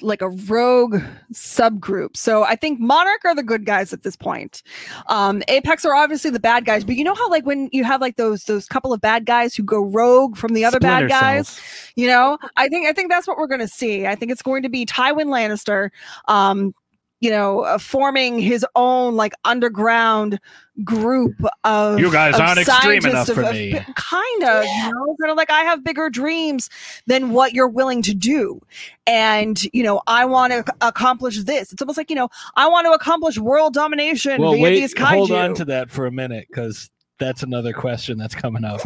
[0.00, 0.96] like a rogue
[1.32, 2.16] subgroup.
[2.16, 4.62] So I think Monarch are the good guys at this point.
[5.08, 8.00] Um, Apex are obviously the bad guys, but you know how like when you have
[8.00, 11.20] like those those couple of bad guys who go rogue from the other Splinter bad
[11.20, 11.92] guys, cells.
[11.96, 14.06] you know, I think I think that's what we're going to see.
[14.06, 15.90] I think it's going to be Tywin Lannister,
[16.28, 16.74] um,
[17.22, 20.38] you know, uh, forming his own like underground
[20.84, 23.72] group of You guys of aren't extreme scientists, enough for of- me.
[23.94, 26.68] kind of, you know, kind of like I have bigger dreams
[27.06, 28.60] than what you're willing to do,
[29.06, 31.72] and you know, I want to accomplish this.
[31.72, 34.92] It's almost like you know, I want to accomplish world domination Well, via wait, these
[34.92, 35.06] kaiju.
[35.14, 38.80] hold on to that for a minute because that's another question that's coming up.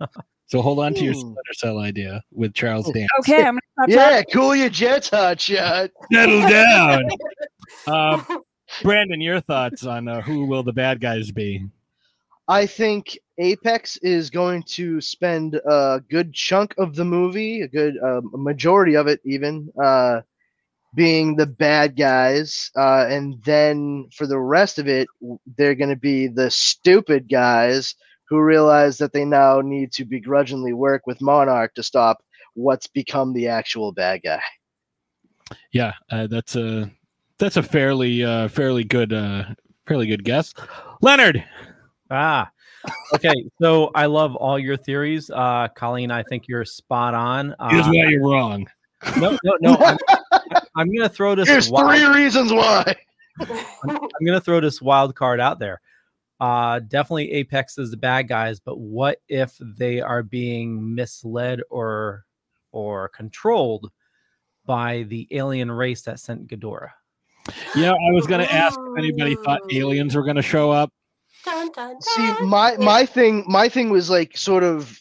[0.46, 1.20] so hold on to your Hmm.
[1.20, 3.10] Splinter Cell idea with Charles Dance.
[3.20, 4.32] okay, I'm gonna stop Yeah, talking.
[4.32, 5.90] cool your jets, hot shot.
[6.12, 7.08] Settle down.
[7.86, 8.22] Uh,
[8.82, 11.64] Brandon, your thoughts on uh, who will the bad guys be?
[12.48, 17.96] I think Apex is going to spend a good chunk of the movie, a good
[17.98, 20.20] uh, majority of it, even uh,
[20.94, 25.08] being the bad guys, uh, and then for the rest of it,
[25.58, 27.94] they're going to be the stupid guys
[28.28, 32.18] who realize that they now need to begrudgingly work with Monarch to stop
[32.54, 34.40] what's become the actual bad guy.
[35.72, 36.90] Yeah, uh, that's a
[37.38, 39.44] that's a fairly uh, fairly good uh,
[39.86, 40.54] fairly good guess.
[41.02, 41.44] Leonard,
[42.10, 42.50] Ah,
[43.14, 43.34] okay.
[43.60, 46.10] So I love all your theories, uh, Colleen.
[46.10, 47.54] I think you're spot on.
[47.58, 48.66] Uh, here's why you're wrong.
[49.18, 49.76] no, no, no.
[49.76, 49.98] I'm,
[50.76, 51.48] I'm gonna throw this.
[51.48, 52.94] Here's wild- three reasons why.
[53.40, 55.80] I'm gonna throw this wild card out there.
[56.38, 62.24] Uh, definitely Apex is the bad guys, but what if they are being misled or
[62.72, 63.90] or controlled
[64.66, 66.90] by the alien race that sent Ghidorah?
[67.74, 70.92] Yeah, I was going to ask if anybody thought aliens were going to show up.
[71.44, 75.00] Dun, dun, See, my my thing my thing was like sort of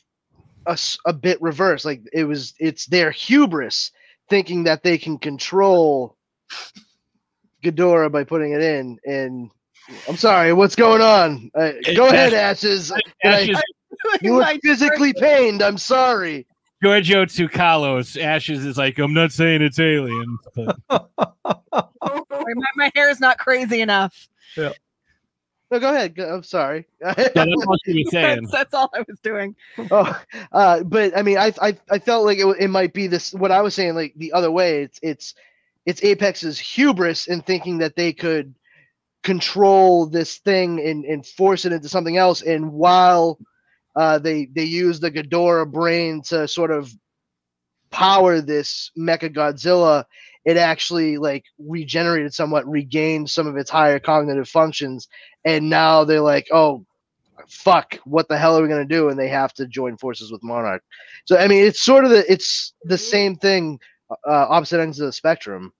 [0.68, 1.84] a, a bit reverse.
[1.84, 3.92] Like it was it's their hubris
[4.30, 6.18] thinking that they can control
[7.64, 9.00] Ghidorah by putting it in.
[9.06, 9.50] And
[10.08, 11.52] I'm sorry, what's going on?
[11.54, 12.90] Uh, go ahead, Ashes.
[13.24, 13.62] Did I- Ashes,
[14.22, 15.62] you look physically pained.
[15.62, 16.46] I'm sorry.
[16.84, 23.20] Giorgio Tsoukalos, Ashes is like, I'm not saying it's aliens, but my, my hair is
[23.20, 24.28] not crazy enough.
[24.58, 24.74] Yeah.
[25.72, 26.16] No, go ahead.
[26.16, 26.86] Go, I'm sorry.
[27.02, 28.42] yeah, that's all she was saying.
[28.42, 29.56] That's, that's all I was doing.
[29.90, 30.22] oh,
[30.52, 33.34] uh, but I mean, I, I I felt like it, it might be this.
[33.34, 34.84] What I was saying, like the other way.
[34.84, 35.34] It's it's
[35.88, 38.54] it's Apex's hubris in thinking that they could
[39.26, 42.44] control this thing and, and force it into something else.
[42.44, 43.40] And while
[43.96, 46.94] uh, they they use the Ghidorah brain to sort of
[47.90, 50.06] power this Mecha Godzilla,
[50.46, 55.08] it actually like regenerated somewhat, regained some of its higher cognitive functions,
[55.44, 56.86] and now they're like, oh
[57.50, 59.10] fuck, what the hell are we gonna do?
[59.10, 60.84] And they have to join forces with Monarch.
[61.26, 63.80] So I mean, it's sort of the it's the same thing,
[64.12, 65.74] uh, opposite ends of the spectrum.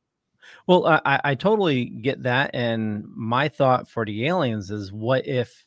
[0.68, 2.52] Well, I, I- I totally get that.
[2.54, 5.66] And my thought for the aliens is what if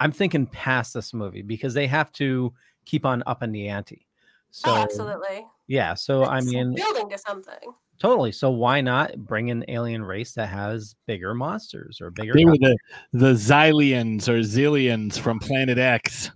[0.00, 2.52] I'm thinking past this movie because they have to
[2.84, 4.04] keep on upping the ante.
[4.04, 5.46] Oh, so, oh, absolutely.
[5.68, 5.94] yeah.
[5.94, 7.72] So, I mean, building to something.
[7.98, 8.32] totally.
[8.32, 12.32] So, why not bring an alien race that has bigger monsters or bigger?
[12.34, 12.76] They were the
[13.12, 16.30] the Xiliens or Zillions from Planet X.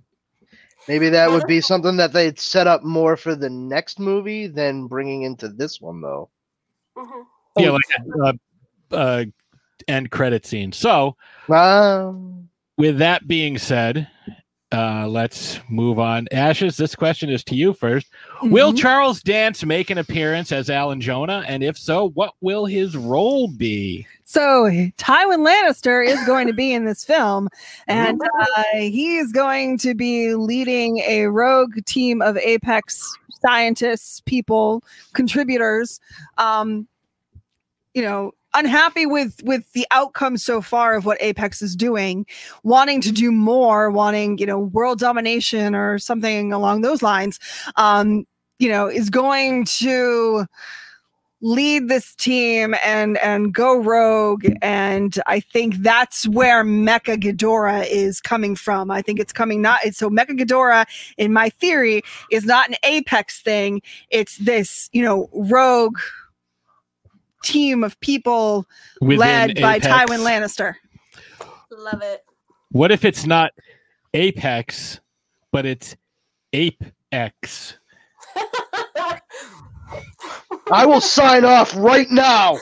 [0.88, 4.86] Maybe that would be something that they'd set up more for the next movie than
[4.86, 6.30] bringing into this one, though.
[6.96, 7.22] Mm-hmm.
[7.56, 7.82] Hmm Yeah, like
[8.92, 9.24] uh, uh,
[9.88, 10.72] end credit scene.
[10.72, 11.16] So,
[11.48, 14.08] Um, with that being said,
[14.72, 16.26] Uh, let's move on.
[16.32, 18.08] Ashes, this question is to you 1st
[18.42, 18.76] Will Mhm.
[18.76, 21.44] Charles Dance make an appearance as Alan Jonah?
[21.46, 24.04] And if so, what will his role be?
[24.24, 24.64] So
[24.98, 27.48] Tywin Lannister is going to be in this film,
[27.86, 33.00] and uh, he's going to be leading a rogue team of Apex
[33.40, 34.82] scientists, people,
[35.14, 36.00] contributors.
[36.38, 36.88] Um,
[37.97, 42.27] you know, unhappy with with the outcome so far of what Apex is doing,
[42.62, 47.40] wanting to do more, wanting you know world domination or something along those lines.
[47.77, 48.27] Um,
[48.59, 50.47] you know, is going to
[51.40, 58.23] lead this team and and go rogue and i think that's where mecha Ghidorah is
[58.23, 60.86] coming from i think it's coming not so mecha Ghidorah,
[61.18, 62.01] in my theory
[62.32, 65.98] is not an apex thing it's this you know rogue
[67.47, 68.66] team of people
[69.01, 70.74] Within led by tywin lannister
[71.70, 72.24] Love it.
[72.73, 73.52] What if it's not
[74.14, 75.01] Apex,
[75.52, 75.97] but it's
[76.52, 76.82] Ape
[77.12, 77.78] X?
[80.73, 82.59] I will sign off right now.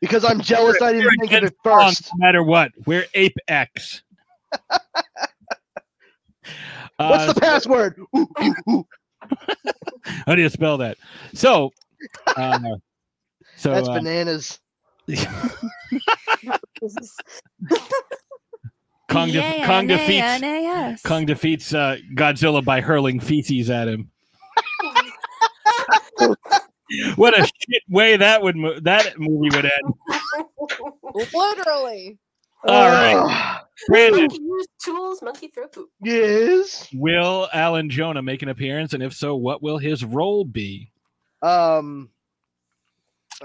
[0.00, 2.10] because I'm jealous I didn't think of it first.
[2.14, 4.02] No matter what, we're Ape X.
[6.96, 8.00] What's Uh, the password?
[8.16, 8.86] Ooh, ooh, ooh.
[10.26, 10.96] How do you spell that?
[11.34, 11.72] So,
[12.36, 12.58] uh,
[13.56, 14.58] so That's uh, bananas.
[19.08, 21.02] Kong, def- Yeah, Kong yeah, defeats yeah, yeah, yes.
[21.02, 24.10] Kong defeats uh, Godzilla by hurling feces at him.
[27.16, 29.94] what a shit way that would mo- that movie would end.
[31.34, 32.18] Literally.
[32.64, 35.88] All right, Brandon, Monkey use tools, monkey throw poop.
[36.02, 36.88] Yes.
[36.94, 40.90] will Alan Jonah make an appearance, and if so, what will his role be?
[41.42, 42.10] Um,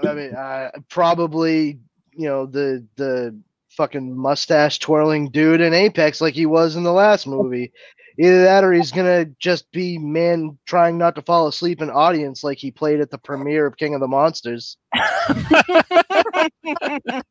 [0.04, 1.80] I mean, uh, probably
[2.12, 3.38] you know the the
[3.70, 7.72] fucking mustache twirling dude in Apex like he was in the last movie.
[8.20, 12.42] Either that, or he's gonna just be man trying not to fall asleep in audience
[12.42, 14.76] like he played at the premiere of King of the Monsters.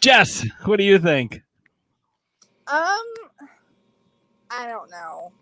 [0.00, 1.40] Jess, what do you think?
[2.70, 3.04] Um,
[4.50, 5.32] I don't know.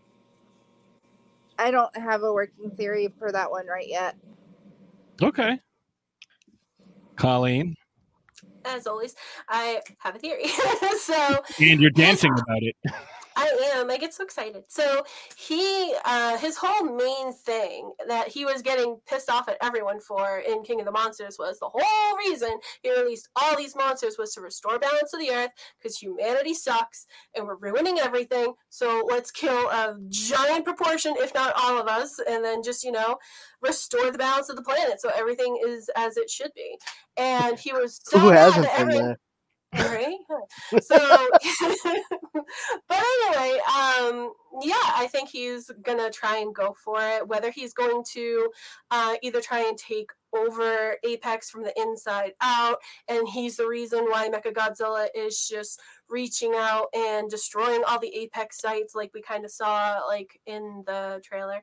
[1.59, 4.15] I don't have a working theory for that one right yet.
[5.23, 5.59] Okay,
[7.17, 7.75] Colleen,
[8.65, 9.15] As always,
[9.49, 10.47] I have a theory.
[11.01, 12.77] so and you're dancing about it.
[13.37, 13.91] I am.
[13.91, 14.65] I get so excited.
[14.69, 15.05] So
[15.37, 20.39] he, uh, his whole main thing that he was getting pissed off at everyone for
[20.39, 22.51] in King of the Monsters was the whole reason
[22.83, 27.07] he released all these monsters was to restore balance to the earth because humanity sucks
[27.35, 28.55] and we're ruining everything.
[28.71, 32.93] So let's kill a giant proportion, if not all of us, and then just you
[32.93, 33.19] know
[33.61, 36.79] restore the balance of the planet so everything is as it should be.
[37.19, 39.19] And he was so Who mad hasn't that been everyone- there?
[39.75, 40.17] Right?
[40.81, 40.97] So,
[42.89, 44.33] but anyway, um,
[44.63, 47.27] yeah, I think he's gonna try and go for it.
[47.27, 48.49] Whether he's going to
[48.91, 52.79] uh, either try and take over Apex from the inside out,
[53.09, 58.61] and he's the reason why Mechagodzilla is just reaching out and destroying all the Apex
[58.61, 61.63] sites, like we kind of saw, like in the trailer.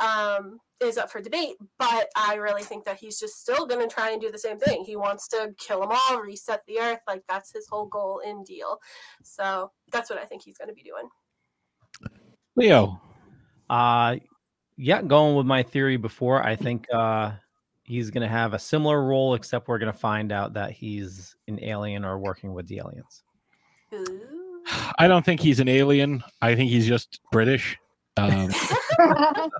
[0.00, 3.94] Um, is up for debate, but I really think that he's just still going to
[3.94, 4.82] try and do the same thing.
[4.82, 7.00] He wants to kill them all, reset the earth.
[7.06, 8.78] Like that's his whole goal in deal.
[9.22, 11.06] So that's what I think he's going to be doing.
[12.56, 12.98] Leo,
[13.68, 14.16] Uh,
[14.76, 17.32] yeah, going with my theory before, I think uh,
[17.84, 21.36] he's going to have a similar role, except we're going to find out that he's
[21.46, 23.22] an alien or working with the aliens.
[24.98, 26.22] I don't think he's an alien.
[26.40, 27.78] I think he's just British.
[28.16, 28.50] Um,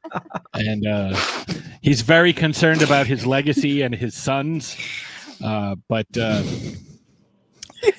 [0.54, 1.16] and uh,
[1.80, 4.76] he's very concerned about his legacy and his sons.
[5.42, 6.42] Uh, but uh,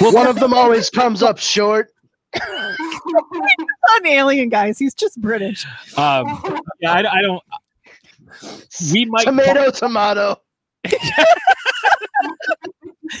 [0.00, 1.90] One of them always comes up short.
[2.34, 4.78] not an alien, guys.
[4.78, 5.66] He's just British.
[5.96, 6.42] um,
[6.80, 7.42] yeah, I, I don't.
[8.92, 10.40] We might Tomato, tomato.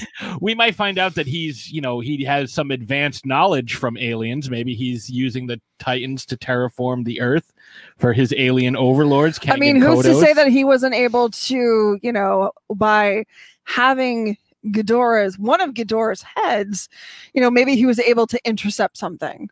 [0.40, 4.50] we might find out that he's you know he has some advanced knowledge from aliens.
[4.50, 7.52] Maybe he's using the titans to terraform the earth
[7.98, 9.38] for his alien overlords.
[9.46, 13.24] I mean, and who's to say that he wasn't able to, you know, by
[13.64, 14.36] having
[14.66, 16.88] Ghidorah's one of Ghidorah's heads,
[17.34, 19.50] you know, maybe he was able to intercept something.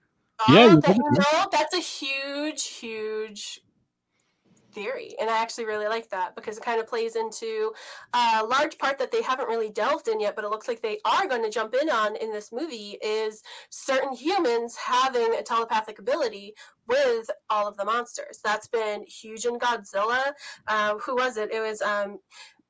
[0.49, 3.61] Yeah, Oh, you that, no, that's a huge, huge
[4.73, 7.73] theory and i actually really like that because it kind of plays into
[8.15, 10.99] a large part that they haven't really delved in yet but it looks like they
[11.05, 15.99] are going to jump in on in this movie is certain humans having a telepathic
[15.99, 16.55] ability
[16.91, 18.41] with all of the monsters.
[18.43, 20.33] That's been huge in godzilla.
[20.67, 21.53] Uh, who was it?
[21.53, 22.19] It was um,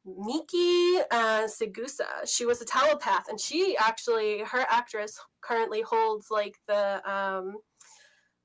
[0.05, 2.27] Miki uh, Saegusa.
[2.27, 7.57] She was a telepath, and she actually, her actress currently holds like the um,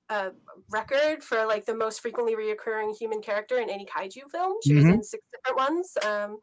[0.09, 0.29] uh,
[0.71, 4.57] record for like the most frequently reoccurring human character in any kaiju film.
[4.63, 4.93] She was Mhm.
[4.95, 5.97] in six different ones.
[6.03, 6.37] Um,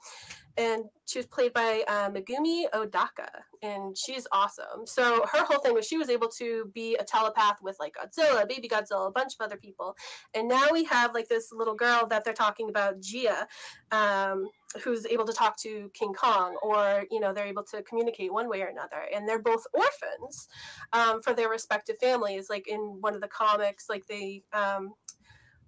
[0.57, 3.29] and she was played by uh, Megumi Odaka,
[3.63, 4.87] and she's awesome.
[4.87, 8.49] So her whole thing was she was able to be a telepath with like Godzilla,
[8.49, 9.97] Baby Godzilla, a bunch of other people,
[10.35, 13.47] and now we have like this little girl that they're talking about, Jia,
[13.91, 14.49] um,
[14.83, 18.49] who's able to talk to King Kong, or you know they're able to communicate one
[18.49, 20.49] way or another, and they're both orphans
[20.93, 22.49] um, for their respective families.
[22.49, 24.43] Like in one of the comics, like they.
[24.53, 24.95] Um,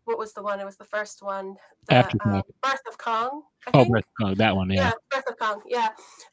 [0.05, 0.61] what was the one?
[0.61, 1.57] It was the first one.
[1.89, 2.27] The, Aftershock.
[2.35, 3.43] um, Birth of Kong.
[3.67, 4.77] I Oh, think Breath of Kong, that one, yeah.
[4.77, 5.63] yeah, Birth of Kong.
[5.67, 5.89] Yeah,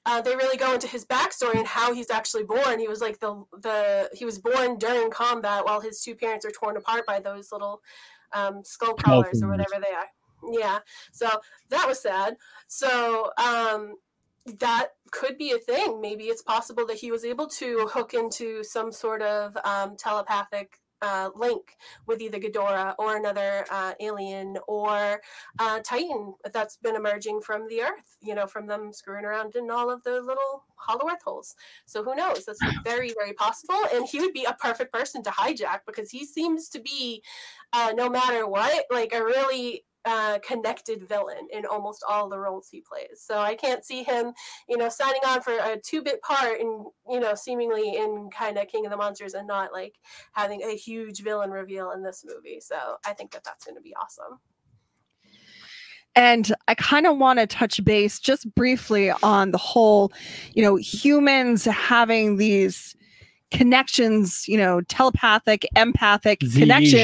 [0.05, 2.79] uh, they really go into his backstory and how he's actually born.
[2.79, 6.51] He was like the the he was born during combat while his two parents are
[6.51, 7.81] torn apart by those little
[8.33, 10.07] um, skull crawlers or whatever they are.
[10.51, 10.79] Yeah,
[11.11, 11.29] so
[11.69, 12.35] that was sad.
[12.67, 13.95] So um,
[14.59, 16.01] that could be a thing.
[16.01, 20.79] Maybe it's possible that he was able to hook into some sort of um, telepathic.
[21.01, 25.19] Uh, link with either Ghidorah or another uh, alien or
[25.57, 29.71] uh, Titan that's been emerging from the Earth, you know, from them screwing around in
[29.71, 31.55] all of the little hollow Earth holes.
[31.85, 32.45] So who knows?
[32.45, 33.79] That's very, very possible.
[33.93, 37.23] And he would be a perfect person to hijack because he seems to be,
[37.73, 42.69] uh, no matter what, like a really uh, connected villain in almost all the roles
[42.69, 43.21] he plays.
[43.21, 44.33] So I can't see him,
[44.67, 48.67] you know, signing on for a two-bit part and you know, seemingly in kind of
[48.67, 49.95] King of the Monsters and not like
[50.33, 52.59] having a huge villain reveal in this movie.
[52.59, 52.75] So
[53.05, 54.39] I think that that's going to be awesome.
[56.15, 60.11] And I kind of want to touch base just briefly on the whole,
[60.53, 62.95] you know, humans having these
[63.51, 66.95] connections, you know, telepathic, empathic Zi connections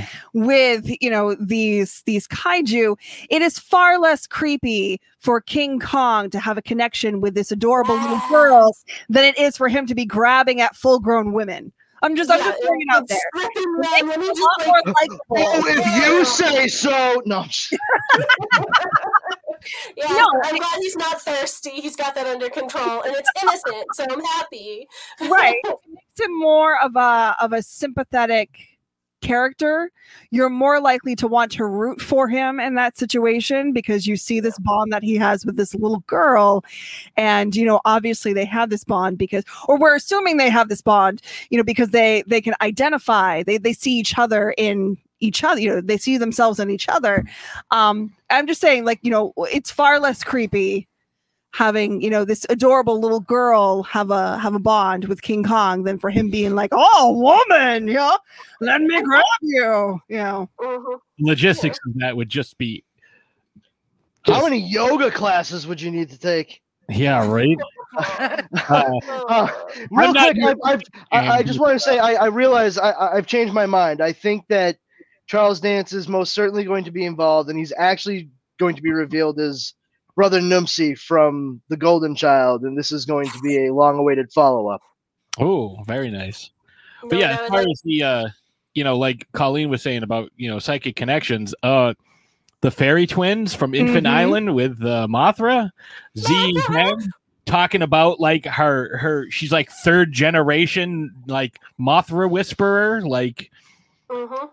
[0.00, 0.08] Zhang.
[0.32, 2.96] with, you know, these these kaiju.
[3.30, 7.96] It is far less creepy for King Kong to have a connection with this adorable
[7.96, 8.76] little girl
[9.08, 11.72] than it is for him to be grabbing at full-grown women.
[12.02, 13.18] I'm just, I'm just throwing it out there.
[13.34, 17.22] stripping It let me just, like- Oh, if you say so.
[17.24, 17.46] No.
[19.96, 21.70] Yeah, No, I'm glad he's not thirsty.
[21.70, 24.86] He's got that under control, and it's innocent, so I'm happy.
[25.28, 28.50] right it makes him more of a of a sympathetic
[29.24, 29.90] character
[30.30, 34.38] you're more likely to want to root for him in that situation because you see
[34.38, 36.62] this bond that he has with this little girl
[37.16, 40.82] and you know obviously they have this bond because or we're assuming they have this
[40.82, 45.42] bond you know because they they can identify they they see each other in each
[45.44, 47.24] other you know they see themselves in each other
[47.70, 50.86] um i'm just saying like you know it's far less creepy
[51.54, 55.84] having you know this adorable little girl have a have a bond with King Kong
[55.84, 58.18] than for him being like, oh woman, you know,
[58.60, 60.50] let me grab you, you know.
[60.60, 60.98] Mhm.
[61.20, 62.82] Logistics of that would just be,
[64.26, 66.60] How many yoga classes would you need to take?
[66.88, 67.56] yeah, right.
[68.68, 68.82] Uh,
[69.28, 69.48] Uh,
[69.92, 70.82] real I'm quick, I, I've,
[71.12, 74.00] I, I just want to say I, I realize I, I- I've changed my mind.
[74.00, 74.76] I think that
[75.26, 78.28] Charles Dance is most certainly going to be involved, and he's actually
[78.58, 79.72] going to be revealed as
[80.14, 84.80] Brother Numsi from The Golden Child, and this is going to be a long-awaited follow-up.
[85.40, 86.50] Oh, very nice.
[87.02, 88.28] But No, yeah, no, as like- far as the uh,
[88.74, 91.94] you know, like Colleen was saying about you know psychic connections, uh,
[92.60, 94.10] the fairy twins from Infant Mhm.
[94.10, 95.70] Island with uh, Mothra,
[96.16, 96.56] Z
[97.46, 103.02] talking about like her her she's like third generation like Mothra whisperer.
[103.02, 103.50] Like,
[104.10, 104.48] Mhm.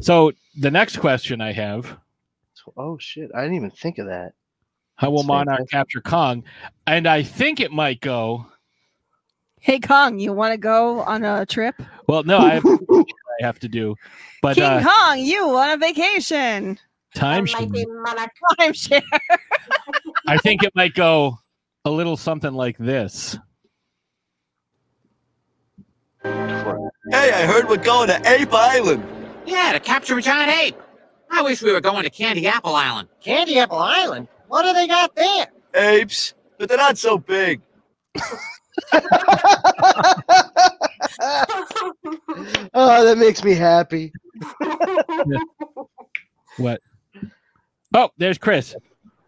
[0.00, 1.98] So the next question I have:
[2.76, 3.30] Oh shit!
[3.34, 4.32] I didn't even think of that.
[4.96, 5.70] How will That's Monarch fantastic.
[5.70, 6.44] capture Kong?
[6.86, 8.46] And I think it might go.
[9.60, 11.74] Hey Kong, you want to go on a trip?
[12.06, 13.04] Well, no, I have, I
[13.40, 13.96] have to do,
[14.42, 16.78] but King uh, Kong, you on a vacation?
[17.14, 17.46] time.
[17.52, 18.30] Mighty monarch.
[18.58, 19.02] Timeshare.
[20.26, 21.38] I think it might go
[21.84, 23.38] a little something like this.
[26.22, 29.04] Hey, I heard we're going to Ape Island.
[29.46, 30.76] Yeah, to capture a giant ape.
[31.30, 33.08] I wish we were going to Candy Apple Island.
[33.20, 34.28] Candy Apple Island?
[34.48, 35.46] What do they got there?
[35.74, 37.60] Apes, but they're not so big.
[42.76, 44.12] Oh, that makes me happy.
[46.56, 46.80] What?
[47.94, 48.76] Oh, there's Chris.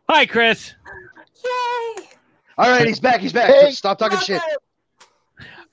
[0.09, 0.75] Hi, Chris.
[1.45, 2.05] Yay!
[2.57, 3.21] All right, he's back.
[3.21, 3.51] He's back.
[3.53, 3.73] Hey.
[3.73, 4.41] Stop talking shit.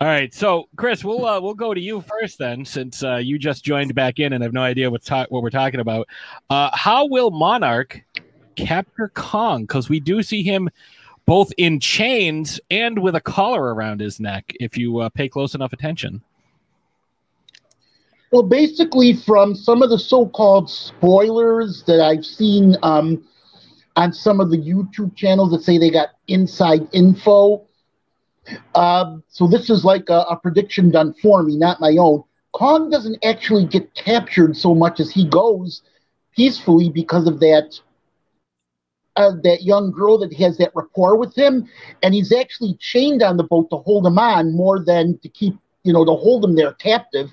[0.03, 3.39] All right, so Chris, we'll uh, we'll go to you first then, since uh, you
[3.39, 6.09] just joined back in and have no idea what's ta- what we're talking about.
[6.49, 8.01] Uh, how will Monarch
[8.57, 9.61] capture Kong?
[9.61, 10.69] Because we do see him
[11.25, 14.53] both in chains and with a collar around his neck.
[14.59, 16.21] If you uh, pay close enough attention.
[18.31, 23.23] Well, basically, from some of the so-called spoilers that I've seen um,
[23.95, 27.65] on some of the YouTube channels that say they got inside info.
[28.75, 32.23] Um, so this is like a, a prediction done for me, not my own.
[32.51, 35.81] Kong doesn't actually get captured so much as he goes
[36.35, 37.79] peacefully because of that
[39.15, 41.67] uh, that young girl that has that rapport with him,
[42.01, 45.55] and he's actually chained on the boat to hold him on more than to keep
[45.83, 47.29] you know to hold him there captive.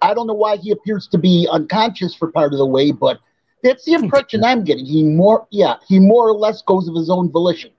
[0.00, 3.18] I don't know why he appears to be unconscious for part of the way, but
[3.62, 4.86] that's the impression I'm getting.
[4.86, 7.70] He more yeah he more or less goes of his own volition.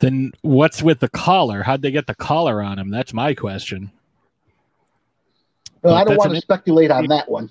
[0.00, 1.62] Then what's with the collar?
[1.62, 2.90] How'd they get the collar on him?
[2.90, 3.90] That's my question.
[5.82, 7.50] Well, I don't want to speculate on that one.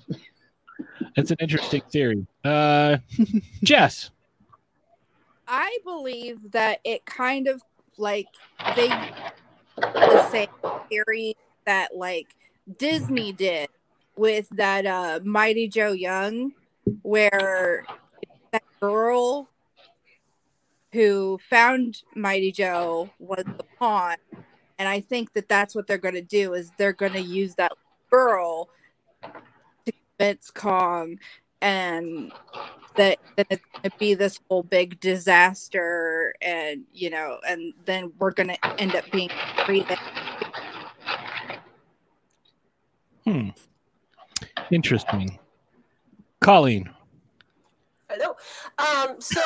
[1.16, 2.26] That's an interesting theory.
[2.44, 2.98] Uh,
[3.62, 4.10] Jess.
[5.46, 7.62] I believe that it kind of
[7.96, 8.26] like
[8.76, 8.88] they
[9.76, 10.48] the same
[10.88, 12.28] theory that like
[12.78, 13.68] Disney did
[14.16, 16.52] with that uh Mighty Joe Young,
[17.02, 17.84] where
[18.52, 19.48] that girl
[20.92, 24.16] who found Mighty Joe was the pawn,
[24.78, 27.54] and I think that that's what they're going to do is they're going to use
[27.56, 27.72] that
[28.10, 28.68] girl
[29.22, 31.18] to convince Kong,
[31.60, 32.32] and
[32.96, 38.12] that that it's going to be this whole big disaster, and you know, and then
[38.18, 39.30] we're going to end up being
[39.66, 39.84] free.
[43.24, 43.50] Hmm.
[44.70, 45.38] Interesting.
[46.40, 46.90] Colleen.
[48.08, 48.34] Hello.
[48.78, 49.42] Um, so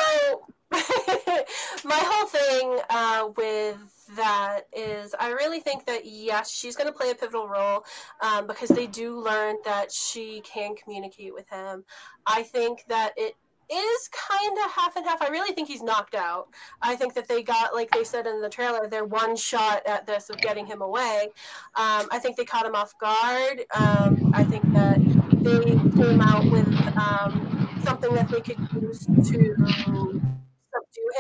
[1.85, 3.78] my whole thing uh, with
[4.16, 7.85] that is I really think that yes, she's going to play a pivotal role
[8.20, 11.85] um, because they do learn that she can communicate with him.
[12.27, 13.35] I think that it
[13.70, 15.23] is kind of half and half.
[15.23, 16.48] I really think he's knocked out.
[16.82, 20.06] I think that they got, like they said in the trailer, their one shot at
[20.06, 21.28] this of getting him away.
[21.77, 23.64] Um, I think they caught him off guard.
[23.74, 24.98] Um, I think that
[25.43, 25.70] they
[26.02, 30.32] came out with um, something that they could use to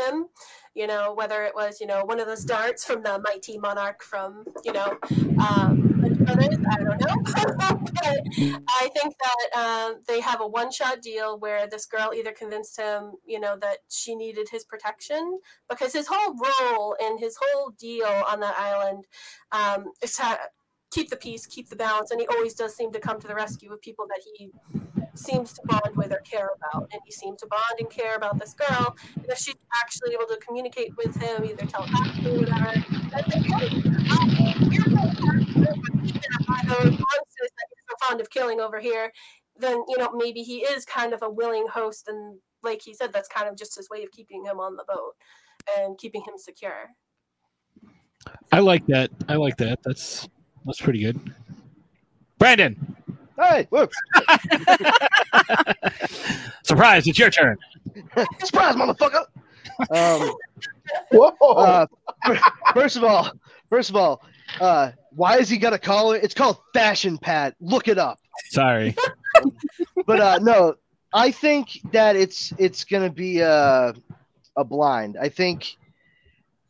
[0.06, 0.26] him.
[0.74, 4.02] You know, whether it was you know one of those darts from the mighty monarch
[4.02, 4.96] from you know
[5.38, 5.92] um,
[6.26, 8.20] I don't know, but
[8.68, 13.12] I think that um, they have a one-shot deal where this girl either convinced him,
[13.26, 15.38] you know, that she needed his protection
[15.68, 19.04] because his whole role and his whole deal on that island
[19.52, 20.38] um, is to
[20.90, 23.34] keep the peace, keep the balance, and he always does seem to come to the
[23.34, 24.50] rescue of people that he
[25.14, 26.88] seems to bond with or care about.
[26.92, 28.96] And he seemed to bond and care about this girl.
[29.16, 33.42] And if she's actually able to communicate with him, either telepathically or whatever, then they
[33.42, 33.62] can.
[34.10, 34.92] Um, you're
[36.78, 39.12] monsters that you're so fond of killing over here,
[39.58, 43.12] then you know maybe he is kind of a willing host, and like he said,
[43.12, 45.14] that's kind of just his way of keeping him on the boat
[45.78, 46.88] and keeping him secure.
[48.50, 49.10] I like that.
[49.28, 49.80] I like that.
[49.82, 50.28] That's
[50.64, 51.20] that's pretty good.
[52.38, 52.96] Brandon.
[53.38, 53.96] Hey, whoops.
[56.62, 57.56] Surprise, it's your turn.
[58.44, 59.24] Surprise, motherfucker.
[59.90, 60.34] Um,
[61.12, 61.54] Whoa.
[61.54, 61.86] uh,
[62.74, 63.30] first of all,
[63.70, 64.22] first of all,
[64.60, 66.16] uh, why is he got a collar?
[66.16, 67.54] It's called fashion pad.
[67.60, 68.18] Look it up.
[68.50, 68.94] Sorry.
[70.06, 70.76] But uh, no,
[71.12, 73.94] I think that it's it's gonna be a
[74.56, 75.16] a blind.
[75.20, 75.76] I think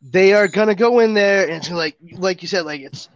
[0.01, 3.09] they are gonna go in there and it's like like you said, like it's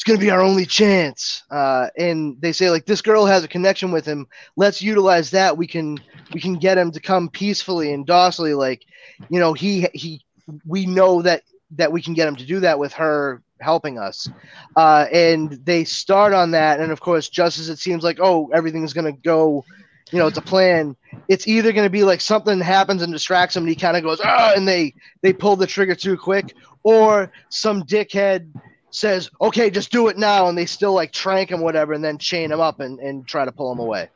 [0.00, 1.42] it's gonna be our only chance.
[1.50, 4.26] Uh, and they say like this girl has a connection with him.
[4.56, 5.58] Let's utilize that.
[5.58, 5.98] We can
[6.32, 8.54] we can get him to come peacefully and docilely.
[8.54, 8.86] Like
[9.28, 10.24] you know he he
[10.64, 14.26] we know that that we can get him to do that with her helping us.
[14.74, 18.48] Uh, and they start on that, and of course, just as it seems like oh
[18.54, 19.66] everything's gonna go.
[20.12, 20.96] You know, it's a plan.
[21.28, 24.02] It's either going to be like something happens and distracts him, and he kind of
[24.02, 26.52] goes, "Ah," and they they pull the trigger too quick,
[26.82, 28.50] or some dickhead
[28.90, 32.18] says, "Okay, just do it now," and they still like trank him, whatever, and then
[32.18, 34.08] chain him up and, and try to pull him away.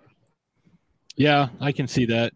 [1.16, 2.32] Yeah, I can see that.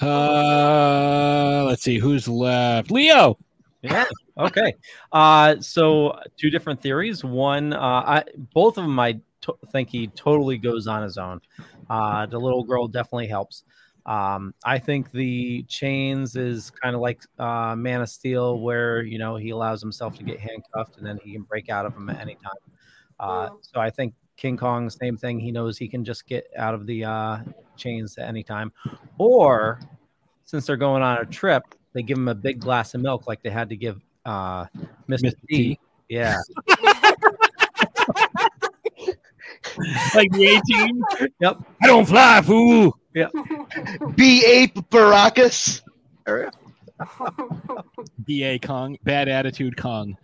[0.00, 2.90] Uh, let's see who's left.
[2.90, 3.36] Leo.
[3.82, 4.04] Yeah.
[4.38, 4.74] Okay.
[5.12, 7.22] Uh, so two different theories.
[7.24, 11.40] One, uh, I both of them I to- think he totally goes on his own.
[11.88, 13.62] Uh, the little girl definitely helps.
[14.06, 19.18] Um, I think the chains is kind of like uh, Man of Steel, where you
[19.18, 22.08] know he allows himself to get handcuffed and then he can break out of them
[22.08, 22.74] at any time.
[23.18, 25.40] Uh, so I think King Kong, same thing.
[25.40, 27.38] He knows he can just get out of the uh,
[27.76, 28.72] chains at any time.
[29.18, 29.80] Or
[30.44, 33.42] since they're going on a trip, they give him a big glass of milk, like
[33.42, 34.66] they had to give uh,
[35.08, 35.24] Mr.
[35.24, 35.34] Mr.
[35.48, 35.56] T.
[35.56, 35.80] T.
[36.08, 36.36] Yeah.
[40.14, 41.02] like the 18.
[41.40, 41.58] Yep.
[41.82, 42.98] I don't fly, fool.
[43.16, 43.28] Yeah.
[44.14, 45.80] B ape Baracus.
[48.18, 50.16] BA Kong, bad attitude Kong.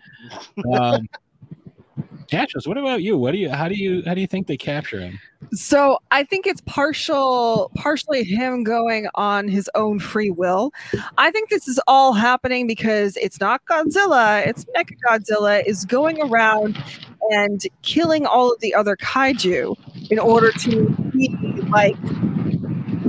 [0.72, 1.08] Um,
[2.32, 3.16] Ashes, what about you?
[3.18, 3.50] What do you?
[3.50, 4.02] How do you?
[4.06, 5.18] How do you think they capture him?
[5.52, 10.72] So I think it's partial, partially him going on his own free will.
[11.18, 16.82] I think this is all happening because it's not Godzilla, it's Mechagodzilla is going around
[17.30, 19.76] and killing all of the other kaiju
[20.10, 21.28] in order to be
[21.68, 21.96] like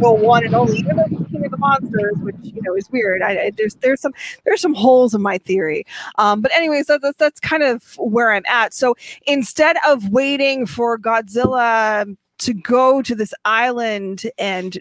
[0.03, 2.89] the one and only, even though he's king of the monsters, which you know is
[2.91, 3.21] weird.
[3.21, 4.13] I, I there's there's some
[4.45, 5.85] there's some holes in my theory.
[6.17, 8.73] Um, but anyways, that, that's that's kind of where I'm at.
[8.73, 14.77] So instead of waiting for Godzilla to go to this island and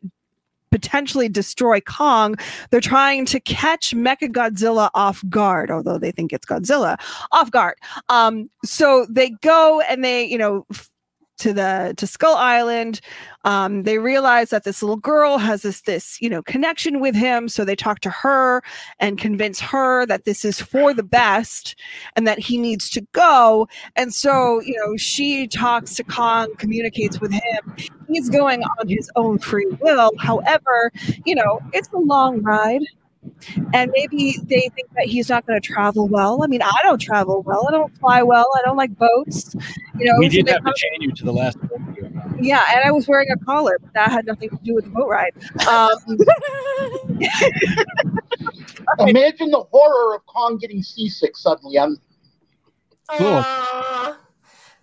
[0.72, 2.34] potentially destroy Kong,
[2.70, 6.96] they're trying to catch Mechagodzilla off guard, although they think it's Godzilla
[7.30, 7.76] off guard.
[8.08, 10.90] Um, so they go and they, you know, f-
[11.38, 13.00] to the to Skull Island.
[13.44, 17.48] Um, they realize that this little girl has this this you know connection with him,
[17.48, 18.62] so they talk to her
[19.00, 21.74] and convince her that this is for the best
[22.16, 23.68] and that he needs to go.
[23.96, 27.76] And so you know she talks to Kong, communicates with him.
[28.08, 30.10] He's going on his own free will.
[30.18, 30.92] However,
[31.24, 32.82] you know it's a long ride.
[33.72, 36.42] And maybe they think that he's not going to travel well.
[36.42, 37.66] I mean, I don't travel well.
[37.68, 38.46] I don't fly well.
[38.58, 39.54] I don't like boats.
[39.96, 41.56] You know, we did have to chain you to the last.
[42.42, 44.90] Yeah, and I was wearing a collar, but that had nothing to do with the
[44.90, 45.32] boat ride.
[45.68, 46.18] Um,
[49.08, 51.78] Imagine the horror of Kong getting seasick suddenly.
[51.78, 51.96] I'm
[53.18, 53.26] Cool.
[53.28, 54.18] Aw.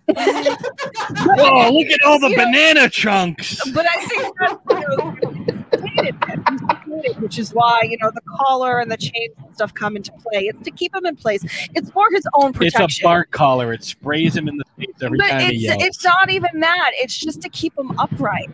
[0.14, 1.70] Whoa!
[1.70, 3.60] Look at all the banana chunks.
[3.72, 7.20] but I think that's you know, he's created this.
[7.20, 9.96] He's created, which is why you know the collar and the chains and stuff come
[9.96, 10.46] into play.
[10.46, 11.44] It's to keep him in place.
[11.74, 12.84] It's for his own protection.
[12.84, 13.72] It's a bark collar.
[13.72, 15.82] It sprays him in the face every but time he it's yells.
[15.82, 16.90] it's not even that.
[16.94, 18.50] It's just to keep him upright.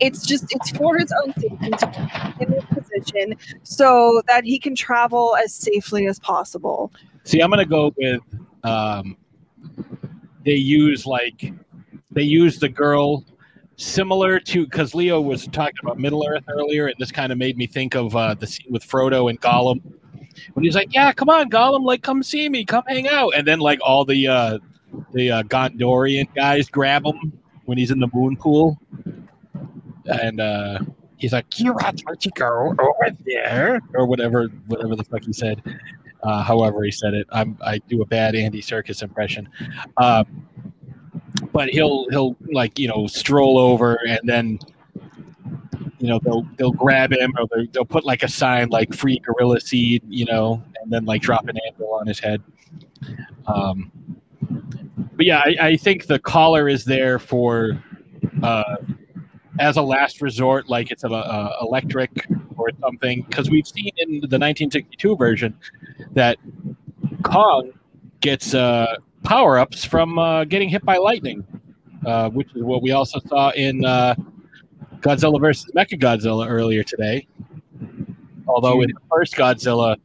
[0.00, 4.44] It's just it's for his own safety to keep him in his position so that
[4.44, 6.92] he can travel as safely as possible.
[7.24, 8.20] See, I'm gonna go with
[8.64, 9.16] um,
[10.44, 11.52] they use like
[12.10, 13.24] they use the girl
[13.76, 17.56] similar to because Leo was talking about Middle Earth earlier, and this kind of made
[17.56, 19.80] me think of uh, the scene with Frodo and Gollum
[20.54, 23.46] when he's like, "Yeah, come on, Gollum, like come see me, come hang out," and
[23.46, 24.58] then like all the uh,
[25.12, 27.32] the uh, Gondorian guys grab him
[27.64, 28.78] when he's in the moon pool,
[30.06, 30.78] and uh,
[31.16, 35.62] he's like, "Kira, don't you go over there?" or whatever, whatever the fuck he said.
[36.22, 39.48] Uh, however he said it, I'm, I do a bad Andy Serkis impression.
[39.96, 40.22] Uh,
[41.52, 44.58] but he'll he'll like you know stroll over and then
[45.98, 49.60] you know they'll they'll grab him or they'll, put like a sign like free gorilla
[49.60, 52.42] seed you know and then like drop an anvil on his head.
[53.46, 53.90] Um
[55.14, 57.82] but yeah i, I think the collar is there for
[58.42, 58.76] uh
[59.60, 62.26] as a last resort like it's a, a electric
[62.56, 65.56] or something because we've seen in the 1962 version
[66.12, 66.38] that
[67.22, 67.70] kong
[68.20, 71.44] gets uh power ups from uh, getting hit by lightning,
[72.06, 74.14] uh, which is what we also saw in uh,
[75.00, 77.26] Godzilla versus Mechagodzilla earlier today.
[78.46, 79.96] Although in the first Godzilla,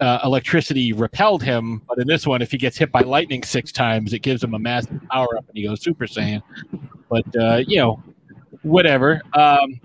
[0.00, 3.72] uh, electricity repelled him, but in this one, if he gets hit by lightning six
[3.72, 6.42] times, it gives him a massive power up and he goes Super Saiyan.
[7.08, 8.02] But uh, you know,
[8.62, 9.20] whatever.
[9.34, 9.80] Um,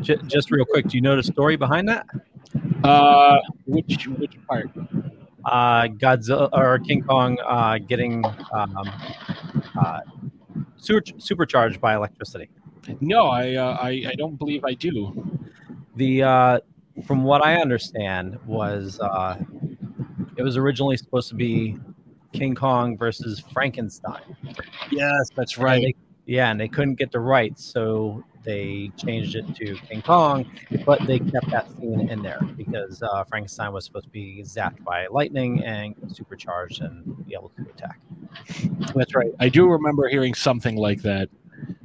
[0.00, 2.06] J- just real quick, do you know the story behind that?
[2.84, 4.70] uh, which which part?
[5.50, 8.90] Uh, Godzilla or King Kong uh, getting um,
[9.80, 10.00] uh,
[10.76, 12.48] supercharged by electricity.
[13.00, 15.40] No, I, uh, I I don't believe I do.
[15.96, 16.60] The uh,
[17.06, 19.36] from what I understand was uh,
[20.36, 21.76] it was originally supposed to be
[22.32, 24.22] King Kong versus Frankenstein.
[24.90, 25.82] Yes, that's And right.
[25.82, 25.94] they-
[26.26, 30.50] yeah, and they couldn't get the rights, so they changed it to King Kong,
[30.86, 34.82] but they kept that scene in there because uh, Frankenstein was supposed to be zapped
[34.82, 38.00] by lightning and supercharged and be able to attack.
[38.94, 39.32] That's right.
[39.38, 41.28] I do remember hearing something like that.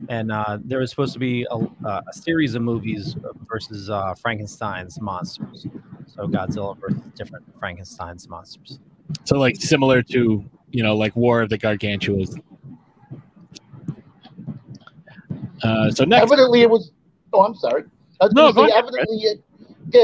[0.08, 4.14] And uh, there was supposed to be a, uh, a series of movies versus uh,
[4.14, 5.68] Frankenstein's monsters.
[6.08, 8.80] So Godzilla versus different Frankenstein's monsters.
[9.26, 12.40] So like similar to you know like War of the Gargantuas.
[15.64, 16.92] Uh, so next, evidently it was.
[17.32, 17.84] Oh, I'm sorry.
[18.22, 19.44] I No, gonna say, evidently, it,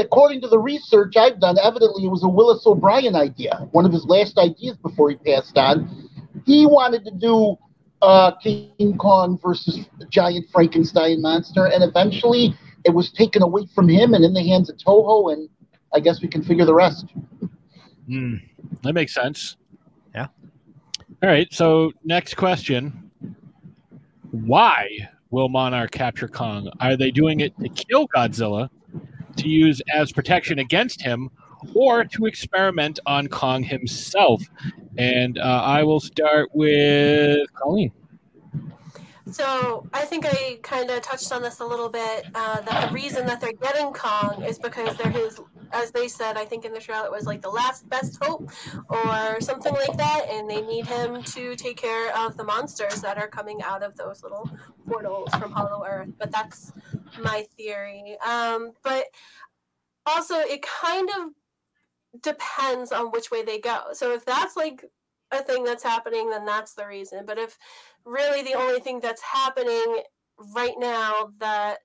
[0.04, 3.92] according to the research I've done, evidently it was a Willis O'Brien idea, one of
[3.92, 6.08] his last ideas before he passed on.
[6.44, 7.56] He wanted to do
[8.02, 12.54] uh, King Kong versus the giant Frankenstein monster, and eventually
[12.84, 15.48] it was taken away from him and in the hands of Toho, and
[15.94, 17.06] I guess we can figure the rest.
[18.06, 18.36] Hmm,
[18.82, 19.56] that makes sense.
[20.14, 20.28] Yeah.
[21.22, 21.52] All right.
[21.52, 23.10] So next question:
[24.30, 26.70] Why will Monarch capture Kong?
[26.80, 28.68] Are they doing it to kill Godzilla,
[29.36, 31.30] to use as protection against him,
[31.74, 34.42] or to experiment on Kong himself?
[34.98, 37.92] And uh, I will start with Colleen.
[39.30, 42.26] So I think I kind of touched on this a little bit.
[42.34, 45.40] Uh, that the reason that they're getting Kong is because they're his,
[45.72, 48.50] as they said, I think in the show it was like the last best hope
[48.88, 53.18] or something like that, and they need him to take care of the monsters that
[53.18, 54.50] are coming out of those little
[54.86, 56.10] portals from Hollow Earth.
[56.18, 56.72] But that's
[57.22, 58.16] my theory.
[58.26, 59.04] Um, but
[60.06, 63.78] also, it kind of depends on which way they go.
[63.92, 64.84] So if that's like
[65.30, 67.24] a thing that's happening, then that's the reason.
[67.26, 67.56] But if
[68.04, 70.02] really the only thing that's happening
[70.54, 71.78] right now that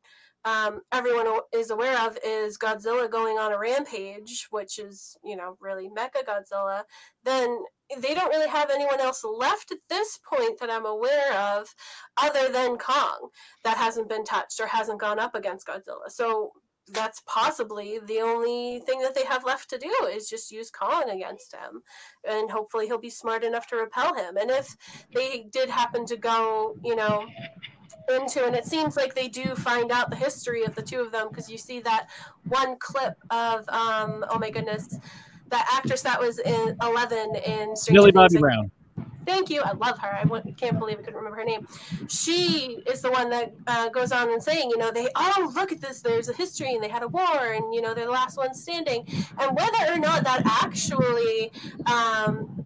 [0.46, 5.58] um, everyone is aware of is Godzilla going on a rampage, which is, you know,
[5.60, 6.84] really Mecha Godzilla,
[7.24, 7.64] then
[8.00, 11.74] they don't really have anyone else left at this point that I'm aware of
[12.18, 13.30] other than Kong
[13.64, 16.10] that hasn't been touched or hasn't gone up against Godzilla.
[16.10, 16.52] So
[16.92, 21.10] that's possibly the only thing that they have left to do is just use Kong
[21.10, 21.82] against him.
[22.28, 24.38] And hopefully he'll be smart enough to repel him.
[24.38, 24.76] And if
[25.14, 27.26] they did happen to go, you know,
[28.10, 31.11] into and it seems like they do find out the history of the two of
[31.11, 32.07] them because you see that
[32.48, 34.98] one clip of um oh my goodness
[35.49, 38.72] that actress that was in 11 in Stranger Millie Bobby Brown.
[39.26, 39.61] Thank you.
[39.61, 40.14] I love her.
[40.14, 41.68] I w- can't believe I couldn't remember her name.
[42.07, 45.72] She is the one that uh, goes on and saying, you know, they, oh, look
[45.72, 46.02] at this.
[46.02, 48.61] There's a history and they had a war and, you know, they're the last ones
[48.61, 49.06] standing.
[49.40, 51.52] And whether or not that actually
[51.88, 52.65] um,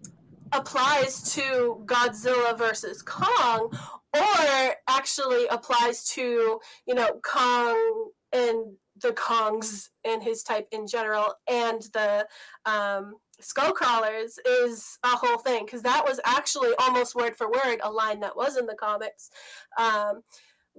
[0.52, 3.72] applies to Godzilla versus Kong
[4.14, 11.34] or actually applies to, you know, Kong and the Kongs and his type in general
[11.48, 12.26] and the
[12.66, 17.78] um, skull crawlers is a whole thing because that was actually almost word for word
[17.82, 19.30] a line that was in the comics.
[19.78, 20.22] Um,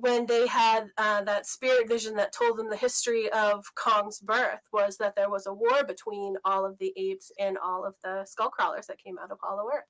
[0.02, 4.62] when they had uh, that spirit vision that told them the history of Kong's birth
[4.74, 8.26] was that there was a war between all of the apes and all of the
[8.26, 9.86] skull crawlers that came out of Hollow Earth,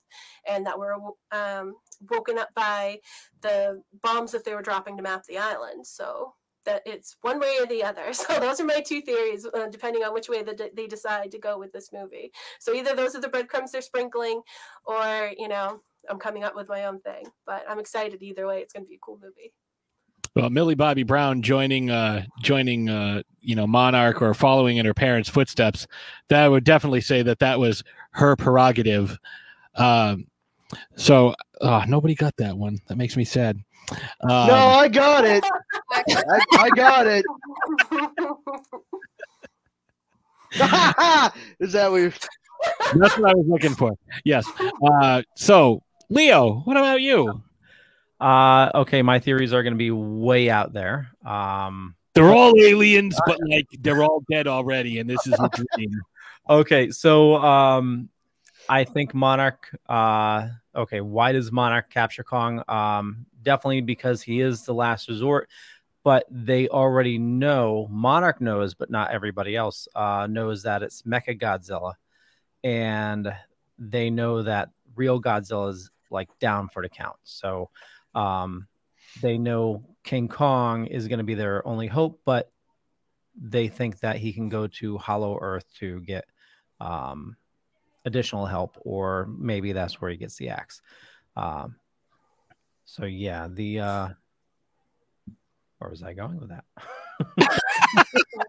[0.47, 0.95] and that were
[1.31, 1.75] um,
[2.09, 2.99] woken up by
[3.41, 5.87] the bombs that they were dropping to map the island.
[5.87, 6.33] So
[6.65, 8.03] that it's one way or the other.
[8.13, 11.39] So those are my two theories, uh, depending on which way that they decide to
[11.39, 12.31] go with this movie.
[12.59, 14.41] So either those are the breadcrumbs they're sprinkling,
[14.85, 17.23] or you know, I'm coming up with my own thing.
[17.45, 18.59] But I'm excited either way.
[18.59, 19.53] It's going to be a cool movie.
[20.35, 24.93] Well, Millie Bobby Brown joining, uh, joining, uh, you know, Monarch or following in her
[24.93, 25.87] parents' footsteps.
[26.29, 29.17] That I would definitely say that that was her prerogative.
[29.75, 30.27] Um,
[30.95, 32.79] so uh, nobody got that one.
[32.87, 33.57] That makes me sad.
[34.21, 35.43] Um, no, I got it.
[35.91, 37.25] I, I got it.
[41.59, 42.27] Is that what?
[42.95, 43.93] That's what I was looking for.
[44.23, 44.45] Yes.
[44.85, 47.41] Uh, so, Leo, what about you?
[48.21, 51.09] Uh, okay, my theories are going to be way out there.
[51.25, 55.99] Um, They're all aliens, but like they're all dead already, and this is a dream.
[56.47, 58.09] okay, so um,
[58.69, 59.75] I think Monarch.
[59.89, 62.63] Uh, okay, why does Monarch capture Kong?
[62.67, 65.49] Um, definitely because he is the last resort.
[66.03, 67.87] But they already know.
[67.89, 71.93] Monarch knows, but not everybody else uh, knows that it's Mecha Godzilla,
[72.63, 73.33] and
[73.79, 77.17] they know that real Godzilla is like down for the count.
[77.23, 77.69] So
[78.15, 78.67] um,
[79.21, 82.51] they know King Kong is going to be their only hope, but
[83.39, 86.25] they think that he can go to Hollow Earth to get
[86.79, 87.35] um,
[88.05, 90.81] additional help, or maybe that's where he gets the axe.
[91.35, 91.75] Um,
[92.85, 94.09] so yeah, the uh,
[95.77, 96.65] where was I going with that?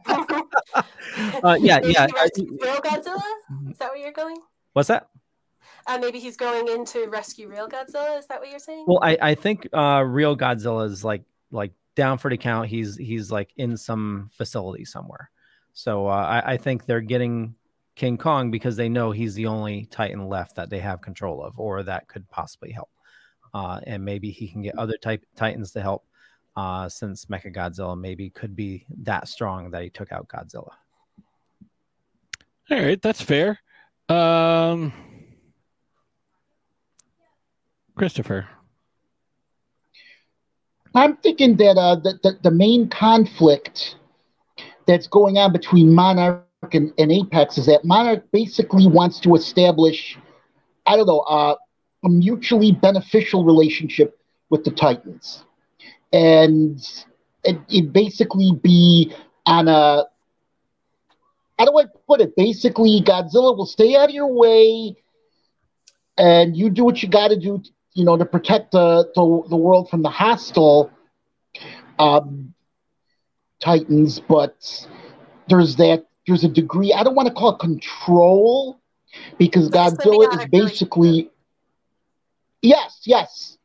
[1.45, 2.07] uh, yeah, yeah.
[2.07, 3.23] real Godzilla.
[3.71, 4.39] Is that where you're going?
[4.73, 5.09] What's that?
[5.87, 8.19] Uh, maybe he's going in to rescue real Godzilla.
[8.19, 8.85] Is that what you're saying?
[8.87, 12.69] Well, I, I think uh, real Godzilla is like like down for the count.
[12.69, 15.31] He's he's like in some facility somewhere.
[15.73, 17.55] So uh, I, I think they're getting
[17.95, 21.59] King Kong because they know he's the only Titan left that they have control of,
[21.59, 22.91] or that could possibly help.
[23.55, 26.07] Uh, and maybe he can get other type Titans to help,
[26.57, 30.71] uh, since Mecha Godzilla maybe could be that strong that he took out Godzilla.
[32.71, 33.59] All right, that's fair.
[34.09, 34.93] Um,
[37.97, 38.49] Christopher.
[40.95, 43.97] I'm thinking that uh, the, the, the main conflict
[44.87, 50.19] that's going on between Monarch and, and Apex is that Monarch basically wants to establish,
[50.87, 51.57] I don't know, uh,
[52.05, 54.19] a mutually beneficial relationship
[54.51, 55.45] with the Titans.
[56.13, 56.79] And
[57.45, 59.15] it, it basically be
[59.47, 60.05] on a,
[61.59, 62.37] how do I put it?
[62.37, 64.97] Basically, Godzilla will stay out of your way
[66.19, 67.63] and you do what you got to do,
[67.95, 70.91] you know, to protect the, the the world from the hostile
[71.99, 72.55] um,
[73.61, 74.21] titans.
[74.21, 74.87] But
[75.49, 78.81] there's that there's a degree I don't want to call it control
[79.39, 81.31] because Godzilla is basically
[82.63, 83.59] yes, yes.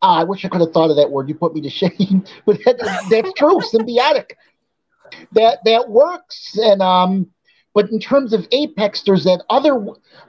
[0.00, 1.28] Ah, I wish I could have thought of that word.
[1.28, 2.78] You put me to shame, but that,
[3.10, 3.60] that's true.
[3.60, 4.32] Symbiotic.
[5.32, 7.31] That that works, and um,
[7.74, 9.86] but in terms of Apex, there's that other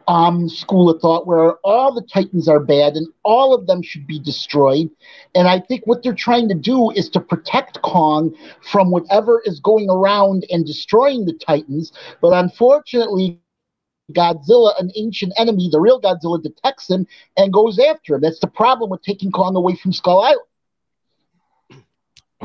[0.08, 4.08] um, school of thought where all the Titans are bad and all of them should
[4.08, 4.90] be destroyed.
[5.36, 9.60] And I think what they're trying to do is to protect Kong from whatever is
[9.60, 11.92] going around and destroying the Titans.
[12.22, 13.40] But unfortunately,
[14.12, 17.06] Godzilla, an ancient enemy, the real Godzilla, detects him
[17.36, 18.22] and goes after him.
[18.22, 20.48] That's the problem with taking Kong away from Skull Island.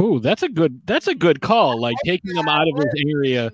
[0.01, 1.81] Oh, that's a good that's a good call.
[1.81, 3.51] Like taking him out of his area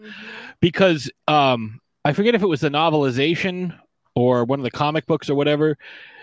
[0.65, 3.79] because um I forget if it was the novelization
[4.15, 5.77] or one of the comic books or whatever.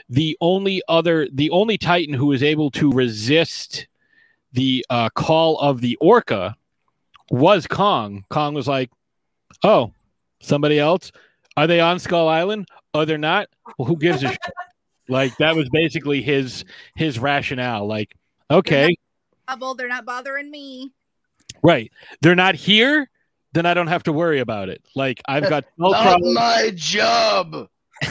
[0.09, 3.85] The only other the only Titan who was able to resist
[4.51, 6.55] the uh, call of the orca
[7.29, 8.25] was Kong.
[8.29, 8.89] Kong was like,
[9.63, 9.93] "Oh,
[10.41, 11.11] somebody else?
[11.55, 12.67] Are they on Skull Island?
[12.95, 13.47] Oh, they're not.
[13.77, 14.39] Well, who gives a shit?"
[15.07, 16.63] Like that was basically his
[16.95, 17.85] his rationale.
[17.85, 18.13] Like,
[18.49, 18.95] okay,
[19.47, 20.93] Trouble, They're not bothering me.
[21.61, 21.91] Right.
[22.21, 23.09] They're not here,
[23.53, 24.83] then I don't have to worry about it.
[24.95, 27.67] Like I've got skull Not crawlers- my job.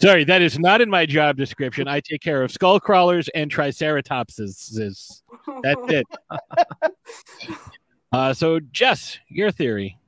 [0.00, 1.88] Sorry, that is not in my job description.
[1.88, 5.22] I take care of skull crawlers and triceratopses.
[5.62, 6.06] That's it.
[8.12, 9.98] uh, so Jess, your theory.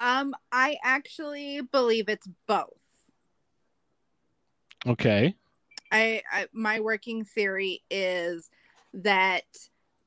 [0.00, 2.70] Um, I actually believe it's both.
[4.86, 5.34] Okay.
[5.92, 8.50] I, I my working theory is
[8.94, 9.44] that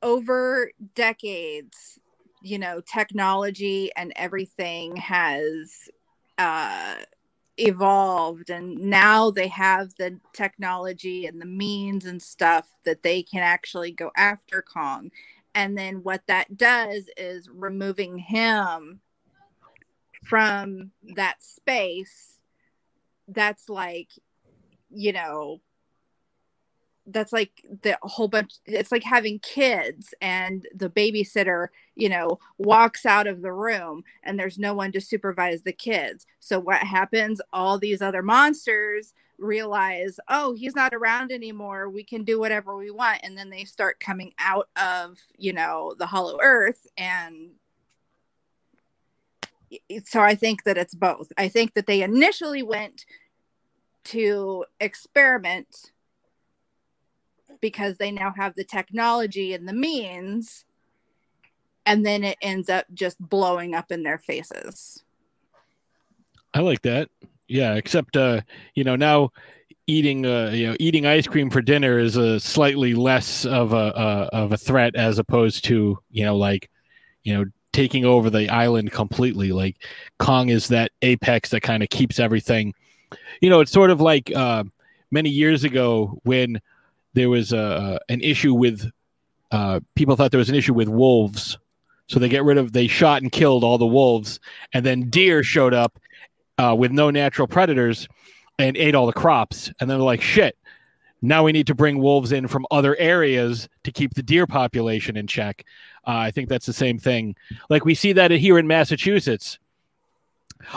[0.01, 1.99] over decades,
[2.47, 5.89] you know, technology and everything has
[6.37, 6.95] uh
[7.59, 13.41] evolved and now they have the technology and the means and stuff that they can
[13.41, 15.09] actually go after Kong.
[15.55, 19.01] And then what that does is removing him
[20.23, 22.37] from that space
[23.29, 24.09] that's like
[24.89, 25.59] you know
[27.07, 27.51] that's like
[27.83, 33.41] the whole bunch it's like having kids and the babysitter you know walks out of
[33.41, 36.25] the room and there's no one to supervise the kids.
[36.39, 37.41] So what happens?
[37.53, 41.89] All these other monsters realize oh he's not around anymore.
[41.89, 43.21] We can do whatever we want.
[43.23, 46.87] And then they start coming out of you know the hollow earth.
[46.97, 47.51] And
[50.05, 51.31] so i think that it's both.
[51.37, 53.05] I think that they initially went
[54.05, 55.91] to experiment
[57.61, 60.65] because they now have the technology and the means
[61.85, 65.03] and then it ends up just blowing up in their faces
[66.53, 67.09] I like that.
[67.47, 68.41] Yeah, except uh,
[68.73, 69.31] you know, now
[69.85, 73.75] eating uh, you know, eating ice cream for dinner is a slightly less of a
[73.75, 76.69] uh, of a threat as opposed to, you know, like,
[77.23, 79.51] you know, taking over the island completely.
[79.51, 79.77] Like
[80.19, 82.73] Kong is that apex that kind of keeps everything.
[83.39, 84.63] You know, it's sort of like uh,
[85.11, 86.59] many years ago when
[87.17, 88.89] there was a, an issue with
[89.51, 91.57] uh, people thought there was an issue with wolves,
[92.07, 94.39] so they get rid of they shot and killed all the wolves,
[94.73, 95.99] and then deer showed up
[96.59, 98.07] uh, with no natural predators
[98.59, 100.55] and ate all the crops, and then they're like, shit.
[101.23, 105.17] Now we need to bring wolves in from other areas to keep the deer population
[105.17, 105.65] in check.
[106.05, 107.35] Uh, I think that's the same thing.
[107.71, 109.57] Like we see that here in Massachusetts.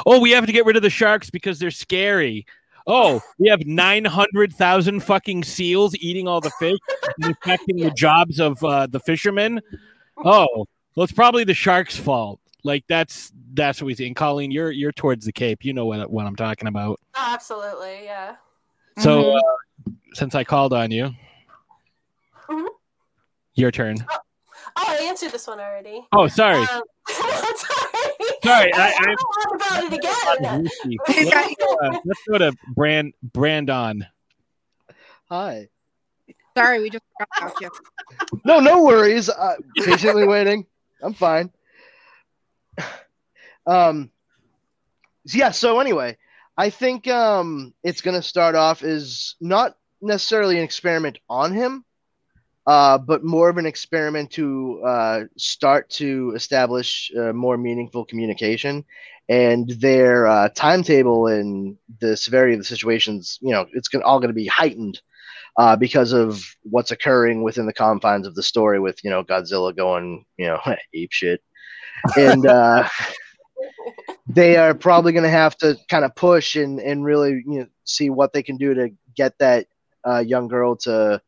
[0.06, 2.46] Oh, we have to get rid of the sharks because they're scary.
[2.92, 6.78] Oh, we have 900,000 fucking seals eating all the fish
[7.22, 9.60] and affecting the jobs of uh, the fishermen.
[10.24, 12.40] Oh, well, it's probably the sharks' fault.
[12.64, 14.06] Like that's that's what we see.
[14.06, 15.64] And Colleen, you're you're towards the Cape.
[15.64, 17.00] You know what what I'm talking about.
[17.14, 18.36] Oh, absolutely, yeah.
[18.98, 19.40] So uh,
[20.12, 21.14] since I called on you,
[22.50, 22.66] Mhm.
[23.54, 23.96] your turn.
[24.10, 24.18] Oh,
[24.76, 26.06] I answered this one already.
[26.12, 26.58] Oh, sorry.
[26.58, 27.90] Um, sorry.
[28.42, 30.68] Sorry, I, I, I about it again.
[31.08, 34.06] let's, go, uh, let's go to Brand Brandon.
[35.28, 35.68] Hi.
[36.56, 37.70] sorry we just forgot about you
[38.44, 39.28] No, no worries.
[39.28, 40.66] Uh, patiently waiting.
[41.02, 41.50] I'm fine.
[43.66, 44.10] Um,
[45.26, 45.50] yeah.
[45.50, 46.16] So anyway,
[46.56, 51.84] I think um, it's gonna start off is not necessarily an experiment on him,
[52.70, 58.84] uh, but more of an experiment to uh, start to establish uh, more meaningful communication.
[59.28, 64.20] And their uh, timetable and the severity of the situations, you know, it's gonna, all
[64.20, 65.00] going to be heightened
[65.56, 69.76] uh, because of what's occurring within the confines of the story with you know Godzilla
[69.76, 70.60] going you know
[70.94, 71.42] ape shit,
[72.16, 72.88] and uh,
[74.28, 77.66] they are probably going to have to kind of push and and really you know
[77.82, 79.66] see what they can do to get that
[80.06, 81.20] uh, young girl to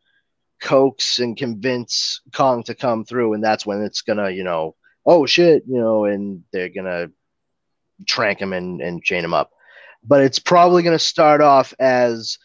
[0.63, 4.75] coax and convince Kong to come through, and that's when it's gonna you know
[5.05, 7.09] oh shit you know and they're gonna
[8.07, 9.53] trank him and, and chain him up.
[10.05, 12.39] But it's probably to start off as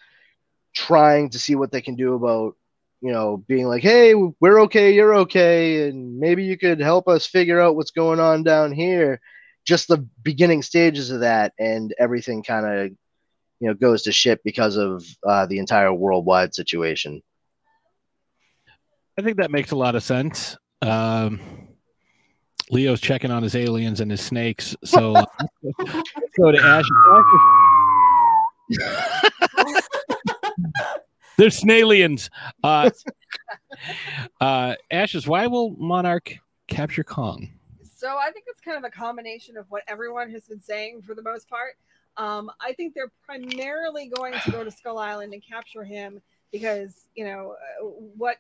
[0.73, 2.56] trying to see what they can do about,
[3.02, 7.26] you know, being like, hey, we're okay, you're okay, and maybe you could help us
[7.26, 9.19] figure out what's going on down here.
[9.65, 12.91] Just the beginning stages of that, and everything kind of,
[13.60, 17.22] you know, goes to shit because of uh, the entire worldwide situation.
[19.18, 20.57] I think that makes a lot of sense.
[20.84, 21.39] Um,
[22.69, 24.76] Leo's checking on his aliens and his snakes.
[24.84, 25.26] So uh,
[25.64, 26.03] let's
[26.39, 26.85] go to Ash.
[31.38, 32.30] They're snalians.
[32.64, 32.91] Uh,
[34.41, 36.35] uh, Ashes, why will Monarch
[36.68, 37.49] capture Kong?
[37.95, 41.15] So I think it's kind of a combination of what everyone has been saying for
[41.15, 41.73] the most part.
[42.18, 46.22] Um, I think they're primarily going to go to Skull Island and capture him
[46.52, 48.38] because you know uh, what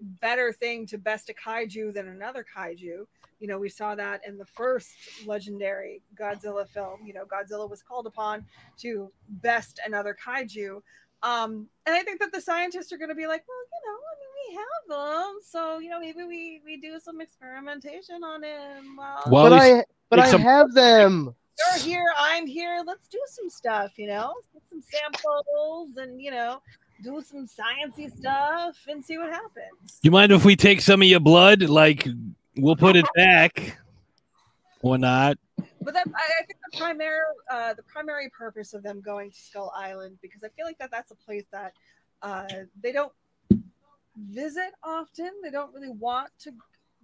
[0.00, 3.06] better thing to best a kaiju than another kaiju.
[3.40, 4.90] You know, we saw that in the first
[5.26, 7.00] legendary Godzilla film.
[7.04, 8.44] You know, Godzilla was called upon
[8.78, 10.80] to best another kaiju.
[11.22, 13.98] Um, and I think that the scientists are going to be like, well, you know,
[13.98, 18.42] I mean, we have them, so you know, maybe we we do some experimentation on
[18.42, 18.96] him.
[19.26, 21.34] Well, but I but I have them.
[21.58, 22.82] You're here, I'm here.
[22.86, 23.92] Let's do some stuff.
[23.96, 26.62] You know, get some samples, and you know,
[27.02, 29.98] do some sciencey stuff and see what happens.
[30.02, 31.62] You mind if we take some of your blood?
[31.62, 32.08] Like,
[32.56, 33.78] we'll put it back
[34.82, 35.38] or not.
[35.80, 37.20] But that, I, I think the primary
[37.50, 40.90] uh, the primary purpose of them going to Skull Island because I feel like that
[40.90, 41.72] that's a place that
[42.22, 42.46] uh,
[42.82, 43.12] they don't
[44.16, 45.30] visit often.
[45.42, 46.52] They don't really want to.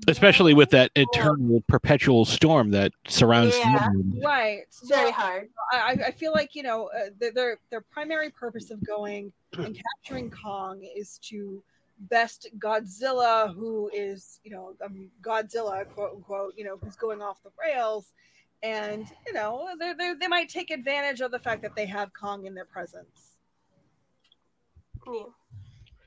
[0.09, 3.89] Especially with that eternal, perpetual storm that surrounds the Yeah.
[3.93, 4.21] moon.
[4.23, 5.49] Right, It's very hard.
[5.73, 9.33] I, I- I feel like you know uh, their- their their primary purpose of going
[9.57, 11.63] and capturing Kong is to
[12.11, 17.43] best Godzilla, who is you know um, Godzilla quote unquote, you know who's going off
[17.45, 18.13] the rails,
[18.63, 22.13] and you know they they they might take advantage of the fact that they have
[22.13, 23.37] Kong in their presence.
[25.07, 25.23] Yeah.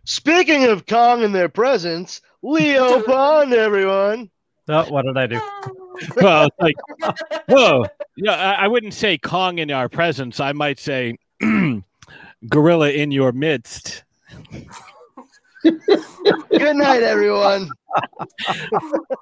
[0.07, 4.31] Speaking of Kong and their presence, Leo Pond, everyone.
[4.69, 5.41] Oh, what did I do?
[6.21, 6.75] well, it's like,
[7.49, 7.83] whoa.
[8.15, 10.39] Yeah, I, I wouldn't say Kong in our presence.
[10.39, 11.17] I might say
[12.49, 14.05] gorilla in your midst.
[15.61, 17.69] Good night, everyone.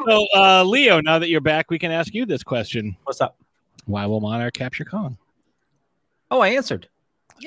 [0.07, 2.95] So, uh, Leo, now that you're back, we can ask you this question.
[3.05, 3.35] What's up?
[3.87, 5.17] Why will Monarch capture Kong?
[6.29, 6.89] Oh, I answered.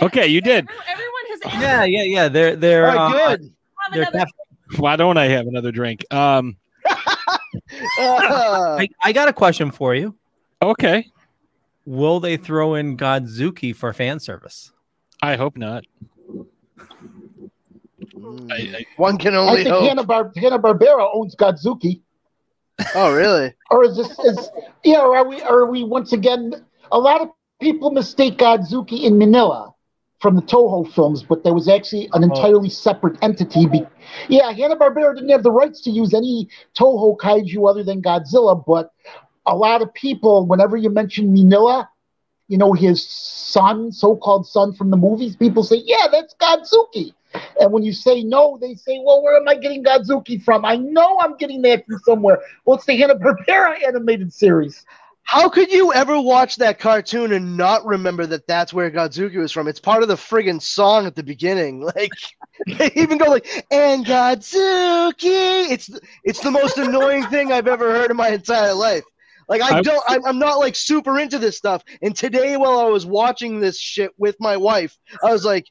[0.02, 0.68] Okay, you did.
[0.88, 2.28] Everyone has Yeah, yeah, yeah.
[2.28, 3.54] They're they're All right, uh, good.
[3.92, 4.28] they're cap-
[4.76, 6.04] Why don't I have another drink?
[6.12, 6.56] Um,
[7.98, 10.14] I, I got a question for you.
[10.62, 11.06] okay.
[11.84, 14.72] Will they throw in Godzuki for fan service?
[15.22, 15.84] I hope not.
[18.96, 19.88] one can I only think hope.
[19.88, 22.02] Hanna Bar- Hanna Barbera owns Godzuki.
[22.94, 23.54] Oh, really?
[23.70, 24.50] Or is this is
[24.84, 25.00] yeah?
[25.00, 26.54] Or are we are we once again?
[26.92, 27.28] A lot of
[27.60, 29.72] people mistake Godzuki in Minilla
[30.20, 32.28] from the Toho films, but there was actually an oh.
[32.28, 33.66] entirely separate entity.
[33.66, 33.86] Be-
[34.28, 38.62] yeah, Hanna Barbera didn't have the rights to use any Toho kaiju other than Godzilla,
[38.66, 38.92] but
[39.46, 41.88] a lot of people, whenever you mention Minilla,
[42.48, 47.12] you know his son, so-called son from the movies, people say, "Yeah, that's Godzuki."
[47.60, 50.64] And when you say no, they say, "Well, where am I getting Godzuki from?
[50.64, 54.84] I know I'm getting that from somewhere." Well, it's the Hanna Barbera animated series.
[55.28, 59.52] How could you ever watch that cartoon and not remember that that's where Godzuki was
[59.52, 59.68] from?
[59.68, 61.82] It's part of the friggin' song at the beginning.
[61.94, 62.12] Like,
[62.66, 65.90] they even go like, "And Godzuki." It's
[66.24, 69.04] it's the most annoying thing I've ever heard in my entire life.
[69.50, 71.82] Like, I I- don't, I'm, I'm not like super into this stuff.
[72.00, 75.66] And today, while I was watching this shit with my wife, I was like,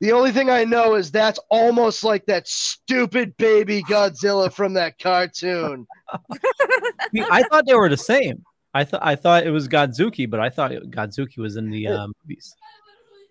[0.00, 4.98] the only thing I know is that's almost like that stupid baby Godzilla from that
[4.98, 5.86] cartoon.
[7.14, 8.44] See, I thought they were the same.
[8.72, 11.88] I thought I thought it was Godzuki, but I thought it, Godzuki was in the
[11.88, 12.54] um, movies.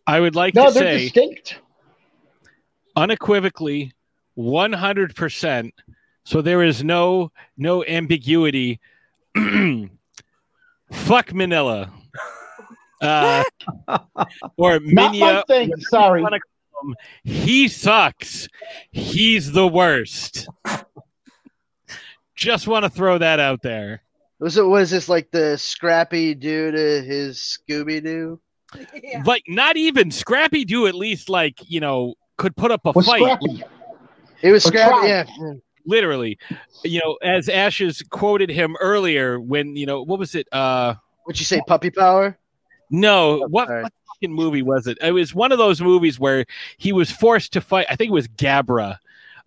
[0.05, 1.59] I would like No, to they're say distinct.
[2.95, 3.93] unequivocally
[4.37, 5.71] 100%
[6.23, 8.79] so there is no no ambiguity
[9.35, 11.91] fuck Minilla
[13.01, 13.43] uh,
[14.57, 15.71] or Not my minya thing.
[15.89, 16.23] Sorry.
[17.23, 18.47] he sucks
[18.91, 20.47] he's the worst
[22.35, 24.01] just want to throw that out there
[24.39, 27.37] Was it was this like the scrappy doo to his
[27.69, 28.39] Scooby Doo?
[29.25, 33.05] like not even scrappy do at least like you know could put up a Was
[33.05, 33.63] fight Scrappy.
[34.41, 35.07] It was Or scrappy, try.
[35.07, 35.25] yeah.
[35.85, 36.37] literally
[36.83, 40.93] you know as ashes quoted him earlier when you know what was it uh
[41.25, 42.37] What'd you say, puppy power?
[42.89, 44.97] No, what, what fucking movie was it?
[44.99, 46.45] It was one of those movies where
[46.77, 47.85] he was forced to fight.
[47.87, 48.97] I think it was Gabra,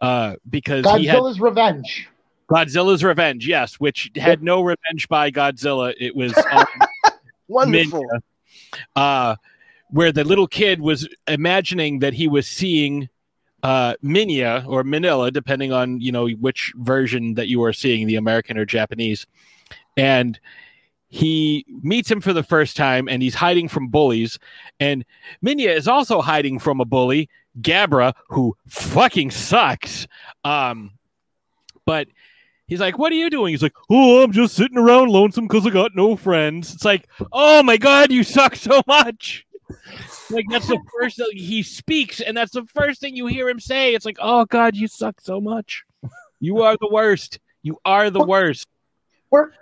[0.01, 2.09] uh, because he had Godzilla's Revenge.
[2.53, 5.95] Godzilla's Revenge, yes, which had no revenge by Godzilla.
[5.99, 6.67] It was um,
[7.49, 8.05] Wonderful.
[8.05, 8.23] Minya,
[8.97, 9.37] uh,
[9.91, 13.09] where the little kid was imagining that he was seeing
[13.63, 18.17] uh, Minya or Minilla, depending on you know which version that you are seeing, the
[18.17, 19.27] American or Japanese,
[19.97, 20.39] and
[21.09, 24.39] he meets him for the first time, and he's hiding from bullies,
[24.81, 25.05] and
[25.45, 27.29] Minya is also hiding from a bully,
[27.61, 30.07] Gabra, who fucking sucks.
[30.45, 30.93] Um,
[31.85, 32.09] but
[32.67, 35.67] he's like, "What are you doing?" He's like, "Oh, I'm just sitting around lonesome because
[35.67, 39.47] I got no friends." It's like, "Oh my god, you suck so much."
[40.31, 43.61] like that's the first thing he speaks, and that's the first thing you hear him
[43.61, 43.95] say.
[43.95, 45.85] It's like, "Oh god, you suck so much.
[46.41, 47.39] You are the worst.
[47.63, 48.67] You are the worst."
[49.31, 49.53] Where,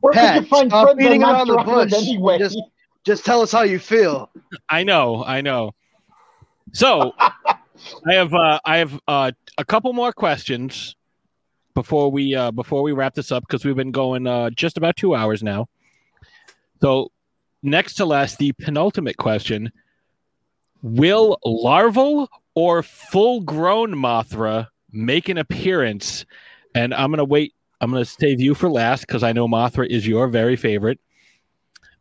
[0.00, 1.92] where Pat, could you find stop friends beating around the bush.
[1.92, 2.38] anyway?
[2.38, 2.60] Just,
[3.04, 4.30] just tell us how you feel.
[4.68, 5.72] I know, I know.
[6.72, 10.96] So I have uh, I have uh, a couple more questions
[11.74, 14.96] before we uh, before we wrap this up because we've been going uh, just about
[14.96, 15.68] two hours now.
[16.80, 17.10] So
[17.62, 19.72] next to last, the penultimate question:
[20.82, 26.26] Will larval or full-grown Mothra make an appearance?
[26.74, 27.54] And I'm gonna wait.
[27.80, 31.00] I'm gonna save you for last because I know Mothra is your very favorite.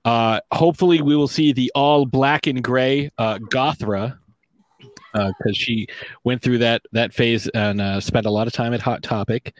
[0.03, 4.17] Uh, hopefully, we will see the all black and gray uh, Gothra
[5.13, 5.87] because she
[6.23, 9.53] went through that that phase and uh, spent a lot of time at Hot Topic.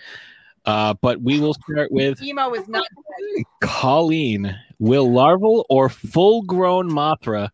[0.66, 2.86] Uh, but we will start with Emo is not.
[3.62, 4.56] Colleen.
[4.80, 7.50] Will larval or full-grown Mothra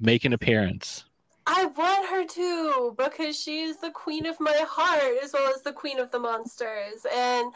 [0.00, 1.04] make an appearance?
[1.46, 5.62] I want her to because she is the queen of my heart as well as
[5.62, 7.06] the queen of the monsters.
[7.10, 7.46] And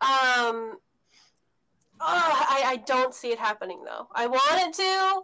[0.00, 0.78] um
[2.00, 4.08] oh, I, I don't see it happening though.
[4.14, 5.22] I want it to,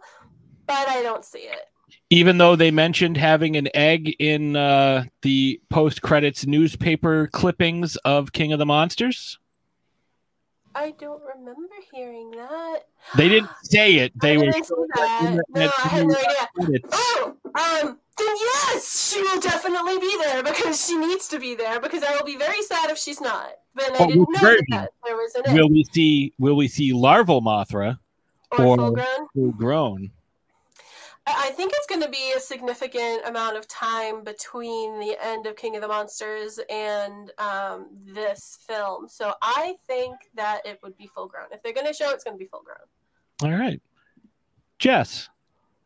[0.67, 1.65] but I don't see it.
[2.09, 8.51] Even though they mentioned having an egg in uh, the post-credits newspaper clippings of King
[8.53, 9.37] of the Monsters,
[10.75, 12.79] I don't remember hearing that.
[13.17, 14.11] they didn't say it.
[14.19, 15.41] They I were that.
[15.49, 16.79] No, I had no idea.
[16.91, 21.79] Oh, um, then yes, she will definitely be there because she needs to be there
[21.79, 23.51] because I will be very sad if she's not.
[23.73, 24.65] But I Oh, didn't know version?
[24.71, 25.71] that there was an Will egg.
[25.71, 26.33] we see?
[26.37, 27.97] Will we see larval Mothra
[28.51, 29.27] Or full-grown?
[29.33, 30.11] full-grown?
[30.11, 30.18] I
[31.37, 35.55] I think it's going to be a significant amount of time between the end of
[35.55, 39.07] King of the Monsters and um, this film.
[39.07, 41.47] So I think that it would be full grown.
[41.51, 43.51] If they're going to show, it's going to be full grown.
[43.51, 43.81] All right,
[44.77, 45.29] Jess.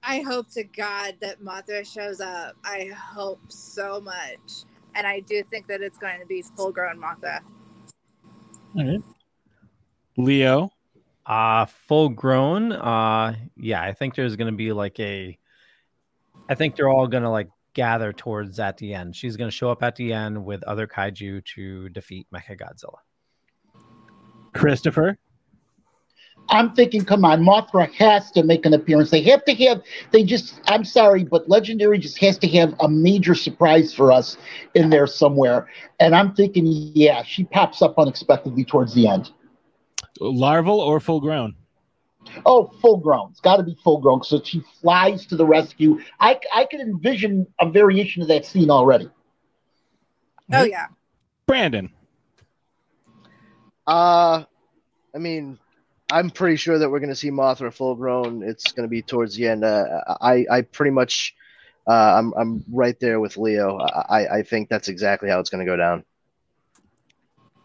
[0.03, 2.55] I hope to God that Mothra shows up.
[2.65, 4.65] I hope so much.
[4.95, 7.39] And I do think that it's going to be full grown Mothra.
[8.77, 9.01] All right,
[10.17, 10.69] Leo.
[11.25, 12.71] Uh full grown.
[12.71, 15.37] Uh yeah, I think there's gonna be like a
[16.49, 19.15] I think they're all gonna like gather towards at the end.
[19.15, 22.99] She's gonna show up at the end with other kaiju to defeat Mecha Godzilla.
[24.53, 25.17] Christopher.
[26.49, 29.09] I'm thinking, come on, Mothra has to make an appearance.
[29.09, 29.81] They have to have,
[30.11, 34.37] they just, I'm sorry, but Legendary just has to have a major surprise for us
[34.75, 35.67] in there somewhere.
[35.99, 39.31] And I'm thinking, yeah, she pops up unexpectedly towards the end.
[40.19, 41.55] Larval or full grown?
[42.45, 43.31] Oh, full grown.
[43.31, 44.23] It's got to be full grown.
[44.23, 45.99] So she flies to the rescue.
[46.19, 49.09] I, I can envision a variation of that scene already.
[50.51, 50.87] Oh, yeah.
[51.45, 51.91] Brandon.
[53.85, 54.43] Uh,
[55.13, 55.59] I mean,
[56.11, 58.43] I'm pretty sure that we're going to see Mothra full grown.
[58.43, 59.65] It's going to be towards the end.
[59.65, 61.35] Uh, I, I pretty much,
[61.87, 63.79] uh, I'm, I'm right there with Leo.
[63.79, 66.05] I, I think that's exactly how it's going to go down.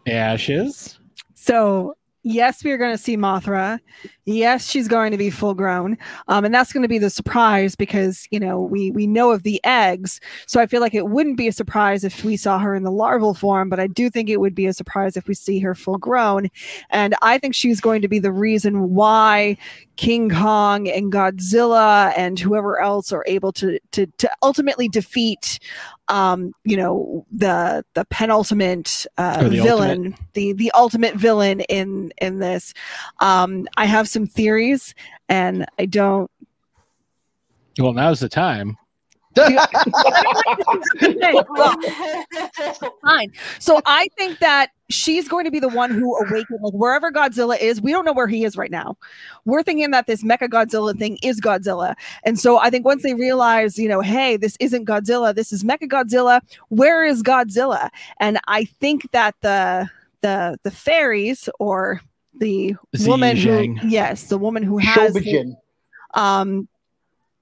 [0.06, 0.98] Ashes.
[1.34, 3.78] So yes, we are going to see Mothra.
[4.24, 5.96] Yes, she's going to be full grown,
[6.28, 9.42] um, and that's going to be the surprise because you know we we know of
[9.42, 10.20] the eggs.
[10.46, 12.90] So I feel like it wouldn't be a surprise if we saw her in the
[12.90, 15.74] larval form, but I do think it would be a surprise if we see her
[15.74, 16.48] full grown,
[16.90, 19.56] and I think she's going to be the reason why
[19.96, 25.58] King Kong and Godzilla and whoever else are able to to to ultimately defeat
[26.08, 30.20] um you know the the penultimate uh the villain ultimate.
[30.34, 32.74] the the ultimate villain in in this
[33.20, 34.94] um i have some theories
[35.28, 36.30] and i don't
[37.78, 38.76] Well, now's the time.
[43.04, 43.32] Fine.
[43.58, 47.58] So i think that she's going to be the one who awakens like wherever godzilla
[47.60, 48.96] is we don't know where he is right now.
[49.44, 51.94] We're thinking that this mecha godzilla thing is godzilla.
[52.24, 55.64] And so i think once they realize you know hey this isn't godzilla this is
[55.64, 57.90] mecha godzilla where is godzilla?
[58.20, 59.88] And i think that the
[60.22, 62.00] the the fairies or
[62.40, 62.74] the
[63.06, 65.20] woman who yes, the woman who has the-
[66.14, 66.68] um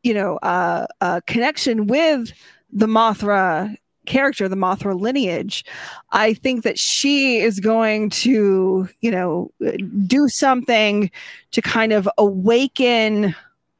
[0.06, 2.32] you know uh a connection with
[2.72, 3.76] the Mothra
[4.06, 5.64] character, the Mothra lineage,
[6.12, 9.50] I think that she is going to, you know,
[10.06, 11.10] do something
[11.50, 13.34] to kind of awaken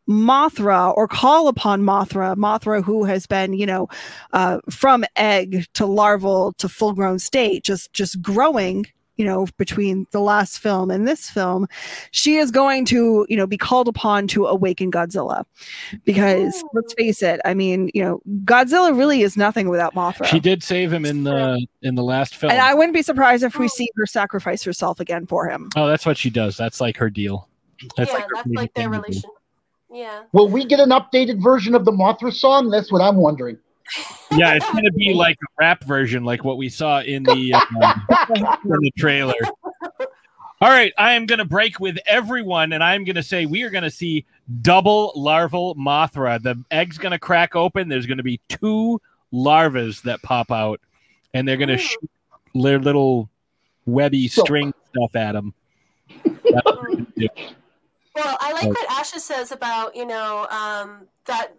[0.09, 3.89] Mothra or call upon Mothra, Mothra who has been, you know,
[4.33, 8.87] uh, from egg to larval to full grown state, just just growing,
[9.17, 11.67] you know, between the last film and this film,
[12.11, 15.45] she is going to, you know, be called upon to awaken Godzilla.
[16.05, 20.27] Because let's face it, I mean, you know, Godzilla really is nothing without Mothra.
[20.27, 22.51] She did save him in the in the last film.
[22.51, 23.69] and I wouldn't be surprised if we oh.
[23.69, 25.69] see her sacrifice herself again for him.
[25.77, 26.57] oh, that's what she does.
[26.57, 27.49] That's like her deal.
[27.97, 29.03] That's yeah, like her that's like their thing to do.
[29.03, 29.31] relation.
[29.91, 30.23] Yeah.
[30.33, 32.71] Will we get an updated version of the Mothra song?
[32.71, 33.59] That's what I'm wondering.
[34.33, 37.95] Yeah, it's gonna be like a rap version, like what we saw in the uh,
[38.65, 39.35] in the trailer.
[40.61, 43.91] All right, I am gonna break with everyone, and I'm gonna say we are gonna
[43.91, 44.25] see
[44.63, 46.43] double larval Mothra.
[46.43, 47.89] The egg's gonna crack open.
[47.89, 49.01] There's gonna be two
[49.33, 50.81] larvas that pop out,
[51.35, 52.11] and they're gonna shoot
[52.55, 53.29] their little
[53.85, 55.55] webby string stuff at them.
[58.17, 61.53] Well, I like what Asha says about you know um, that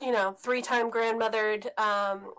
[0.00, 2.32] you know three-time grandmothered um,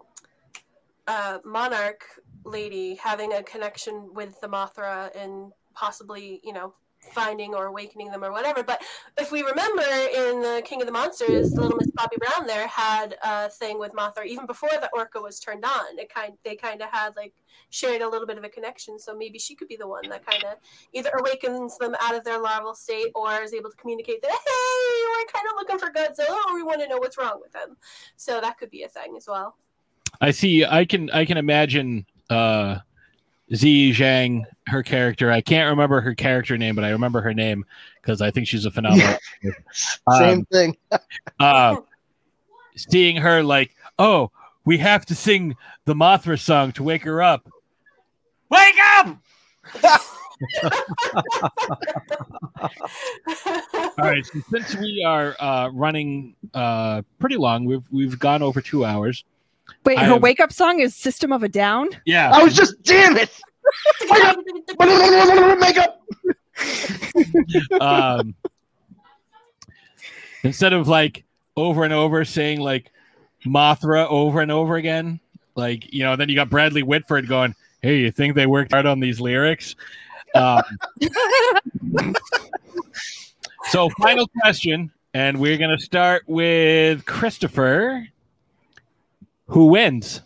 [1.08, 2.04] uh, monarch
[2.44, 8.24] lady having a connection with the Mothra and possibly you know finding or awakening them
[8.24, 8.64] or whatever.
[8.64, 8.82] But
[9.18, 13.18] if we remember in the King of the Monsters, Little Miss Bobby Brown there had
[13.24, 16.00] a thing with Mothra even before the Orca was turned on.
[16.00, 17.34] It kind they kind of had like
[17.70, 19.00] shared a little bit of a connection.
[19.00, 20.58] So maybe she could be the one that kind of
[20.94, 25.02] either awakens them out of their larval state or is able to communicate that hey,
[25.18, 27.76] we're kind of looking for Godzilla or we want to know what's wrong with him.
[28.16, 29.56] So that could be a thing as well.
[30.20, 30.66] I see.
[30.66, 31.10] I can.
[31.12, 32.80] I can imagine uh,
[33.52, 35.32] Ziyi Zhang, her character.
[35.32, 37.66] I can't remember her character name, but I remember her name
[38.02, 39.08] because I think she's a phenomenal.
[39.44, 39.64] actor.
[39.74, 40.78] Same Um, thing.
[41.40, 41.76] uh,
[42.76, 44.32] seeing her like, oh,
[44.66, 45.56] we have to sing
[45.86, 47.50] the Mothra song to wake her up.
[48.50, 49.18] Wake up!
[52.62, 52.70] All
[53.98, 54.26] right.
[54.26, 59.24] So since we are uh, running uh, pretty long, we've we've gone over two hours.
[59.86, 61.90] Wait, I her have- wake up song is System of a Down?
[62.06, 62.32] Yeah.
[62.32, 63.30] I was just damn it.
[65.60, 66.02] Makeup.
[67.82, 68.36] um,
[70.44, 71.24] instead of like
[71.56, 72.92] over and over saying like
[73.46, 75.20] Mothra over and over again,
[75.56, 78.86] like you know, then you got Bradley Whitford going, "Hey, you think they worked hard
[78.86, 79.76] on these lyrics?"
[80.34, 80.62] Um,
[83.70, 88.08] so, final question, and we're gonna start with Christopher.
[89.52, 90.22] Who wins?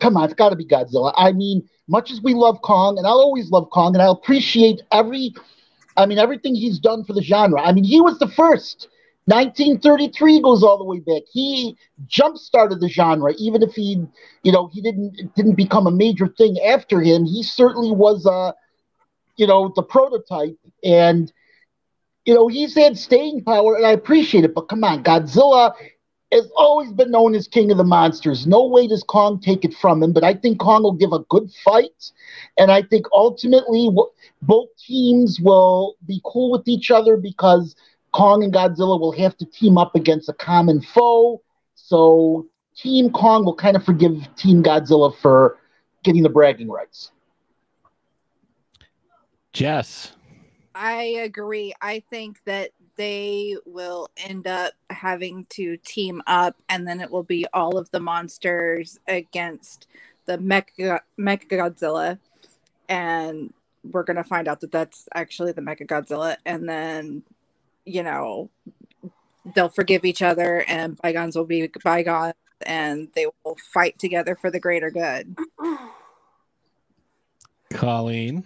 [0.00, 1.12] Come on, it's got to be Godzilla.
[1.16, 4.82] I mean, much as we love Kong, and I'll always love Kong, and I'll appreciate
[4.90, 5.32] every,
[5.96, 7.62] I mean, everything he's done for the genre.
[7.62, 8.88] I mean, he was the first.
[9.26, 11.22] 1933 goes all the way back.
[11.30, 11.76] He
[12.08, 14.04] jump started the genre, even if he,
[14.42, 17.24] you know, he didn't didn't become a major thing after him.
[17.24, 18.50] He certainly was, uh,
[19.36, 21.32] you know, the prototype, and
[22.24, 24.54] you know, he's had staying power, and I appreciate it.
[24.54, 25.72] But come on, Godzilla
[26.32, 28.46] has always been known as king of the monsters.
[28.46, 31.20] No way does Kong take it from him, but I think Kong will give a
[31.30, 32.10] good fight,
[32.58, 34.10] and I think ultimately w-
[34.42, 37.76] both teams will be cool with each other because
[38.12, 41.42] Kong and Godzilla will have to team up against a common foe.
[41.74, 42.46] So
[42.76, 45.58] Team Kong will kind of forgive Team Godzilla for
[46.02, 47.10] getting the bragging rights.
[49.52, 50.12] Jess.
[50.74, 51.74] I agree.
[51.80, 52.70] I think that
[53.02, 57.90] they will end up having to team up, and then it will be all of
[57.90, 59.88] the monsters against
[60.26, 62.20] the Mecha Mecha Godzilla,
[62.88, 63.52] and
[63.90, 67.24] we're gonna find out that that's actually the Mecha Godzilla, and then
[67.84, 68.50] you know
[69.52, 72.34] they'll forgive each other, and bygones will be bygones,
[72.64, 75.36] and they will fight together for the greater good.
[77.72, 78.44] Colleen.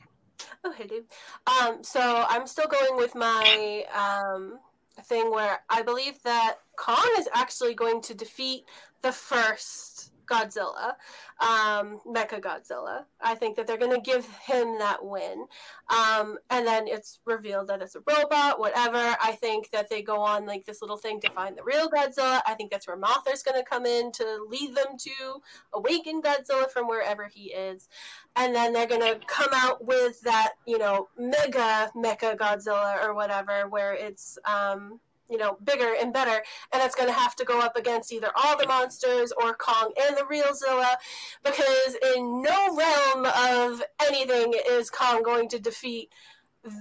[0.65, 1.03] Oh, hey.
[1.47, 4.59] Um, so I'm still going with my um,
[5.05, 8.65] thing where I believe that Kong is actually going to defeat
[9.03, 10.95] the first Godzilla,
[11.41, 13.05] um, Mecha Godzilla.
[13.21, 15.47] I think that they're going to give him that win.
[15.89, 19.17] Um, and then it's revealed that it's a robot, whatever.
[19.23, 22.41] I think that they go on like this little thing to find the real Godzilla.
[22.47, 25.41] I think that's where Mothra's going to come in to lead them to
[25.73, 27.89] awaken Godzilla from wherever he is.
[28.35, 33.15] And then they're going to come out with that, you know, mega Mecha Godzilla or
[33.15, 34.39] whatever, where it's.
[34.45, 35.01] Um,
[35.31, 36.43] you know, bigger and better,
[36.73, 39.93] and it's going to have to go up against either all the monsters or Kong
[40.07, 40.97] and the real Zilla,
[41.45, 46.11] because in no realm of anything is Kong going to defeat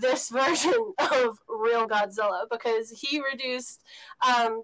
[0.01, 3.83] this version of real Godzilla, because he reduced
[4.27, 4.63] um,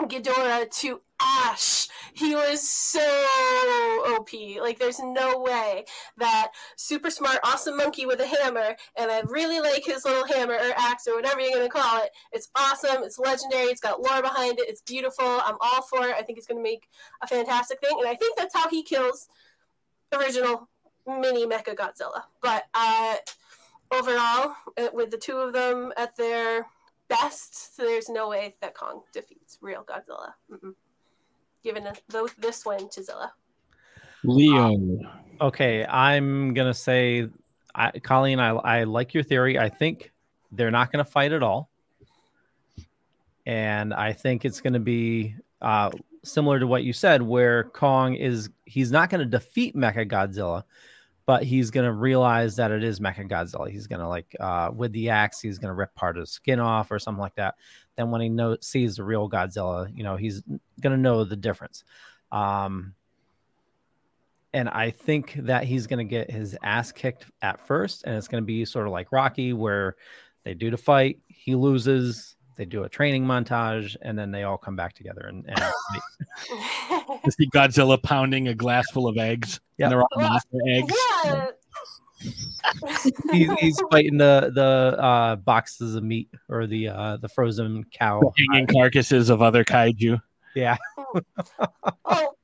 [0.00, 1.88] Ghidorah to ash.
[2.14, 3.00] He was so
[4.16, 4.28] OP.
[4.60, 5.84] Like, there's no way
[6.18, 10.54] that super smart, awesome monkey with a hammer, and I really like his little hammer
[10.54, 12.10] or axe or whatever you're going to call it.
[12.32, 13.02] It's awesome.
[13.02, 13.66] It's legendary.
[13.66, 14.68] It's got lore behind it.
[14.68, 15.24] It's beautiful.
[15.24, 16.16] I'm all for it.
[16.18, 16.88] I think it's going to make
[17.22, 19.28] a fantastic thing, and I think that's how he kills
[20.12, 20.68] original
[21.06, 22.22] mini Mecha Godzilla.
[22.42, 23.16] But uh,
[23.92, 26.66] overall, uh, with the two of them at their
[27.08, 30.32] best, so there's no way that Kong defeats real Godzilla.
[30.50, 30.74] Mm-mm.
[31.62, 31.94] Giving a,
[32.38, 33.32] this win to Zilla.
[34.22, 34.98] Leo.
[35.40, 37.28] Okay, I'm gonna say,
[37.74, 39.58] I, Colleen, I, I like your theory.
[39.58, 40.12] I think
[40.52, 41.70] they're not gonna fight at all,
[43.46, 45.90] and I think it's gonna be uh,
[46.22, 50.64] similar to what you said, where Kong is he's not gonna defeat Mecha Godzilla,
[51.26, 53.70] but he's gonna realize that it is Mecha Godzilla.
[53.70, 56.90] He's gonna like uh, with the axe, he's gonna rip part of his skin off
[56.90, 57.54] or something like that.
[57.96, 60.42] Then when he knows sees the real Godzilla, you know, he's
[60.80, 61.84] gonna know the difference.
[62.30, 62.94] Um,
[64.52, 68.42] and I think that he's gonna get his ass kicked at first, and it's gonna
[68.42, 69.96] be sort of like Rocky, where
[70.44, 74.58] they do the fight, he loses, they do a training montage, and then they all
[74.58, 75.44] come back together and.
[75.48, 75.58] and
[77.24, 79.60] To see Godzilla pounding a glass full of eggs.
[79.78, 79.86] Yeah.
[79.86, 80.92] And they're all monster eggs.
[81.24, 81.50] Yeah.
[83.32, 88.32] he's, he's fighting the the uh, boxes of meat or the uh, the frozen cow.
[88.50, 90.20] Hanging carcasses of other kaiju.
[90.54, 90.76] Yeah.
[92.04, 92.34] oh,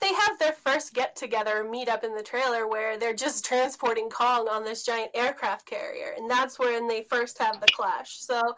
[0.00, 4.08] they have their first get together meet up in the trailer where they're just transporting
[4.08, 8.18] Kong on this giant aircraft carrier, and that's when they first have the clash.
[8.20, 8.54] So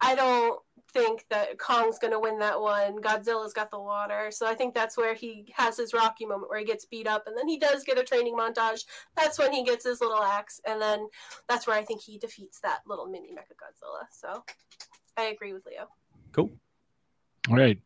[0.00, 0.60] I don't
[0.94, 3.02] think that Kong's going to win that one.
[3.02, 6.58] Godzilla's got the water, so I think that's where he has his Rocky moment where
[6.58, 8.84] he gets beat up, and then he does get a training montage.
[9.16, 11.08] That's when he gets his little axe, and then
[11.48, 14.06] that's where I think he defeats that little mini Mecha Godzilla.
[14.10, 14.42] So
[15.18, 15.88] I agree with Leo.
[16.32, 16.50] Cool.
[17.50, 17.78] All right.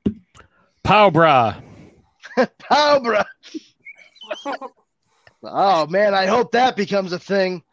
[0.84, 1.56] Pow bra.
[2.70, 3.26] Cobra.
[5.42, 7.62] oh man, I hope that becomes a thing.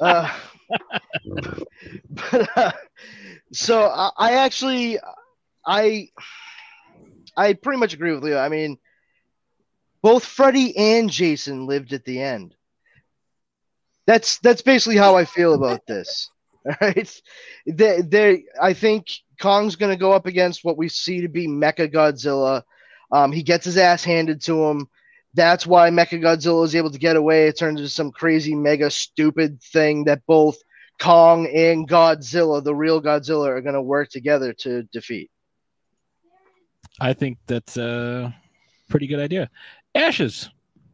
[0.00, 0.30] Uh,
[2.10, 2.72] but uh,
[3.52, 4.98] so I, I actually,
[5.66, 6.08] I,
[7.36, 8.38] I pretty much agree with Leo.
[8.38, 8.78] I mean,
[10.02, 12.54] both Freddy and Jason lived at the end.
[14.06, 16.30] That's that's basically how I feel about this.
[16.66, 17.22] All right,
[17.66, 19.08] they, they, I think
[19.40, 22.62] Kong's going to go up against what we see to be Mecha Godzilla.
[23.12, 24.88] Um, he gets his ass handed to him.
[25.34, 27.46] That's why Mecha Godzilla is able to get away.
[27.46, 30.56] It turns into some crazy, mega stupid thing that both
[31.00, 35.30] Kong and Godzilla, the real Godzilla, are going to work together to defeat.
[37.00, 38.34] I think that's a
[38.88, 39.48] pretty good idea.
[39.94, 40.50] Ashes,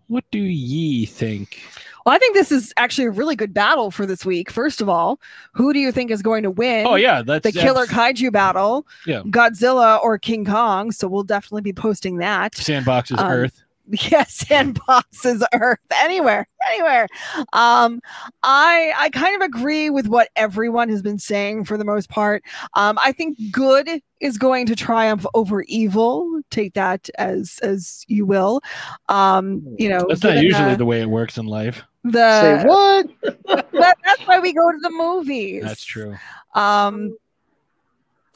[0.09, 1.63] what do ye think?
[2.05, 4.51] Well, I think this is actually a really good battle for this week.
[4.51, 5.19] First of all,
[5.55, 6.87] who do you think is going to win?
[6.87, 8.87] Oh, yeah, that's- the killer that's- kaiju battle.
[9.07, 9.23] Yeah.
[9.23, 10.93] Godzilla or King Kong.
[10.93, 12.55] So we'll definitely be posting that.
[12.55, 13.64] Sandbox's Um, Earth.
[14.11, 17.07] Yes, and sandboxes earth anywhere, anywhere.
[17.53, 18.01] Um,
[18.43, 22.43] I I kind of agree with what everyone has been saying for the most part.
[22.75, 26.41] Um, I think good is going to triumph over evil.
[26.51, 28.63] Take that as as you will.
[29.11, 31.83] Um, you know, That's not usually the, the way it works in life.
[32.05, 33.07] the Say what?
[33.73, 35.63] that, that's why we go to the movies.
[35.63, 36.17] That's true.
[36.55, 37.17] Um,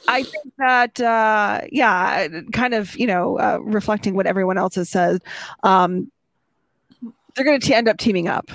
[0.07, 4.91] I think that, uh, yeah, kind of, you know, uh, reflecting what everyone else has
[4.91, 5.23] said,
[5.62, 6.11] um,
[7.35, 8.51] they're going to end up teaming up.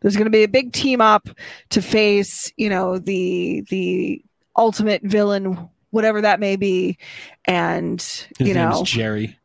[0.00, 1.28] There's going to be a big team up
[1.70, 4.24] to face, you know, the the
[4.56, 6.96] ultimate villain, whatever that may be,
[7.44, 9.38] and His you know, Jerry.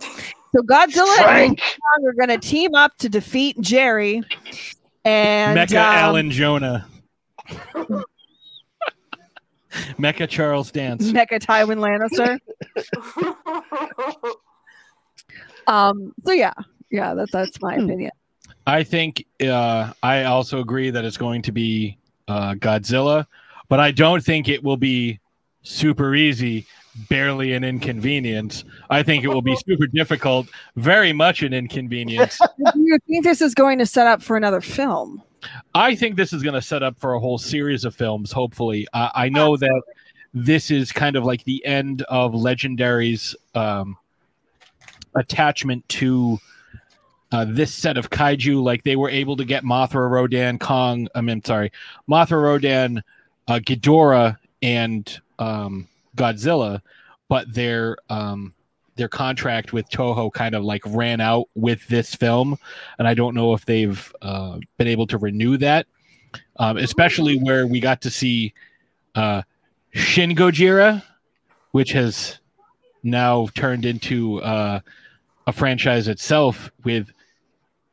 [0.00, 1.50] so Godzilla Frank.
[1.50, 4.22] and Kong are going to team up to defeat Jerry.
[5.04, 6.86] And Mecha um, Alan Jonah.
[9.98, 11.10] Mecha Charles Dance.
[11.10, 12.38] Mecha Tywin Lannister.
[15.66, 16.12] Um.
[16.24, 16.52] So yeah,
[16.90, 17.14] yeah.
[17.14, 18.12] That's that's my opinion.
[18.66, 21.98] I think uh, I also agree that it's going to be
[22.28, 23.26] uh, Godzilla,
[23.68, 25.20] but I don't think it will be
[25.62, 26.66] super easy,
[27.08, 28.64] barely an inconvenience.
[28.90, 32.38] I think it will be super difficult, very much an inconvenience.
[32.38, 35.22] Do you think this is going to set up for another film?
[35.74, 38.32] I think this is going to set up for a whole series of films.
[38.32, 39.82] Hopefully, uh, I know that
[40.32, 43.96] this is kind of like the end of Legendary's um,
[45.14, 46.38] attachment to
[47.32, 48.62] uh, this set of kaiju.
[48.62, 51.08] Like they were able to get Mothra, Rodan, Kong.
[51.14, 51.72] I mean, sorry,
[52.08, 53.02] Mothra, Rodan,
[53.48, 56.80] uh, Ghidorah, and um, Godzilla,
[57.28, 58.54] but their um,
[58.96, 62.56] their contract with Toho kind of like ran out with this film,
[62.98, 65.86] and I don't know if they've uh, been able to renew that.
[66.56, 68.54] Um, especially where we got to see
[69.14, 69.42] uh,
[69.92, 71.02] Shin Gojira,
[71.70, 72.38] which has
[73.04, 74.80] now turned into uh,
[75.46, 77.10] a franchise itself with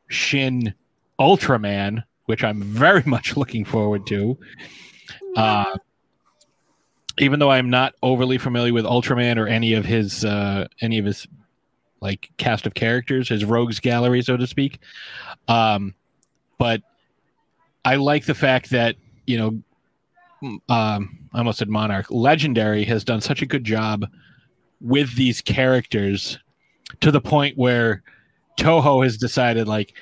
[0.08, 0.74] Shin
[1.20, 4.36] Ultraman, which I'm very much looking forward to.
[5.36, 5.76] Uh,
[7.22, 11.04] even though I'm not overly familiar with Ultraman or any of his uh, any of
[11.04, 11.26] his
[12.00, 14.80] like cast of characters, his rogues gallery, so to speak.
[15.46, 15.94] Um,
[16.58, 16.82] but
[17.84, 18.96] I like the fact that
[19.26, 24.06] you know, um, I almost said Monarch Legendary has done such a good job
[24.80, 26.40] with these characters
[27.00, 28.02] to the point where
[28.58, 29.94] Toho has decided like,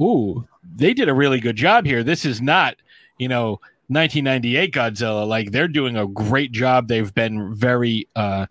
[0.00, 2.02] ooh, they did a really good job here.
[2.02, 2.74] This is not,
[3.18, 5.26] you know, 1998 Godzilla.
[5.26, 6.88] Like they're doing a great job.
[6.88, 8.46] They've been very uh,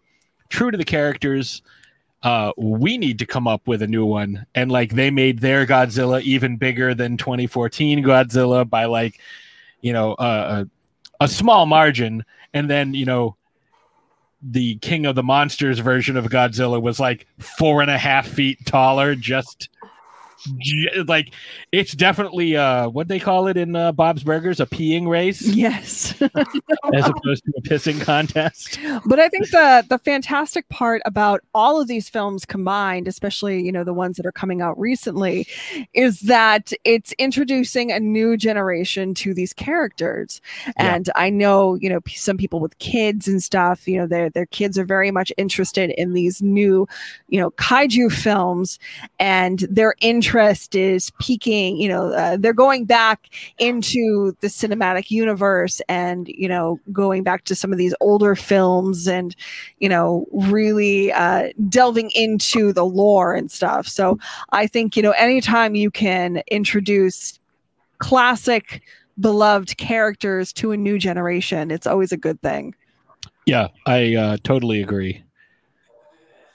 [0.49, 1.61] true to the characters.
[2.22, 5.65] Uh, we need to come up with a new one, and like they made their
[5.65, 9.19] Godzilla even bigger than 2014 Godzilla by like,
[9.81, 10.64] you know, uh,
[11.19, 12.23] a, a small margin,
[12.53, 13.35] and then you know
[14.41, 18.65] the King of the Monsters version of Godzilla was like four and a half feet
[18.65, 19.69] taller, just
[21.07, 21.33] like
[21.71, 25.41] it's definitely uh what they call it in uh, Bob's Burgers, a peeing race.
[25.41, 26.13] Yes.
[26.21, 28.79] as opposed to a pissing contest.
[29.05, 33.71] but I think the the fantastic part about all of these films combined, especially you
[33.71, 35.47] know the ones that are coming out recently,
[35.93, 40.41] is that it's introducing a new generation to these characters.
[40.77, 44.47] And I know you know some people with kids and stuff, you know their their
[44.47, 46.87] kids are very much interested in these new,
[47.29, 48.79] you know, kaiju films,
[49.19, 49.95] and they're their
[50.34, 51.77] interest is peaking.
[51.77, 53.30] You know, uh, they're going back
[53.60, 59.07] into the cinematic universe and you know going back to some of these older films
[59.07, 59.35] and
[59.80, 64.18] you know really uh, delving into the lore and stuff so
[64.49, 67.39] i think you know anytime you can introduce
[67.99, 68.81] classic
[69.19, 72.73] beloved characters to a new generation it's always a good thing
[73.45, 75.23] Yeah, I uh, totally agree.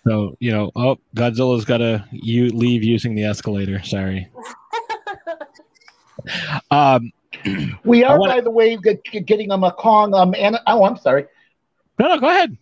[0.08, 3.82] So you know, oh, Godzilla's got to you leave using the escalator.
[3.82, 4.26] Sorry.
[6.70, 7.12] um,
[7.84, 10.18] We are, wanna- by the way, get- getting a Makong.
[10.18, 11.26] Um, and oh, I'm sorry.
[11.98, 12.56] No, no, go ahead.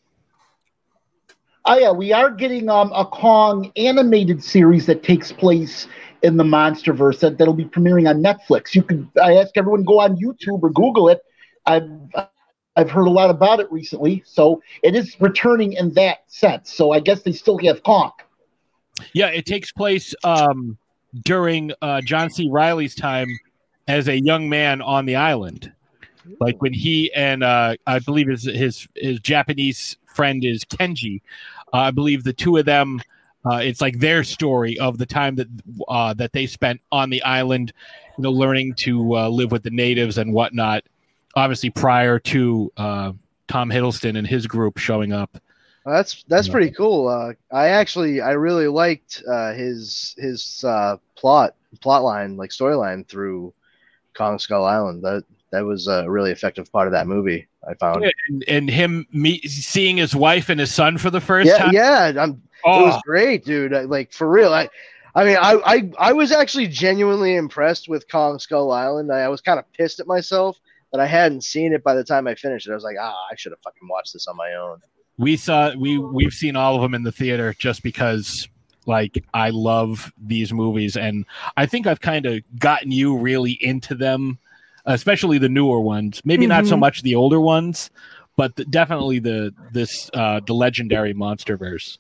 [1.67, 5.87] Oh yeah, we are getting um a Kong animated series that takes place
[6.23, 8.75] in the MonsterVerse that that'll be premiering on Netflix.
[8.75, 11.21] You could I ask everyone go on YouTube or Google it.
[11.65, 11.89] I've
[12.77, 16.73] I've heard a lot about it recently, so it is returning in that sense.
[16.73, 18.13] So I guess they still have Kong.
[19.13, 20.77] Yeah, it takes place um,
[21.25, 22.49] during uh, John C.
[22.51, 23.29] Reilly's time
[23.89, 25.73] as a young man on the island.
[26.41, 31.23] Like when he and uh, I believe his his his Japanese friend is Kenji.
[31.73, 33.01] Uh, I believe the two of them.
[33.49, 35.47] Uh, it's like their story of the time that
[35.87, 37.73] uh, that they spent on the island,
[38.19, 40.83] you know, learning to uh, live with the natives and whatnot.
[41.37, 43.13] Obviously, prior to uh,
[43.47, 45.39] Tom Hiddleston and his group showing up.
[45.85, 47.07] Well, that's that's pretty cool.
[47.09, 53.07] Uh, I actually I really liked uh, his his uh, plot plot line like storyline
[53.07, 53.53] through
[54.17, 55.05] Kong Skull Island.
[55.05, 57.47] That that was a really effective part of that movie.
[57.69, 58.03] I found.
[58.03, 61.59] Yeah, and, and him meet, seeing his wife and his son for the first yeah,
[61.59, 61.73] time.
[61.73, 62.87] yeah, I'm, it Oh.
[62.87, 63.75] was great, dude.
[63.75, 64.53] I- Like for real.
[64.53, 64.69] I,
[65.15, 69.13] I mean, I, I, I was actually genuinely impressed with Kong Skull Island.
[69.13, 70.59] I, I was kind of pissed at myself
[70.97, 72.73] that I hadn't seen it by the time I finished it.
[72.73, 74.81] I was like, ah, I should have fucking watched this on my own.
[75.19, 78.49] we saw we we've seen all of them in the theater just because
[78.87, 81.25] like I love these movies and
[81.57, 84.39] I think I've kind of gotten you really into them,
[84.85, 86.23] especially the newer ones.
[86.25, 86.81] Maybe not so Mhm.
[86.81, 87.91] much the older ones,
[88.37, 91.99] but the, definitely the this uh the legendary MonsterVerse.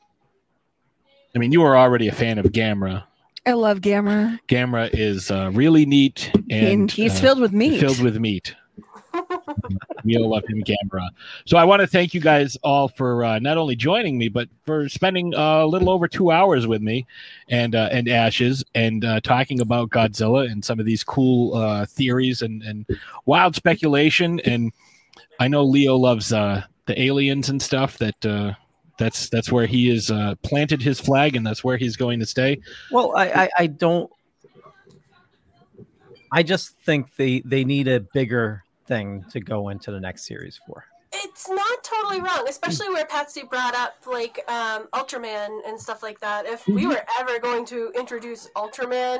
[1.34, 3.05] I mean, you were already a fan of Gamera.
[3.47, 7.78] i love gamera Gamera is uh, really neat and, and he's uh, filled with meat
[7.81, 8.55] Filled with meat.
[10.04, 11.08] We all love him, Gamera.
[11.44, 14.48] So I want to thank you guys all for uh, not only joining me, but
[14.64, 17.06] for spending uh, a little over two hours with me
[17.48, 21.86] and uh, and Ashes and uh, talking about Godzilla and some of these cool uh,
[21.86, 22.86] theories and, and
[23.26, 24.40] wild speculation.
[24.40, 24.72] And
[25.40, 27.98] I know Leo loves uh, the aliens and stuff.
[27.98, 28.56] That
[28.98, 32.26] that's that's where he is uh, planted his flag, and that's where he's going to
[32.26, 32.60] stay.
[32.90, 34.10] Well, I, I, I don't.
[36.32, 40.58] I just think they they need a bigger thing to go into the next series
[40.66, 40.84] for.
[41.12, 46.20] It's not totally wrong, especially where Patsy brought up like um, Ultraman and stuff like
[46.20, 46.47] that.
[46.47, 49.18] If we were ever going to introduce Ultraman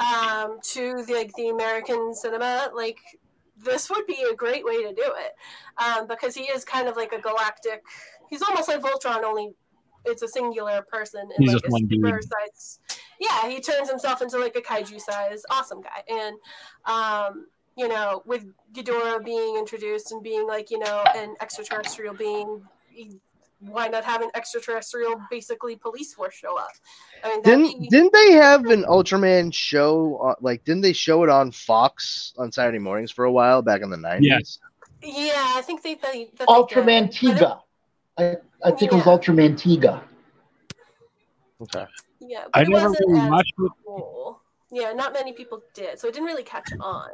[0.00, 2.98] um, to the, like the American cinema, like
[3.56, 5.32] this would be a great way to do it
[5.82, 7.82] um, because he is kind of like a galactic.
[8.28, 9.50] He's almost like Voltron, only
[10.04, 12.04] it's a singular person in He's like a one dude.
[12.04, 12.80] super size.
[13.18, 16.36] Yeah, he turns himself into like a kaiju size awesome guy, and
[16.84, 17.46] um,
[17.76, 22.62] you know, with Ghidorah being introduced and being like you know an extraterrestrial being.
[23.60, 26.68] Why not have an extraterrestrial, basically police force show up?
[27.24, 30.16] I mean, Didn't be- didn't they have an Ultraman show?
[30.18, 33.80] uh, Like, didn't they show it on Fox on Saturday mornings for a while back
[33.80, 34.58] in the nineties?
[35.02, 35.94] Yeah, I think they.
[35.94, 37.08] they they Ultraman.
[37.10, 37.60] Tiga.
[38.18, 40.02] I, I think it was Ultraman Tiga.
[41.62, 41.86] Okay.
[42.20, 43.72] Yeah, I but it never wasn't really as watched it.
[43.86, 44.40] cool.
[44.72, 47.08] Yeah, not many people did, so it didn't really catch on.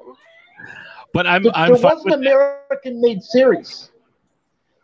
[1.13, 3.91] But I'm There, I'm there was an American-made series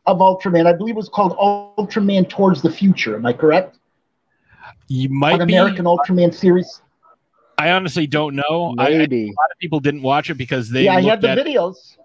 [0.07, 0.67] of Ultraman.
[0.67, 3.17] I believe it was called Ultraman Towards the Future.
[3.17, 3.79] Am I correct?
[4.89, 5.55] you might An be.
[5.55, 6.83] American Ultraman series.
[7.59, 8.75] I honestly don't know.
[8.79, 9.27] I, I, a Maybe.
[9.27, 11.97] lot of people didn't watch it because they yeah, I had the at videos.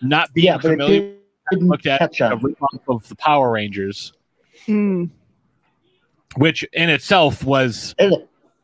[0.00, 1.00] not being Yeah, but familiar.
[1.00, 1.18] did-
[1.50, 2.38] didn't looked at catch a on.
[2.40, 4.12] rip-off of the Power Rangers,
[4.66, 5.06] Hmm.
[6.36, 8.10] which in itself was Eh,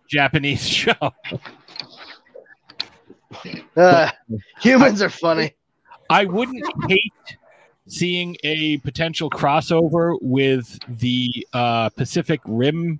[0.09, 0.95] Japanese show.
[3.77, 4.11] Uh,
[4.61, 5.55] humans are funny.
[6.11, 7.13] I wouldn't hate
[7.87, 12.99] seeing a potential crossover with the uh, Pacific Rim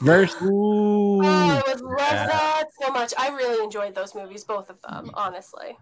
[0.00, 0.34] verse.
[0.40, 3.14] Oh, I would love that so much.
[3.18, 5.76] I really enjoyed those movies, both of them, honestly.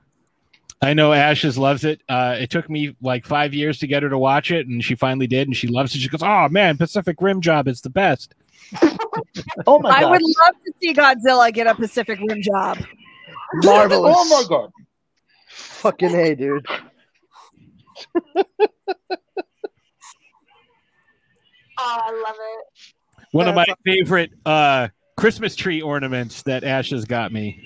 [0.83, 2.03] I know Ashes loves it.
[2.09, 4.95] Uh, it took me like five years to get her to watch it, and she
[4.95, 6.01] finally did, and she loves it.
[6.01, 8.35] She goes, "Oh man, Pacific Rim job, is the best."
[9.67, 12.79] Oh my I would love to see Godzilla get a Pacific Rim job.
[13.55, 14.15] Marvelous.
[14.17, 14.71] Oh my god!
[15.49, 16.67] Fucking hey, dude.
[21.79, 23.27] Oh, I love it.
[23.33, 27.61] One of my favorite uh, Christmas tree ornaments that Ashes got me.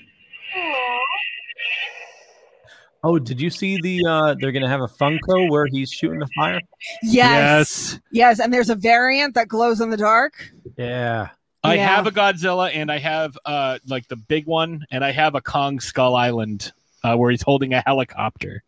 [3.03, 4.05] Oh, did you see the?
[4.05, 6.59] uh They're gonna have a Funko where he's shooting the fire.
[7.01, 7.99] Yes.
[8.11, 10.33] Yes, and there's a variant that glows in the dark.
[10.77, 11.29] Yeah.
[11.63, 11.95] I Yeah.
[11.95, 15.41] have a Godzilla, and I have uh, like the big one, and I have a
[15.41, 16.71] Kong Skull Island
[17.03, 18.63] uh, where he's holding a helicopter.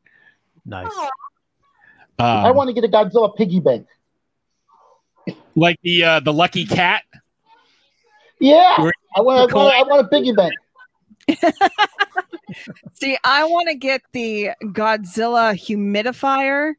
[0.66, 0.92] Nice.
[2.20, 3.88] I Um, want to get a Godzilla piggy bank.
[5.56, 7.04] like the uh, the lucky cat.
[8.40, 9.52] Yeah, Where- I want.
[9.52, 10.54] I want, I want a piggy bank.
[12.94, 16.74] See, I want to get the Godzilla humidifier.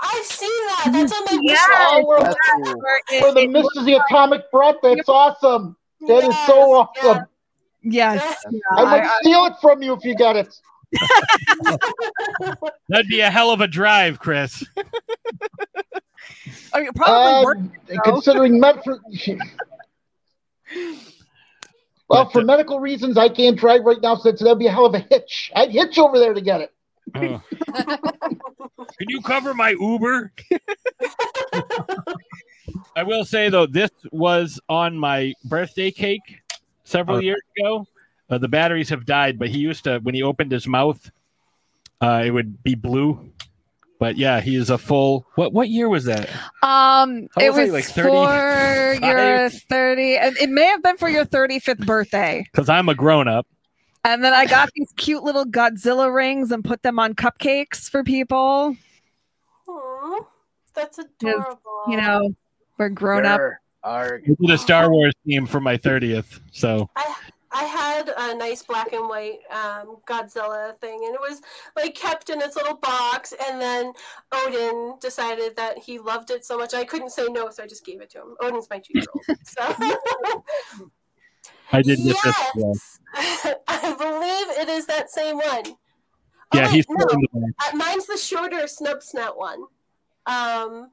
[0.00, 0.90] I've seen that.
[0.92, 2.06] That's on my wish list.
[2.06, 2.74] Where, That's cool.
[3.22, 4.76] Where the it mist looks is the atomic breath.
[4.82, 5.76] That's awesome.
[6.06, 7.26] That is so awesome.
[7.82, 8.22] Yes.
[8.50, 10.54] yeah, I would I- I- steal it from you if you got it.
[12.88, 14.64] That'd be a hell of a drive, Chris.
[16.72, 17.58] I mean, probably Uh, work.
[18.04, 19.00] considering med- for,
[22.08, 24.72] well, But, for uh, medical reasons, I can't drive right now, so that'd be a
[24.72, 25.50] hell of a hitch.
[25.54, 26.72] I'd hitch over there to get it.
[27.16, 27.42] Oh.
[28.98, 30.32] Can you cover my Uber?
[32.96, 36.40] I will say though, this was on my birthday cake
[36.84, 37.20] several Oh.
[37.20, 37.86] years ago.
[38.30, 41.10] Uh, the batteries have died, but he used to when he opened his mouth,
[42.00, 43.30] uh, it would be blue.
[43.98, 45.26] But yeah, he is a full.
[45.34, 46.28] What what year was that?
[46.62, 49.00] Um, How it old was you, like for 35?
[49.02, 52.44] your thirty, it may have been for your thirty-fifth birthday.
[52.50, 53.46] Because I'm a grown up.
[54.04, 58.04] And then I got these cute little Godzilla rings and put them on cupcakes for
[58.04, 58.76] people.
[59.66, 60.20] Aw,
[60.74, 61.58] that's adorable.
[61.88, 62.34] You know,
[62.76, 63.40] we're grown up.
[63.40, 64.24] Grr, arg.
[64.28, 66.38] We did a Star Wars theme for my thirtieth.
[66.52, 67.14] So I
[67.54, 71.40] I had a nice black and white um, Godzilla thing, and it was
[71.76, 73.32] like kept in its little box.
[73.48, 73.92] And then
[74.32, 77.86] Odin decided that he loved it so much I couldn't say no, so I just
[77.86, 78.34] gave it to him.
[78.42, 79.62] Odin's my two-year-old, so
[81.72, 82.16] I did get
[82.56, 82.93] this.
[83.16, 83.54] As well.
[83.54, 85.62] yes, I believe it is that same one.
[85.66, 85.76] Oh,
[86.54, 87.72] Yeah, wait, he's no, the box.
[87.72, 89.60] uh, mine's the shorter snub snout one.
[90.26, 90.90] Um,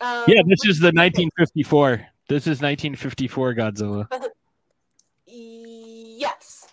[0.00, 2.06] um, Yeah, this is the 1954.
[2.28, 4.08] This is 1954 Godzilla.
[5.26, 6.68] Yes,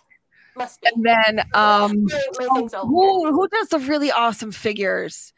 [0.56, 0.88] must be.
[0.94, 5.32] And then um, My, my thing's all who who does the really awesome figures?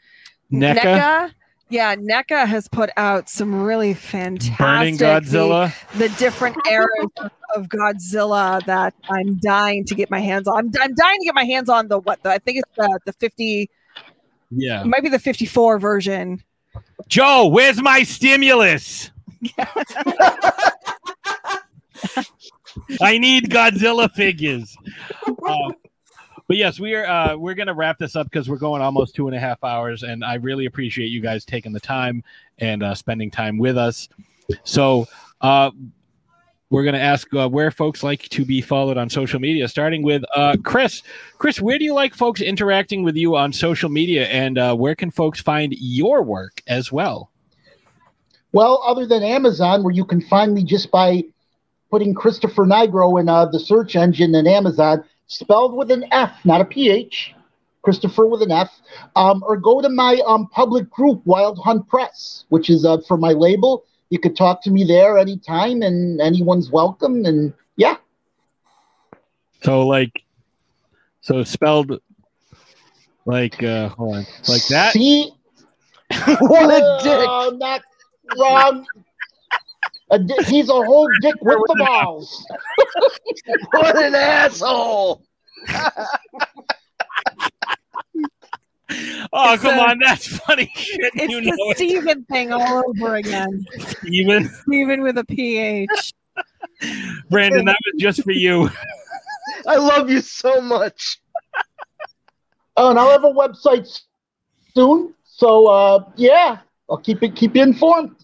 [0.52, 1.32] NECA,
[1.70, 5.74] Yeah, NECA has put out some really fantastic Burning the- Godzilla.
[5.98, 10.58] The, different eras of, of Godzilla that I'm dying to get my hands on.
[10.58, 12.22] I'm, I'm dying to get my hands on the what?
[12.22, 13.70] The, I think it's the the 50.
[14.50, 14.82] Yeah.
[14.82, 16.42] It might be the 54 version.
[17.08, 19.10] Joe, where's my stimulus?
[23.00, 24.76] I need Godzilla figures.
[25.26, 25.70] Uh,
[26.46, 27.06] but yes, we are.
[27.06, 30.02] Uh, we're gonna wrap this up because we're going almost two and a half hours,
[30.02, 32.22] and I really appreciate you guys taking the time
[32.58, 34.08] and uh, spending time with us.
[34.62, 35.06] So,
[35.40, 35.70] uh,
[36.70, 40.02] we're going to ask uh, where folks like to be followed on social media, starting
[40.02, 41.02] with uh, Chris.
[41.38, 44.96] Chris, where do you like folks interacting with you on social media, and uh, where
[44.96, 47.30] can folks find your work as well?
[48.52, 51.22] Well, other than Amazon, where you can find me just by
[51.90, 56.60] putting Christopher Nigro in uh, the search engine in Amazon, spelled with an F, not
[56.60, 57.34] a PH.
[57.82, 58.70] Christopher with an F,
[59.14, 63.18] um, or go to my um, public group, Wild Hunt Press, which is uh, for
[63.18, 63.84] my label.
[64.08, 67.26] You could talk to me there anytime, and anyone's welcome.
[67.26, 67.96] And yeah,
[69.62, 70.22] So like,
[71.20, 72.00] so spelled
[73.26, 74.92] like uh, hold on, like that.
[74.92, 75.32] See,
[76.40, 77.28] what a dick!
[77.28, 77.82] Oh, not
[78.38, 78.86] wrong.
[80.10, 82.46] A di- he's a whole dick with the balls.
[83.72, 85.22] what an asshole!
[89.32, 91.10] Oh It's come a- on, that's funny shit.
[91.14, 91.76] It's you the know it.
[91.78, 93.64] Steven thing all over again.
[93.78, 94.48] Steven.
[94.48, 95.88] Steven with a PH.
[97.30, 98.68] Brandon, that was just for you.
[99.66, 101.18] I love you so much.
[102.76, 104.02] Oh, and I'll have a website
[104.74, 105.14] soon.
[105.24, 106.58] So uh, yeah,
[106.90, 108.14] I'll keep it keep you informed.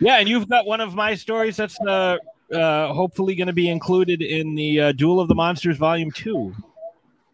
[0.00, 2.18] Yeah, and you've got one of my stories that's uh,
[2.52, 6.54] uh, hopefully going to be included in the uh, Duel of the Monsters Volume Two.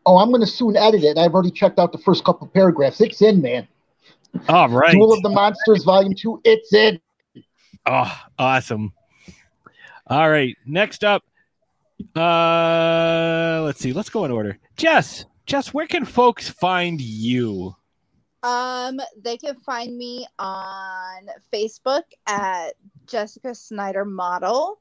[0.06, 1.18] Oh, I'm going to soon edit it.
[1.18, 3.00] I've already checked out the first couple paragraphs.
[3.00, 3.68] It's in, man.
[4.48, 4.92] All right.
[4.92, 6.40] Duel of the Monsters Volume Two.
[6.44, 7.00] It's in.
[7.86, 8.92] Oh, awesome.
[10.06, 10.56] All right.
[10.66, 11.24] Next up,
[12.14, 13.92] uh, let's see.
[13.92, 14.58] Let's go in order.
[14.76, 17.74] Jess, Jess, where can folks find you?
[18.42, 22.74] Um, they can find me on Facebook at
[23.06, 24.80] Jessica Snyder Model,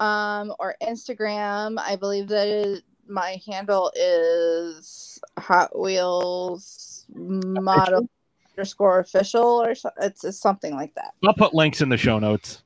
[0.00, 1.78] um, or Instagram.
[1.78, 8.08] I believe that my handle is Hot Wheels Model
[8.56, 11.14] underscore official, or so, it's, it's something like that.
[11.24, 12.62] I'll put links in the show notes.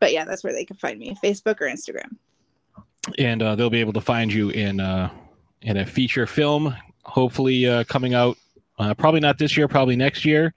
[0.00, 2.16] But yeah, that's where they can find me: Facebook or Instagram.
[3.18, 5.10] and uh, they'll be able to find you in uh,
[5.60, 8.36] in a feature film, hopefully uh, coming out.
[8.78, 10.54] Uh, probably not this year, probably next year.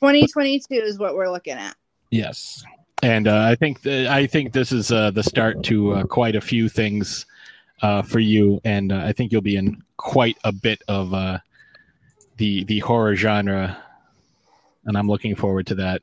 [0.00, 1.76] 2022 is what we're looking at.
[2.10, 2.64] Yes,
[3.02, 6.36] and uh, I think th- I think this is uh, the start to uh, quite
[6.36, 7.26] a few things
[7.80, 11.38] uh, for you, and uh, I think you'll be in quite a bit of uh,
[12.36, 13.76] the the horror genre,
[14.84, 16.02] and I'm looking forward to that.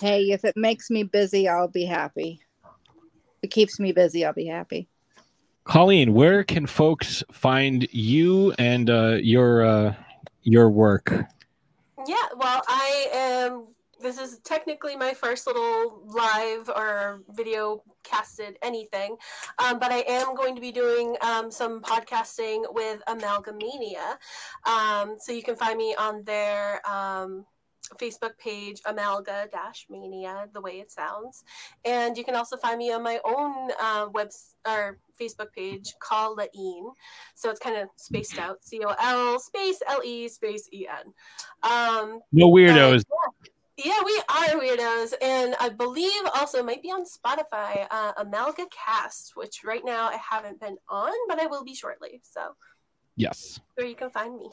[0.00, 2.40] Hey, if it makes me busy, I'll be happy.
[2.64, 4.88] If it keeps me busy, I'll be happy.
[5.64, 9.94] Colleen, where can folks find you and uh, your uh,
[10.42, 11.12] your work?
[12.06, 13.66] Yeah, well, I am.
[14.00, 19.16] This is technically my first little live or video casted anything,
[19.58, 24.16] um, but I am going to be doing um, some podcasting with Amalgamania.
[24.66, 27.44] Um, so you can find me on their um,
[27.98, 29.48] Facebook page, Amalga
[29.90, 31.44] Mania, the way it sounds,
[31.84, 34.30] and you can also find me on my own uh, web
[34.66, 36.90] or Facebook page, Call Colleen.
[37.34, 41.12] So it's kind of spaced out, C O L space L E space E N.
[41.62, 43.02] Um, No weirdos.
[43.76, 49.32] yeah, we are weirdos, and I believe also might be on Spotify, uh, Amalga Cast,
[49.36, 52.20] which right now I haven't been on, but I will be shortly.
[52.22, 52.54] So
[53.16, 53.60] Yes.
[53.74, 54.50] where you can find me.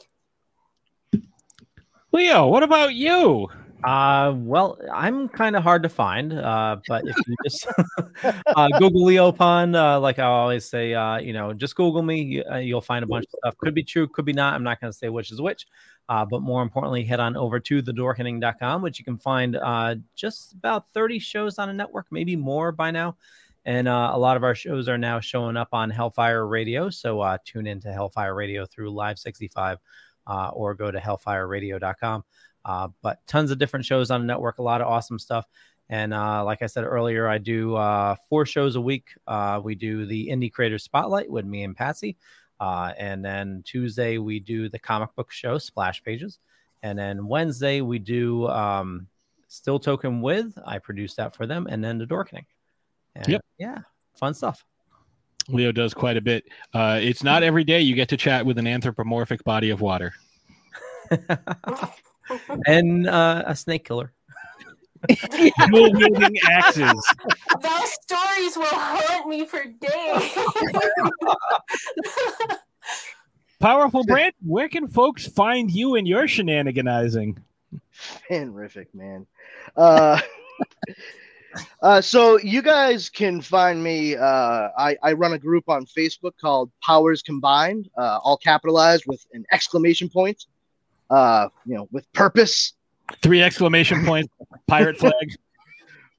[2.12, 3.48] Leo, what about you?
[3.84, 7.66] Uh, well, I'm kind of hard to find, uh, but if you just
[8.56, 12.22] uh, Google Leo Pond, uh, like I always say, uh, you know, just Google me,
[12.22, 13.56] you, uh, you'll find a bunch of stuff.
[13.58, 14.54] Could be true, could be not.
[14.54, 15.66] I'm not going to say which is which,
[16.08, 20.54] uh, but more importantly, head on over to thedorkening.com, which you can find uh, just
[20.54, 23.16] about 30 shows on a network, maybe more by now.
[23.64, 26.90] And uh, a lot of our shows are now showing up on Hellfire Radio.
[26.90, 29.78] So uh, tune into Hellfire Radio through Live 65
[30.26, 32.24] uh, or go to hellfireradio.com.
[32.64, 35.46] Uh, but tons of different shows on the network, a lot of awesome stuff.
[35.90, 39.08] And uh, like I said earlier, I do uh, four shows a week.
[39.26, 42.16] Uh, we do the Indie Creator Spotlight with me and Patsy.
[42.60, 46.38] Uh, and then Tuesday, we do the comic book show, Splash Pages.
[46.82, 49.06] And then Wednesday, we do um,
[49.48, 50.52] Still Token with.
[50.66, 51.66] I produce that for them.
[51.70, 52.46] And then the Dorkening.
[53.14, 53.44] And, Yep.
[53.58, 53.78] Yeah,
[54.14, 54.64] fun stuff.
[55.48, 56.44] Leo does quite a bit.
[56.74, 60.12] Uh, it's not every day you get to chat with an anthropomorphic body of water.
[62.66, 64.12] and uh, a snake killer.
[65.70, 67.14] Dual wielding axes.
[67.62, 70.38] Those stories will haunt me for days.
[73.60, 77.38] Powerful Brand, where can folks find you and your shenaniganizing?
[78.28, 79.26] Terrific, man.
[79.76, 80.20] Uh,
[81.82, 84.16] uh, so you guys can find me.
[84.16, 89.26] Uh, I, I run a group on Facebook called Powers Combined, uh, all capitalized with
[89.32, 90.44] an exclamation point.
[91.10, 92.74] Uh, you know, with purpose.
[93.22, 94.32] Three exclamation points,
[94.66, 95.34] pirate flag.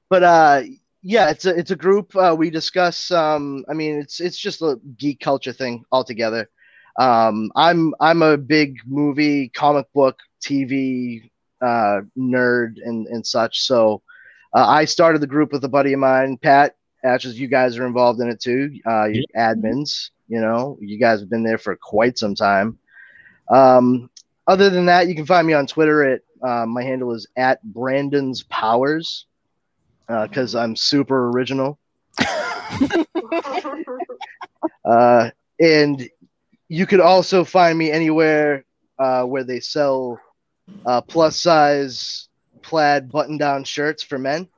[0.08, 0.62] but uh,
[1.02, 2.14] yeah, it's a it's a group.
[2.14, 3.10] Uh, we discuss.
[3.10, 6.50] Um, I mean, it's it's just a geek culture thing altogether.
[6.98, 13.60] Um, I'm I'm a big movie, comic book, TV uh, nerd and and such.
[13.60, 14.02] So
[14.54, 16.76] uh, I started the group with a buddy of mine, Pat.
[17.04, 18.78] Actually, you guys are involved in it too.
[18.84, 22.78] Uh, you admins, you know, you guys have been there for quite some time.
[23.50, 24.10] Um,
[24.46, 27.62] other than that, you can find me on Twitter at uh, my handle is at
[27.62, 29.26] Brandon's Powers
[30.08, 31.78] because I'm super original.
[34.84, 36.08] uh, and
[36.68, 38.64] you could also find me anywhere
[38.98, 40.20] uh, where they sell
[40.86, 42.28] uh, plus size
[42.62, 44.48] plaid button down shirts for men.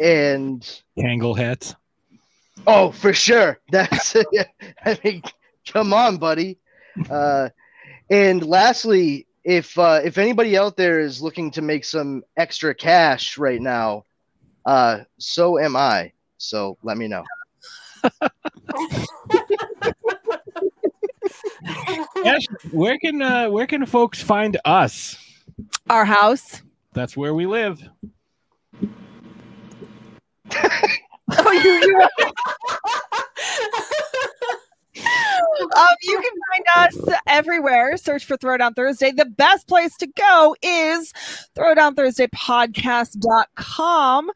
[0.00, 1.74] And Tangle hats.
[2.66, 3.58] oh, for sure.
[3.70, 4.14] That's,
[4.84, 5.22] I mean,
[5.66, 6.58] come on, buddy.
[7.10, 7.48] Uh,
[8.10, 13.38] and lastly, if uh, if anybody out there is looking to make some extra cash
[13.38, 14.04] right now,
[14.66, 16.12] uh, so am I.
[16.38, 17.24] So let me know.
[22.24, 25.16] Ash, where can uh, where can folks find us?
[25.90, 26.62] Our house.
[26.92, 27.80] That's where we live.
[31.40, 32.08] Oh, you, you
[35.00, 36.96] um, you can find us
[37.26, 37.96] everywhere.
[37.96, 39.10] Search for Throwdown Thursday.
[39.12, 41.12] The best place to go is
[41.56, 44.30] throwdownthursdaypodcast.com.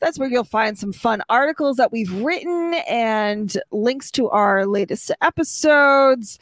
[0.00, 5.10] That's where you'll find some fun articles that we've written and links to our latest
[5.20, 6.38] episodes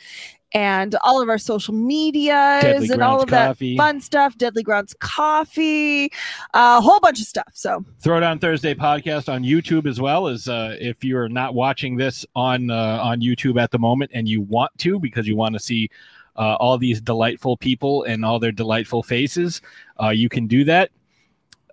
[0.52, 4.39] and all of our social medias and all of that fun stuff.
[4.39, 6.10] Deadly Grounds Coffee,
[6.55, 7.51] a whole bunch of stuff.
[7.52, 12.25] So Throwdown Thursday podcast on YouTube as well as uh, if you're not watching this
[12.35, 15.59] on uh, on YouTube at the moment and you want to because you want to
[15.59, 15.91] see
[16.36, 19.60] uh, all these delightful people and all their delightful faces,
[20.02, 20.91] uh, you can do that.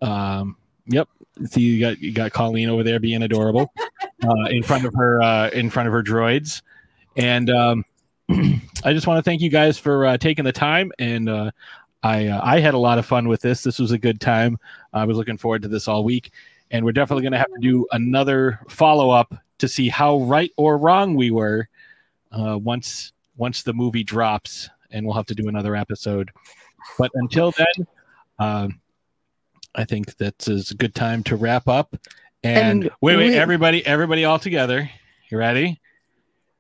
[0.02, 1.08] Um, yep.
[1.46, 3.72] See, you got you got Colleen over there being adorable
[4.24, 6.62] uh, in front of her uh, in front of her droids,
[7.16, 7.86] and um,
[8.30, 11.30] I just want to thank you guys for uh, taking the time and.
[11.30, 11.52] Uh,
[12.04, 13.64] I uh, I had a lot of fun with this.
[13.64, 14.60] This was a good time.
[14.92, 16.32] I was looking forward to this all week,
[16.70, 20.52] and we're definitely going to have to do another follow up to see how right
[20.58, 21.70] or wrong we were
[22.34, 26.30] uh, once once the movie drops, and we'll have to do another episode.
[27.00, 27.88] But until then,
[28.38, 28.82] um,
[29.76, 31.96] I think that is a good time to wrap up.
[32.44, 34.90] And, And wait, wait, we- everybody, everybody, all together.
[35.30, 35.80] You ready?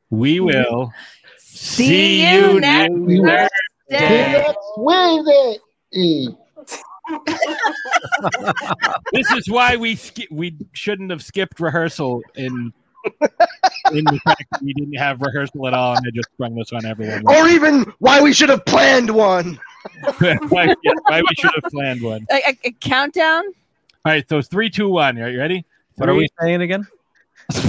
[0.09, 0.93] We will
[1.37, 3.51] see, you you next next
[3.89, 4.45] day.
[4.77, 5.57] Wednesday.
[9.11, 12.73] this is why we ski- we shouldn't have skipped rehearsal in
[13.91, 16.71] in the fact that we didn't have rehearsal at all, and I just sprung this
[16.71, 17.23] on everyone.
[17.27, 19.59] Or even why we should have planned one.
[20.49, 22.25] why, yeah, why we should have planned one.
[22.31, 23.43] a, a- a countdown.
[24.05, 25.17] All right, so three, two, one.
[25.19, 25.65] Are you ready?
[25.95, 26.85] What are we saying again?
[27.49, 27.61] That's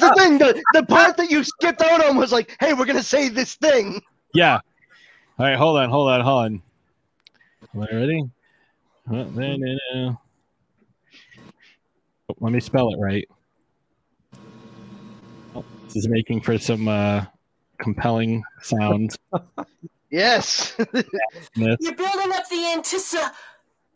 [0.00, 0.38] the thing.
[0.38, 3.28] The, the part that you skipped out on was like, hey, we're going to say
[3.28, 4.00] this thing.
[4.32, 4.60] Yeah.
[5.38, 6.62] All right, hold on, hold on, hold on.
[7.74, 8.22] All right, ready?
[9.08, 10.20] No, no, no.
[12.30, 13.28] Oh, Let me spell it right.
[15.54, 17.24] Oh, this is making for some uh,
[17.78, 19.18] compelling sounds.
[20.14, 20.76] Yes.
[21.56, 21.76] Yes.
[21.80, 22.72] You're building up the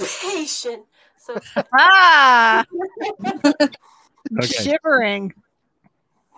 [0.00, 0.82] anticipation.
[1.16, 1.38] So
[1.78, 2.64] Ah,
[4.40, 4.46] Okay.
[4.46, 5.32] shivering.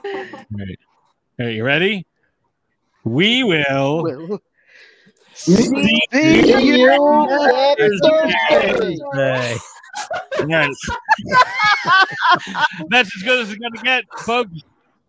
[0.04, 0.78] All right.
[1.38, 2.06] All right, you ready?
[3.04, 4.40] We will Well,
[5.32, 5.54] see
[6.12, 7.28] see you you
[7.78, 8.34] Thursday.
[8.50, 9.58] Thursday.
[10.46, 10.68] Yes.
[12.90, 14.52] That's as good as it's going to get, folks.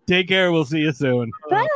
[0.08, 0.52] Take care.
[0.52, 1.32] We'll see you soon.
[1.50, 1.68] Bye.